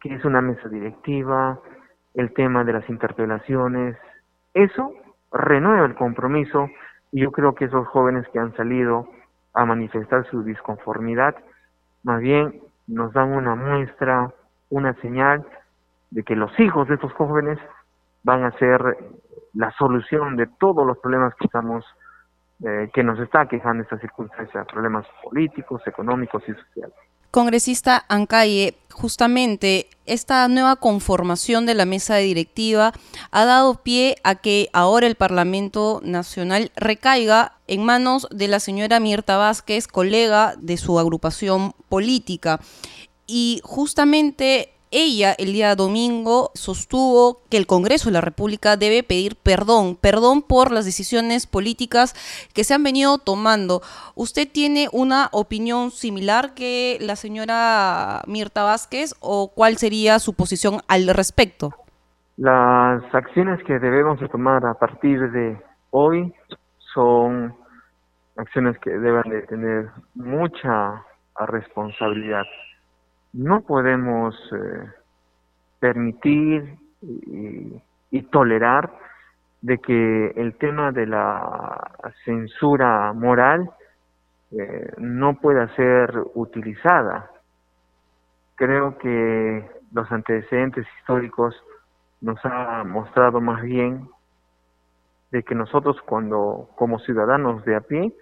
que 0.00 0.14
es 0.14 0.24
una 0.24 0.40
mesa 0.40 0.68
directiva, 0.68 1.58
el 2.14 2.32
tema 2.32 2.64
de 2.64 2.72
las 2.72 2.88
interpelaciones. 2.88 3.96
Eso 4.54 4.92
renueva 5.32 5.86
el 5.86 5.94
compromiso 5.94 6.68
y 7.12 7.22
yo 7.22 7.32
creo 7.32 7.54
que 7.54 7.66
esos 7.66 7.86
jóvenes 7.88 8.26
que 8.32 8.38
han 8.38 8.54
salido 8.56 9.08
a 9.54 9.64
manifestar 9.64 10.26
su 10.30 10.42
disconformidad, 10.42 11.34
más 12.02 12.20
bien 12.20 12.60
nos 12.86 13.12
dan 13.12 13.32
una 13.32 13.54
muestra, 13.54 14.32
una 14.70 14.94
señal 14.94 15.44
de 16.10 16.22
que 16.22 16.36
los 16.36 16.58
hijos 16.58 16.88
de 16.88 16.94
estos 16.94 17.12
jóvenes 17.12 17.58
van 18.22 18.44
a 18.44 18.52
ser 18.52 18.80
la 19.54 19.70
solución 19.72 20.36
de 20.36 20.46
todos 20.58 20.86
los 20.86 20.98
problemas 20.98 21.34
que 21.34 21.46
estamos 21.46 21.84
eh, 22.64 22.90
que 22.92 23.02
nos 23.02 23.18
está 23.18 23.46
quejando 23.46 23.82
esta 23.82 23.98
circunstancia, 23.98 24.64
problemas 24.64 25.06
políticos, 25.22 25.80
económicos 25.86 26.42
y 26.46 26.52
sociales. 26.52 26.94
Congresista 27.30 28.04
Ancalle, 28.08 28.74
justamente 28.90 29.86
esta 30.04 30.48
nueva 30.48 30.76
conformación 30.76 31.64
de 31.64 31.74
la 31.74 31.86
mesa 31.86 32.16
directiva 32.16 32.92
ha 33.30 33.44
dado 33.44 33.82
pie 33.82 34.16
a 34.24 34.34
que 34.34 34.68
ahora 34.72 35.06
el 35.06 35.14
Parlamento 35.14 36.00
Nacional 36.02 36.72
recaiga 36.74 37.52
en 37.68 37.84
manos 37.84 38.26
de 38.32 38.48
la 38.48 38.58
señora 38.58 38.98
Mirta 38.98 39.36
Vázquez, 39.36 39.86
colega 39.86 40.54
de 40.58 40.76
su 40.76 40.98
agrupación 40.98 41.72
política. 41.88 42.58
Y 43.28 43.60
justamente 43.62 44.74
ella 44.90 45.34
el 45.38 45.52
día 45.52 45.76
domingo 45.76 46.50
sostuvo 46.54 47.42
que 47.48 47.56
el 47.56 47.66
Congreso 47.66 48.08
de 48.08 48.14
la 48.14 48.20
República 48.20 48.76
debe 48.76 49.02
pedir 49.02 49.36
perdón, 49.36 49.96
perdón 49.96 50.42
por 50.42 50.72
las 50.72 50.84
decisiones 50.84 51.46
políticas 51.46 52.14
que 52.54 52.64
se 52.64 52.74
han 52.74 52.82
venido 52.82 53.18
tomando. 53.18 53.82
¿Usted 54.14 54.48
tiene 54.50 54.88
una 54.92 55.28
opinión 55.32 55.90
similar 55.90 56.54
que 56.54 56.98
la 57.00 57.16
señora 57.16 58.22
Mirta 58.26 58.64
Vázquez 58.64 59.14
o 59.20 59.52
cuál 59.54 59.76
sería 59.76 60.18
su 60.18 60.34
posición 60.34 60.80
al 60.88 61.06
respecto? 61.08 61.70
Las 62.36 63.02
acciones 63.14 63.62
que 63.64 63.78
debemos 63.78 64.18
tomar 64.30 64.64
a 64.64 64.74
partir 64.74 65.30
de 65.30 65.60
hoy 65.90 66.32
son 66.94 67.54
acciones 68.36 68.78
que 68.78 68.90
deben 68.90 69.30
de 69.30 69.42
tener 69.42 69.90
mucha 70.14 71.04
responsabilidad 71.46 72.44
no 73.32 73.62
podemos 73.62 74.34
eh, 74.52 74.88
permitir 75.78 76.78
y, 77.02 78.22
tolerar 78.30 78.92
de 79.60 79.78
que 79.78 80.32
el 80.36 80.54
tema 80.56 80.92
de 80.92 81.06
la 81.06 81.90
censura 82.24 83.12
moral 83.12 83.70
eh, 84.52 84.92
no 84.98 85.34
pueda 85.34 85.74
ser 85.74 86.12
utilizada. 86.34 87.30
Creo 88.56 88.98
que 88.98 89.68
los 89.92 90.10
antecedentes 90.12 90.86
históricos 90.98 91.54
nos 92.20 92.38
ha 92.44 92.84
mostrado 92.84 93.40
más 93.40 93.62
bien 93.62 94.08
de 95.30 95.42
que 95.42 95.54
nosotros 95.54 95.96
cuando 96.02 96.68
como 96.76 96.98
ciudadanos 96.98 97.64
de 97.64 97.76
a 97.76 97.80
pie 97.80 98.12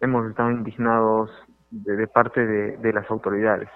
hemos 0.00 0.28
estado 0.28 0.50
indignados 0.50 1.30
de, 1.70 2.06
parte 2.08 2.44
de 2.46 2.92
las 2.92 3.08
autoridades 3.10 3.68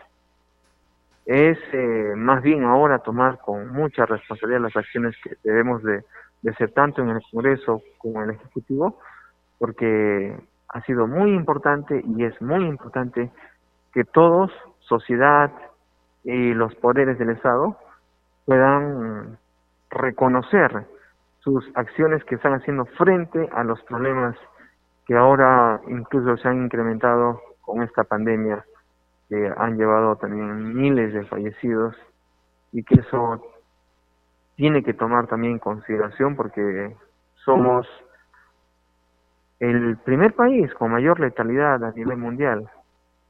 es 1.26 1.58
eh, 1.72 2.12
más 2.16 2.42
bien 2.42 2.64
ahora 2.64 2.98
tomar 2.98 3.38
con 3.38 3.68
mucha 3.72 4.04
responsabilidad 4.04 4.60
las 4.60 4.76
acciones 4.76 5.16
que 5.22 5.36
debemos 5.42 5.82
de, 5.82 6.04
hacer 6.50 6.72
tanto 6.72 7.02
en 7.02 7.08
el 7.08 7.22
Congreso 7.30 7.80
como 7.98 8.22
en 8.22 8.30
el 8.30 8.36
Ejecutivo, 8.36 8.98
porque 9.58 10.36
ha 10.68 10.80
sido 10.82 11.06
muy 11.06 11.32
importante 11.32 12.02
y 12.06 12.24
es 12.24 12.40
muy 12.42 12.66
importante 12.66 13.30
que 13.94 14.04
todos, 14.04 14.50
sociedad 14.80 15.50
y 16.22 16.52
los 16.52 16.74
poderes 16.74 17.18
del 17.18 17.30
Estado, 17.30 17.78
puedan 18.44 19.38
reconocer 19.90 20.86
sus 21.38 21.70
acciones 21.74 22.22
que 22.24 22.34
están 22.34 22.52
haciendo 22.52 22.84
frente 22.84 23.48
a 23.52 23.64
los 23.64 23.80
problemas 23.84 24.36
que 25.06 25.16
ahora 25.16 25.80
incluso 25.88 26.36
se 26.36 26.48
han 26.48 26.64
incrementado 26.64 27.40
con 27.62 27.82
esta 27.82 28.04
pandemia 28.04 28.64
han 29.56 29.76
llevado 29.76 30.16
también 30.16 30.74
miles 30.74 31.12
de 31.12 31.24
fallecidos 31.24 31.94
y 32.72 32.82
que 32.82 32.94
eso 32.96 33.42
tiene 34.56 34.82
que 34.82 34.94
tomar 34.94 35.26
también 35.26 35.54
en 35.54 35.58
consideración 35.58 36.36
porque 36.36 36.96
somos 37.44 37.86
el 39.60 39.96
primer 39.98 40.34
país 40.34 40.72
con 40.74 40.92
mayor 40.92 41.20
letalidad 41.20 41.82
a 41.84 41.92
nivel 41.92 42.18
mundial. 42.18 42.68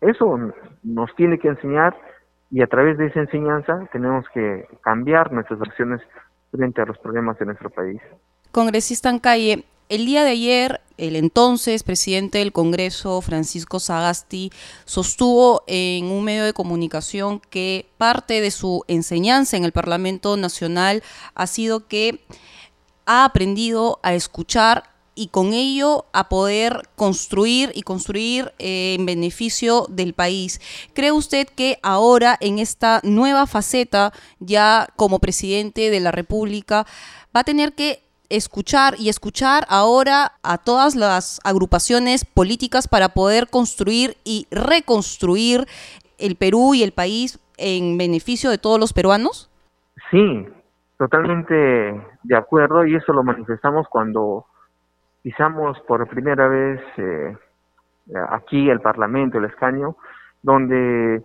Eso 0.00 0.38
nos 0.82 1.14
tiene 1.16 1.38
que 1.38 1.48
enseñar 1.48 1.96
y 2.50 2.62
a 2.62 2.66
través 2.66 2.98
de 2.98 3.06
esa 3.06 3.20
enseñanza 3.20 3.88
tenemos 3.92 4.26
que 4.32 4.66
cambiar 4.82 5.32
nuestras 5.32 5.60
acciones 5.60 6.00
frente 6.50 6.82
a 6.82 6.86
los 6.86 6.98
problemas 6.98 7.38
de 7.38 7.46
nuestro 7.46 7.70
país. 7.70 8.00
Congresista 8.52 9.10
en 9.10 9.18
calle, 9.18 9.64
el 9.88 10.06
día 10.06 10.24
de 10.24 10.30
ayer, 10.30 10.80
el 10.96 11.16
entonces 11.16 11.82
presidente 11.82 12.38
del 12.38 12.52
Congreso, 12.52 13.20
Francisco 13.20 13.80
Sagasti, 13.80 14.50
sostuvo 14.84 15.62
en 15.66 16.06
un 16.06 16.24
medio 16.24 16.44
de 16.44 16.52
comunicación 16.52 17.40
que 17.50 17.86
parte 17.98 18.40
de 18.40 18.50
su 18.50 18.84
enseñanza 18.88 19.56
en 19.56 19.64
el 19.64 19.72
Parlamento 19.72 20.36
Nacional 20.36 21.02
ha 21.34 21.46
sido 21.46 21.86
que 21.86 22.24
ha 23.06 23.24
aprendido 23.24 24.00
a 24.02 24.14
escuchar 24.14 24.94
y 25.14 25.28
con 25.28 25.52
ello 25.52 26.06
a 26.12 26.28
poder 26.28 26.88
construir 26.96 27.70
y 27.74 27.82
construir 27.82 28.52
eh, 28.58 28.96
en 28.98 29.06
beneficio 29.06 29.86
del 29.88 30.12
país. 30.12 30.60
¿Cree 30.92 31.12
usted 31.12 31.46
que 31.46 31.78
ahora 31.82 32.36
en 32.40 32.58
esta 32.58 33.00
nueva 33.04 33.46
faceta, 33.46 34.12
ya 34.40 34.88
como 34.96 35.20
presidente 35.20 35.90
de 35.90 36.00
la 36.00 36.10
República, 36.10 36.86
va 37.34 37.40
a 37.40 37.44
tener 37.44 37.74
que 37.74 38.03
escuchar 38.28 38.94
y 38.98 39.08
escuchar 39.08 39.64
ahora 39.68 40.32
a 40.42 40.58
todas 40.58 40.96
las 40.96 41.40
agrupaciones 41.44 42.24
políticas 42.24 42.88
para 42.88 43.10
poder 43.10 43.48
construir 43.48 44.16
y 44.24 44.46
reconstruir 44.50 45.66
el 46.18 46.36
Perú 46.36 46.74
y 46.74 46.82
el 46.82 46.92
país 46.92 47.38
en 47.56 47.98
beneficio 47.98 48.50
de 48.50 48.58
todos 48.58 48.80
los 48.80 48.92
peruanos? 48.92 49.50
Sí, 50.10 50.46
totalmente 50.98 51.54
de 52.22 52.36
acuerdo 52.36 52.86
y 52.86 52.96
eso 52.96 53.12
lo 53.12 53.22
manifestamos 53.22 53.86
cuando 53.88 54.46
pisamos 55.22 55.78
por 55.86 56.06
primera 56.08 56.48
vez 56.48 56.80
eh, 56.98 57.36
aquí 58.30 58.68
el 58.68 58.80
Parlamento, 58.80 59.38
el 59.38 59.46
escaño, 59.46 59.96
donde 60.42 61.22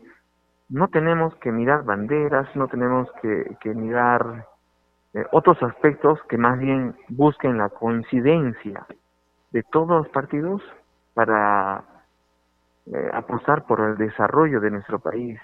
no 0.69 0.87
tenemos 0.87 1.35
que 1.35 1.51
mirar 1.51 1.83
banderas, 1.83 2.47
no 2.55 2.67
tenemos 2.67 3.09
que, 3.21 3.57
que 3.59 3.73
mirar 3.73 4.45
eh, 5.13 5.25
otros 5.31 5.61
aspectos 5.63 6.19
que 6.29 6.37
más 6.37 6.59
bien 6.59 6.95
busquen 7.09 7.57
la 7.57 7.69
coincidencia 7.69 8.85
de 9.51 9.63
todos 9.63 9.89
los 9.89 10.09
partidos 10.09 10.61
para 11.13 11.83
eh, 12.85 13.09
apostar 13.13 13.65
por 13.65 13.81
el 13.81 13.97
desarrollo 13.97 14.59
de 14.59 14.71
nuestro 14.71 14.99
país, 14.99 15.39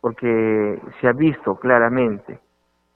porque 0.00 0.80
se 1.00 1.08
ha 1.08 1.12
visto 1.12 1.56
claramente 1.56 2.40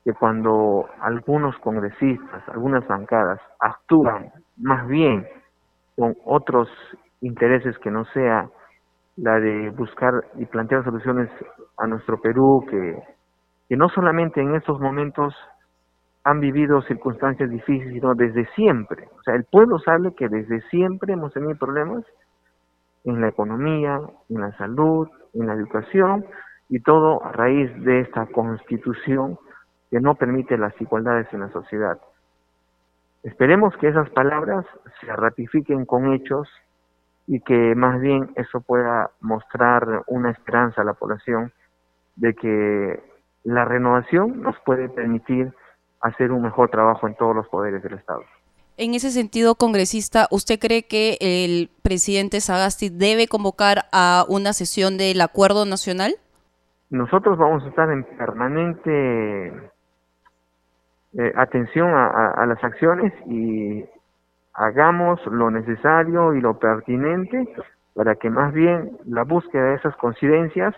que 0.05 0.15
cuando 0.15 0.89
algunos 1.01 1.57
congresistas, 1.59 2.49
algunas 2.49 2.87
bancadas 2.87 3.41
actúan 3.61 4.33
más 4.57 4.87
bien 4.87 5.27
con 5.97 6.17
otros 6.25 6.69
intereses 7.21 7.79
que 7.81 7.91
no 7.91 8.05
sea 8.07 8.49
la 9.17 9.41
de 9.41 9.71
buscar 9.71 10.25
y 10.37 10.47
plantear 10.47 10.85
soluciones 10.85 11.29
a 11.77 11.87
nuestro 11.87 12.21
Perú, 12.21 12.65
que, 12.71 13.03
que 13.69 13.77
no 13.77 13.89
solamente 13.89 14.41
en 14.41 14.55
estos 14.55 14.81
momentos 14.81 15.35
han 16.29 16.41
vivido 16.41 16.83
circunstancias 16.83 17.49
difíciles, 17.49 17.95
sino 17.95 18.15
desde 18.15 18.47
siempre. 18.55 19.09
O 19.19 19.23
sea, 19.23 19.35
el 19.35 19.45
pueblo 19.45 19.79
sabe 19.79 20.15
que 20.15 20.29
desde 20.29 20.61
siempre 20.69 21.15
hemos 21.15 21.33
tenido 21.33 21.57
problemas 21.57 22.05
en 23.05 23.23
la 23.23 23.29
economía, 23.29 23.99
en 24.29 24.41
la 24.43 24.53
salud, 24.59 25.09
en 25.33 25.47
la 25.47 25.55
educación, 25.55 26.27
y 26.69 26.81
todo 26.81 27.25
a 27.25 27.33
raíz 27.33 27.75
de 27.83 28.01
esta 28.01 28.27
constitución 28.27 29.39
que 29.91 30.01
no 30.01 30.17
permite 30.17 30.59
las 30.59 30.79
igualdades 30.83 31.33
en 31.33 31.41
la 31.41 31.49
sociedad. 31.49 31.99
Esperemos 33.23 33.75
que 33.79 33.89
esas 33.89 34.11
palabras 34.11 34.67
se 35.01 35.07
ratifiquen 35.07 35.87
con 35.87 36.13
hechos 36.13 36.47
y 37.27 37.41
que 37.41 37.75
más 37.75 38.01
bien 38.03 38.33
eso 38.37 38.61
pueda 38.61 39.13
mostrar 39.23 40.03
una 40.09 40.31
esperanza 40.31 40.83
a 40.83 40.85
la 40.85 40.93
población 40.93 41.53
de 42.17 42.35
que 42.35 43.03
la 43.45 43.65
renovación 43.65 44.43
nos 44.43 44.59
puede 44.61 44.91
permitir 44.91 45.55
hacer 46.01 46.33
un 46.33 46.43
mejor 46.43 46.71
trabajo 46.71 47.07
en 47.07 47.15
todos 47.15 47.35
los 47.35 47.49
poderes 47.49 47.83
del 47.83 47.95
Estado. 47.95 48.23
En 48.77 48.95
ese 48.95 49.11
sentido, 49.11 49.57
congresista, 49.57 50.29
¿usted 50.31 50.61
cree 50.61 50.85
que 50.87 51.19
el 51.21 51.69
presidente 51.83 52.41
Sagasti 52.41 52.91
debe 52.91 53.27
convocar 53.27 53.87
a 53.93 54.25
una 54.29 54.53
sesión 54.53 54.97
del 54.99 55.21
Acuerdo 55.21 55.67
Nacional? 55.67 56.15
Nosotros 56.89 57.37
vamos 57.37 57.65
a 57.65 57.69
estar 57.69 57.91
en 57.91 58.05
permanente 58.05 59.49
eh, 61.19 61.33
atención 61.37 61.91
a, 61.93 62.47
las 62.47 62.63
acciones 62.63 63.13
y 63.27 63.85
hagamos 64.55 65.21
lo 65.27 65.51
necesario 65.51 66.35
y 66.35 66.41
lo 66.41 66.59
pertinente 66.59 67.49
para 67.95 68.15
que 68.15 68.31
más 68.31 68.53
bien 68.55 68.97
la 69.07 69.25
búsqueda 69.25 69.71
de 69.71 69.75
esas 69.75 69.97
coincidencias 69.97 70.73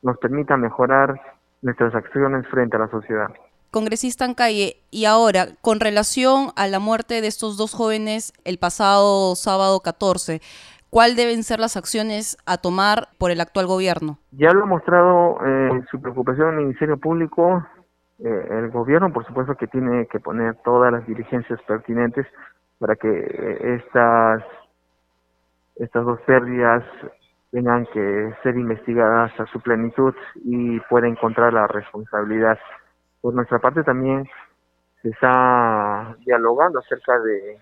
nos 0.00 0.16
permita 0.18 0.56
mejorar 0.56 1.20
nuestras 1.60 1.94
acciones 1.94 2.46
frente 2.48 2.76
a 2.76 2.80
la 2.80 2.88
sociedad 2.88 3.28
congresista 3.72 4.26
en 4.26 4.34
calle, 4.34 4.76
y 4.90 5.06
ahora, 5.06 5.46
con 5.62 5.80
relación 5.80 6.50
a 6.56 6.68
la 6.68 6.78
muerte 6.78 7.20
de 7.20 7.26
estos 7.26 7.56
dos 7.56 7.74
jóvenes 7.74 8.32
el 8.44 8.58
pasado 8.58 9.34
sábado 9.34 9.80
14, 9.80 10.40
¿cuáles 10.90 11.16
deben 11.16 11.42
ser 11.42 11.58
las 11.58 11.76
acciones 11.76 12.36
a 12.46 12.58
tomar 12.58 13.08
por 13.18 13.30
el 13.30 13.40
actual 13.40 13.66
gobierno? 13.66 14.18
Ya 14.30 14.52
lo 14.52 14.64
ha 14.64 14.66
mostrado 14.66 15.38
eh, 15.44 15.82
su 15.90 16.00
preocupación 16.00 16.50
el 16.50 16.64
Ministerio 16.64 16.98
Público. 16.98 17.66
Eh, 18.18 18.46
el 18.50 18.70
gobierno, 18.70 19.10
por 19.10 19.26
supuesto, 19.26 19.56
que 19.56 19.66
tiene 19.66 20.06
que 20.06 20.20
poner 20.20 20.54
todas 20.64 20.92
las 20.92 21.06
diligencias 21.06 21.58
pertinentes 21.62 22.26
para 22.78 22.94
que 22.94 23.08
eh, 23.08 23.80
estas, 23.80 24.42
estas 25.76 26.04
dos 26.04 26.20
pérdidas 26.26 26.84
tengan 27.52 27.86
que 27.86 28.34
ser 28.42 28.54
investigadas 28.56 29.32
a 29.40 29.46
su 29.46 29.60
plenitud 29.60 30.14
y 30.44 30.78
pueda 30.90 31.08
encontrar 31.08 31.54
la 31.54 31.66
responsabilidad 31.66 32.58
por 33.22 33.32
nuestra 33.34 33.58
parte 33.58 33.82
también 33.82 34.28
se 35.00 35.08
está 35.08 36.14
dialogando 36.26 36.80
acerca 36.80 37.18
de, 37.20 37.58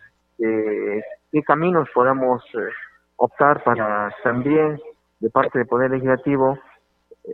qué 1.30 1.42
caminos 1.42 1.88
podamos 1.94 2.42
eh, 2.54 2.72
optar 3.16 3.62
para 3.62 4.12
también 4.24 4.80
de 5.20 5.30
parte 5.30 5.58
del 5.58 5.68
Poder 5.68 5.90
Legislativo 5.90 6.58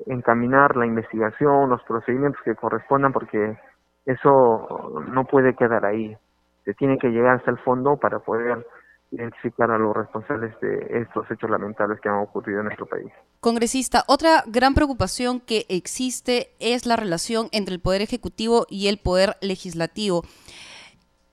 encaminar 0.06 0.76
la 0.76 0.86
investigación, 0.86 1.70
los 1.70 1.82
procedimientos 1.84 2.42
que 2.42 2.56
correspondan, 2.56 3.12
porque 3.12 3.56
eso 4.04 5.02
no 5.08 5.24
puede 5.24 5.54
quedar 5.54 5.84
ahí. 5.86 6.16
Se 6.64 6.74
tiene 6.74 6.98
que 6.98 7.08
llegar 7.08 7.36
hasta 7.36 7.52
el 7.52 7.58
fondo 7.58 7.96
para 7.96 8.18
poder 8.18 8.66
identificar 9.10 9.70
a 9.70 9.78
los 9.78 9.96
responsables 9.96 10.58
de 10.60 11.02
estos 11.02 11.30
hechos 11.30 11.48
lamentables 11.48 12.00
que 12.00 12.08
han 12.08 12.16
ocurrido 12.16 12.60
en 12.60 12.66
nuestro 12.66 12.86
país. 12.86 13.12
Congresista, 13.40 14.04
otra 14.08 14.42
gran 14.46 14.74
preocupación 14.74 15.40
que 15.40 15.66
existe 15.68 16.50
es 16.58 16.86
la 16.86 16.96
relación 16.96 17.48
entre 17.52 17.74
el 17.74 17.80
Poder 17.80 18.02
Ejecutivo 18.02 18.66
y 18.68 18.88
el 18.88 18.98
Poder 18.98 19.36
Legislativo. 19.40 20.24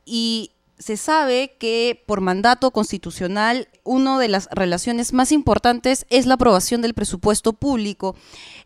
Y 0.06 0.52
se 0.78 0.98
sabe 0.98 1.56
que 1.60 2.04
por 2.06 2.22
mandato 2.22 2.72
constitucional 2.72 3.70
una 3.84 4.20
de 4.20 4.28
las 4.28 4.50
relaciones 4.52 5.14
más 5.14 5.32
importantes 5.32 6.06
es 6.10 6.26
la 6.26 6.34
aprobación 6.34 6.82
del 6.82 6.94
presupuesto 6.94 7.54
público. 7.54 8.16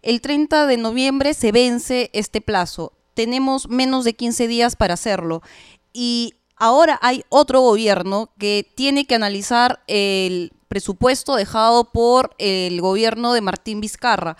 El 0.01 0.21
30 0.21 0.65
de 0.67 0.77
noviembre 0.77 1.33
se 1.33 1.51
vence 1.51 2.09
este 2.13 2.41
plazo. 2.41 2.93
Tenemos 3.13 3.69
menos 3.69 4.03
de 4.03 4.13
15 4.13 4.47
días 4.47 4.75
para 4.75 4.95
hacerlo. 4.95 5.41
Y 5.93 6.35
Ahora 6.59 6.97
hay 7.03 7.23
otro 7.29 7.61
gobierno 7.61 8.31
que 8.39 8.67
tiene 8.75 9.05
que 9.05 9.13
analizar 9.13 9.83
el 9.85 10.53
presupuesto 10.67 11.35
dejado 11.35 11.91
por 11.91 12.35
el 12.39 12.81
gobierno 12.81 13.33
de 13.33 13.41
Martín 13.41 13.79
Vizcarra. 13.79 14.37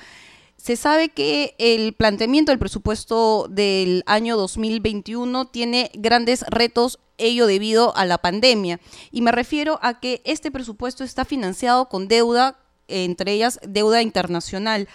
Se 0.58 0.76
sabe 0.76 1.10
que 1.10 1.56
el 1.60 1.94
planteamiento 1.94 2.52
del 2.52 2.60
presupuesto 2.60 3.48
del 3.50 4.04
año 4.08 4.36
2021 4.36 5.46
tiene 5.46 5.92
grandes 5.94 6.44
retos, 6.50 7.00
ello 7.20 7.46
debido 7.46 7.96
a 7.96 8.06
la 8.06 8.18
pandemia. 8.18 8.80
Y 9.12 9.22
me 9.22 9.32
refiero 9.32 9.80
a 9.84 10.00
que 10.00 10.22
este 10.26 10.50
presupuesto 10.50 11.04
está 11.04 11.24
financiado 11.24 11.88
con 11.88 12.08
deuda, 12.08 12.60
entre 12.88 13.34
ellas 13.34 13.60
deuda 13.62 14.02
internacional. 14.02 14.90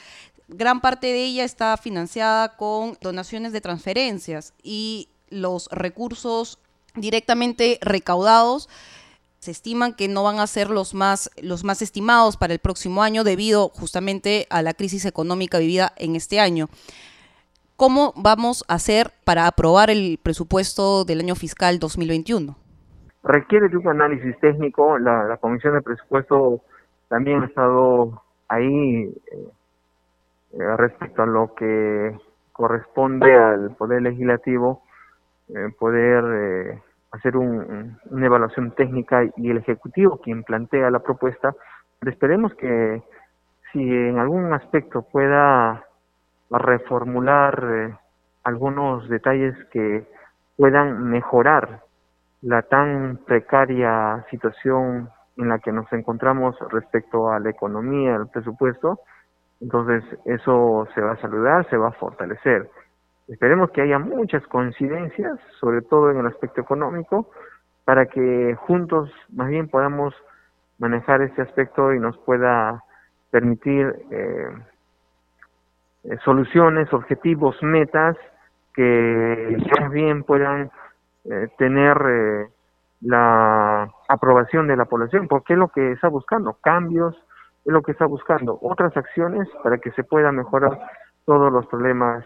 Gran 0.49 0.81
parte 0.81 1.07
de 1.07 1.25
ella 1.25 1.45
está 1.45 1.77
financiada 1.77 2.57
con 2.57 2.99
donaciones 3.01 3.53
de 3.53 3.61
transferencias 3.61 4.55
y 4.63 5.09
los 5.29 5.69
recursos 5.71 6.59
directamente 6.95 7.79
recaudados 7.83 8.69
se 9.39 9.51
estiman 9.51 9.95
que 9.95 10.07
no 10.07 10.23
van 10.23 10.39
a 10.39 10.47
ser 10.47 10.71
los 10.71 10.95
más, 10.95 11.29
los 11.43 11.65
más 11.65 11.83
estimados 11.83 12.37
para 12.37 12.53
el 12.53 12.61
próximo 12.61 13.03
año 13.03 13.25
debido 13.25 13.71
justamente 13.71 14.47
a 14.51 14.63
la 14.63 14.73
crisis 14.73 15.05
económica 15.05 15.59
vivida 15.59 15.91
en 15.97 16.15
este 16.15 16.39
año. 16.39 16.69
¿Cómo 17.77 18.13
vamos 18.15 18.65
a 18.69 18.75
hacer 18.75 19.11
para 19.25 19.49
aprobar 19.49 19.91
el 19.91 20.21
presupuesto 20.23 21.05
del 21.05 21.19
año 21.19 21.35
fiscal 21.35 21.81
2021? 21.81 22.55
Requiere 23.25 23.69
de 23.69 23.77
un 23.79 23.89
análisis 23.89 24.39
técnico. 24.39 24.97
La, 24.99 25.37
Comisión 25.41 25.75
de 25.75 25.83
Presupuesto 25.83 26.61
también 27.09 27.43
ha 27.43 27.47
estado 27.47 28.23
ahí 28.47 28.67
eh, 28.67 29.49
eh, 30.53 30.77
respecto 30.77 31.23
a 31.23 31.27
lo 31.27 31.53
que 31.57 32.17
corresponde 32.53 33.35
al 33.37 33.75
Poder 33.75 34.03
Legislativo 34.03 34.85
poder 35.79 36.25
eh, 36.25 36.83
hacer 37.13 37.37
una 37.37 38.27
evaluación 38.27 38.73
técnica 38.73 39.25
y 39.37 39.51
el 39.51 39.59
Ejecutivo 39.59 40.19
quien 40.19 40.43
plantea 40.45 40.91
la 40.91 41.01
propuesta. 41.01 41.55
esperemos 42.01 42.55
que 42.55 43.03
si 43.73 43.81
en 43.81 44.19
algún 44.19 44.53
aspecto 44.53 45.03
pueda 45.03 45.85
reformular 46.51 47.65
eh, 47.71 47.95
algunos 48.45 49.09
detalles 49.09 49.55
que 49.71 50.07
puedan 50.57 51.05
mejorar 51.05 51.81
la 52.43 52.63
tan 52.63 53.21
precaria 53.25 54.25
situación 54.31 55.09
en 55.37 55.49
la 55.49 55.59
que 55.59 55.73
nos 55.73 55.91
encontramos 55.93 56.57
respecto 56.71 57.31
a 57.31 57.41
la 57.41 57.51
economía, 57.51 58.17
al 58.17 58.29
presupuesto, 58.29 59.01
entonces 59.61 60.05
eso 60.25 60.89
se 60.95 61.01
va 61.01 61.13
a 61.13 61.21
saludar, 61.21 61.69
se 61.71 61.77
va 61.77 61.89
a 61.89 61.93
fortalecer. 61.93 62.69
Esperemos 63.29 63.71
que 63.71 63.83
haya 63.83 63.99
muchas 63.99 64.47
coincidencias, 64.49 65.39
sobre 65.61 65.83
todo 65.83 66.11
en 66.11 66.19
el 66.19 66.27
aspecto 66.27 66.61
económico, 66.61 67.31
para 67.85 68.07
que 68.07 68.57
juntos 68.67 69.13
más 69.31 69.49
bien 69.49 69.69
podamos 69.69 70.15
manejar 70.79 71.23
este 71.23 71.43
aspecto 71.43 71.93
y 71.93 72.01
nos 72.01 72.19
pueda 72.19 72.83
permitir 73.31 73.95
eh, 74.11 74.51
eh, 76.05 76.19
soluciones, 76.25 76.93
objetivos, 76.93 77.57
metas 77.63 78.17
que 78.75 79.57
más 79.81 79.91
bien 79.91 80.25
puedan 80.25 80.71
eh, 81.25 81.49
tener 81.59 82.51
la 83.01 83.89
aprobación 84.09 84.67
de 84.67 84.77
la 84.77 84.87
población, 84.87 85.29
porque 85.29 85.53
es 85.53 85.59
lo 85.59 85.69
que 85.69 85.93
está 85.93 86.09
buscando, 86.09 86.55
cambios, 86.63 87.15
es 87.65 87.73
lo 87.73 87.83
que 87.83 87.93
está 87.93 88.07
buscando, 88.07 88.59
otras 88.63 88.97
acciones 88.97 89.49
para 89.63 89.79
que 89.79 89.93
se 89.93 90.05
pueda 90.05 90.33
mejorar 90.33 90.79
todos 91.25 91.53
los 91.53 91.67
problemas 91.67 92.25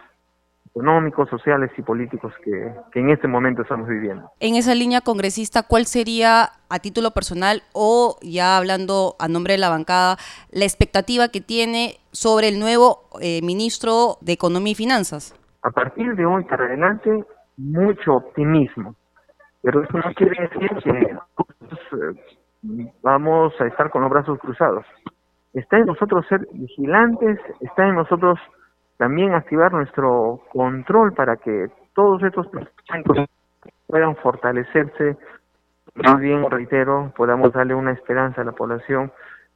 económicos, 0.76 1.28
sociales 1.30 1.70
y 1.78 1.82
políticos 1.82 2.34
que, 2.44 3.00
en 3.00 3.08
este 3.08 3.26
momento 3.26 3.62
estamos 3.62 3.88
viviendo. 3.88 4.30
En 4.40 4.56
esa 4.56 4.74
línea 4.74 5.00
congresista, 5.00 5.62
¿cuál 5.66 5.86
sería 5.86 6.50
a 6.68 6.78
título 6.80 7.12
personal 7.12 7.62
o 7.72 8.18
ya 8.20 8.58
hablando 8.58 9.16
a 9.18 9.26
nombre 9.26 9.54
de 9.54 9.58
la 9.58 9.70
bancada, 9.70 10.18
la 10.50 10.64
expectativa 10.64 11.28
que 11.28 11.40
tiene 11.40 11.96
sobre 12.12 12.48
el 12.48 12.60
nuevo 12.60 13.08
eh, 13.22 13.40
ministro 13.42 14.18
de 14.20 14.34
Economía 14.34 14.72
y 14.72 14.74
Finanzas? 14.74 15.34
A 15.62 15.70
partir 15.70 16.14
de 16.14 16.26
hoy 16.26 16.44
para 16.44 16.66
adelante, 16.66 17.24
mucho 17.56 18.12
optimismo, 18.12 18.94
pero 19.62 19.82
eso 19.82 19.96
no 19.96 20.12
quiere 20.14 20.42
decir 20.42 20.70
que 20.84 20.90
eh, 20.90 21.16
vamos 23.02 23.54
a 23.60 23.66
estar 23.66 23.88
con 23.88 24.02
los 24.02 24.10
brazos 24.10 24.38
cruzados. 24.40 24.84
Está 25.54 25.78
en 25.78 25.86
nosotros 25.86 26.26
ser 26.28 26.46
vigilantes, 26.52 27.38
está 27.60 27.88
en 27.88 27.94
nosotros 27.94 28.38
también 28.96 29.34
activar 29.34 29.72
nuestro 29.72 30.42
control 30.52 31.12
para 31.12 31.36
que 31.36 31.68
todos 31.94 32.22
estos 32.22 32.46
puedan 33.86 34.16
fortalecerse. 34.16 35.16
Más 35.94 36.20
bien, 36.20 36.48
reitero, 36.50 37.12
podamos 37.16 37.52
darle 37.52 37.74
una 37.74 37.92
esperanza 37.92 38.42
a 38.42 38.44
la 38.44 38.52
población 38.52 39.12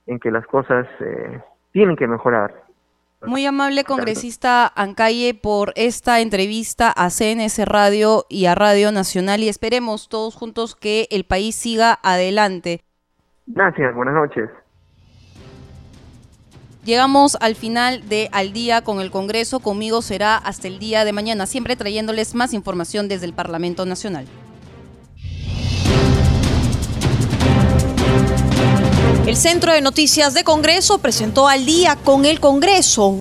en 0.06 0.18
que 0.18 0.30
las 0.30 0.46
cosas 0.46 0.86
eh, 1.00 1.40
tienen 1.72 1.96
que 1.96 2.06
mejorar. 2.06 2.54
Muy 3.26 3.44
amable 3.44 3.84
congresista 3.84 4.66
Ancalle 4.74 5.34
por 5.34 5.72
esta 5.76 6.20
entrevista 6.20 6.90
a 6.90 7.10
CNS 7.10 7.66
Radio 7.66 8.24
y 8.30 8.46
a 8.46 8.54
Radio 8.54 8.92
Nacional 8.92 9.40
y 9.40 9.50
esperemos 9.50 10.08
todos 10.08 10.34
juntos 10.34 10.74
que 10.74 11.06
el 11.10 11.24
país 11.24 11.54
siga 11.54 11.98
adelante. 12.02 12.80
Gracias, 13.46 13.94
buenas 13.94 14.14
noches. 14.14 14.48
Llegamos 16.90 17.36
al 17.38 17.54
final 17.54 18.08
de 18.08 18.28
Al 18.32 18.52
día 18.52 18.82
con 18.82 19.00
el 19.00 19.12
Congreso. 19.12 19.60
Conmigo 19.60 20.02
será 20.02 20.36
hasta 20.36 20.66
el 20.66 20.80
día 20.80 21.04
de 21.04 21.12
mañana, 21.12 21.46
siempre 21.46 21.76
trayéndoles 21.76 22.34
más 22.34 22.52
información 22.52 23.06
desde 23.06 23.26
el 23.26 23.32
Parlamento 23.32 23.86
Nacional. 23.86 24.26
El 29.24 29.36
Centro 29.36 29.72
de 29.72 29.82
Noticias 29.82 30.34
de 30.34 30.42
Congreso 30.42 30.98
presentó 30.98 31.46
Al 31.46 31.64
día 31.64 31.94
con 31.94 32.24
el 32.24 32.40
Congreso 32.40 33.20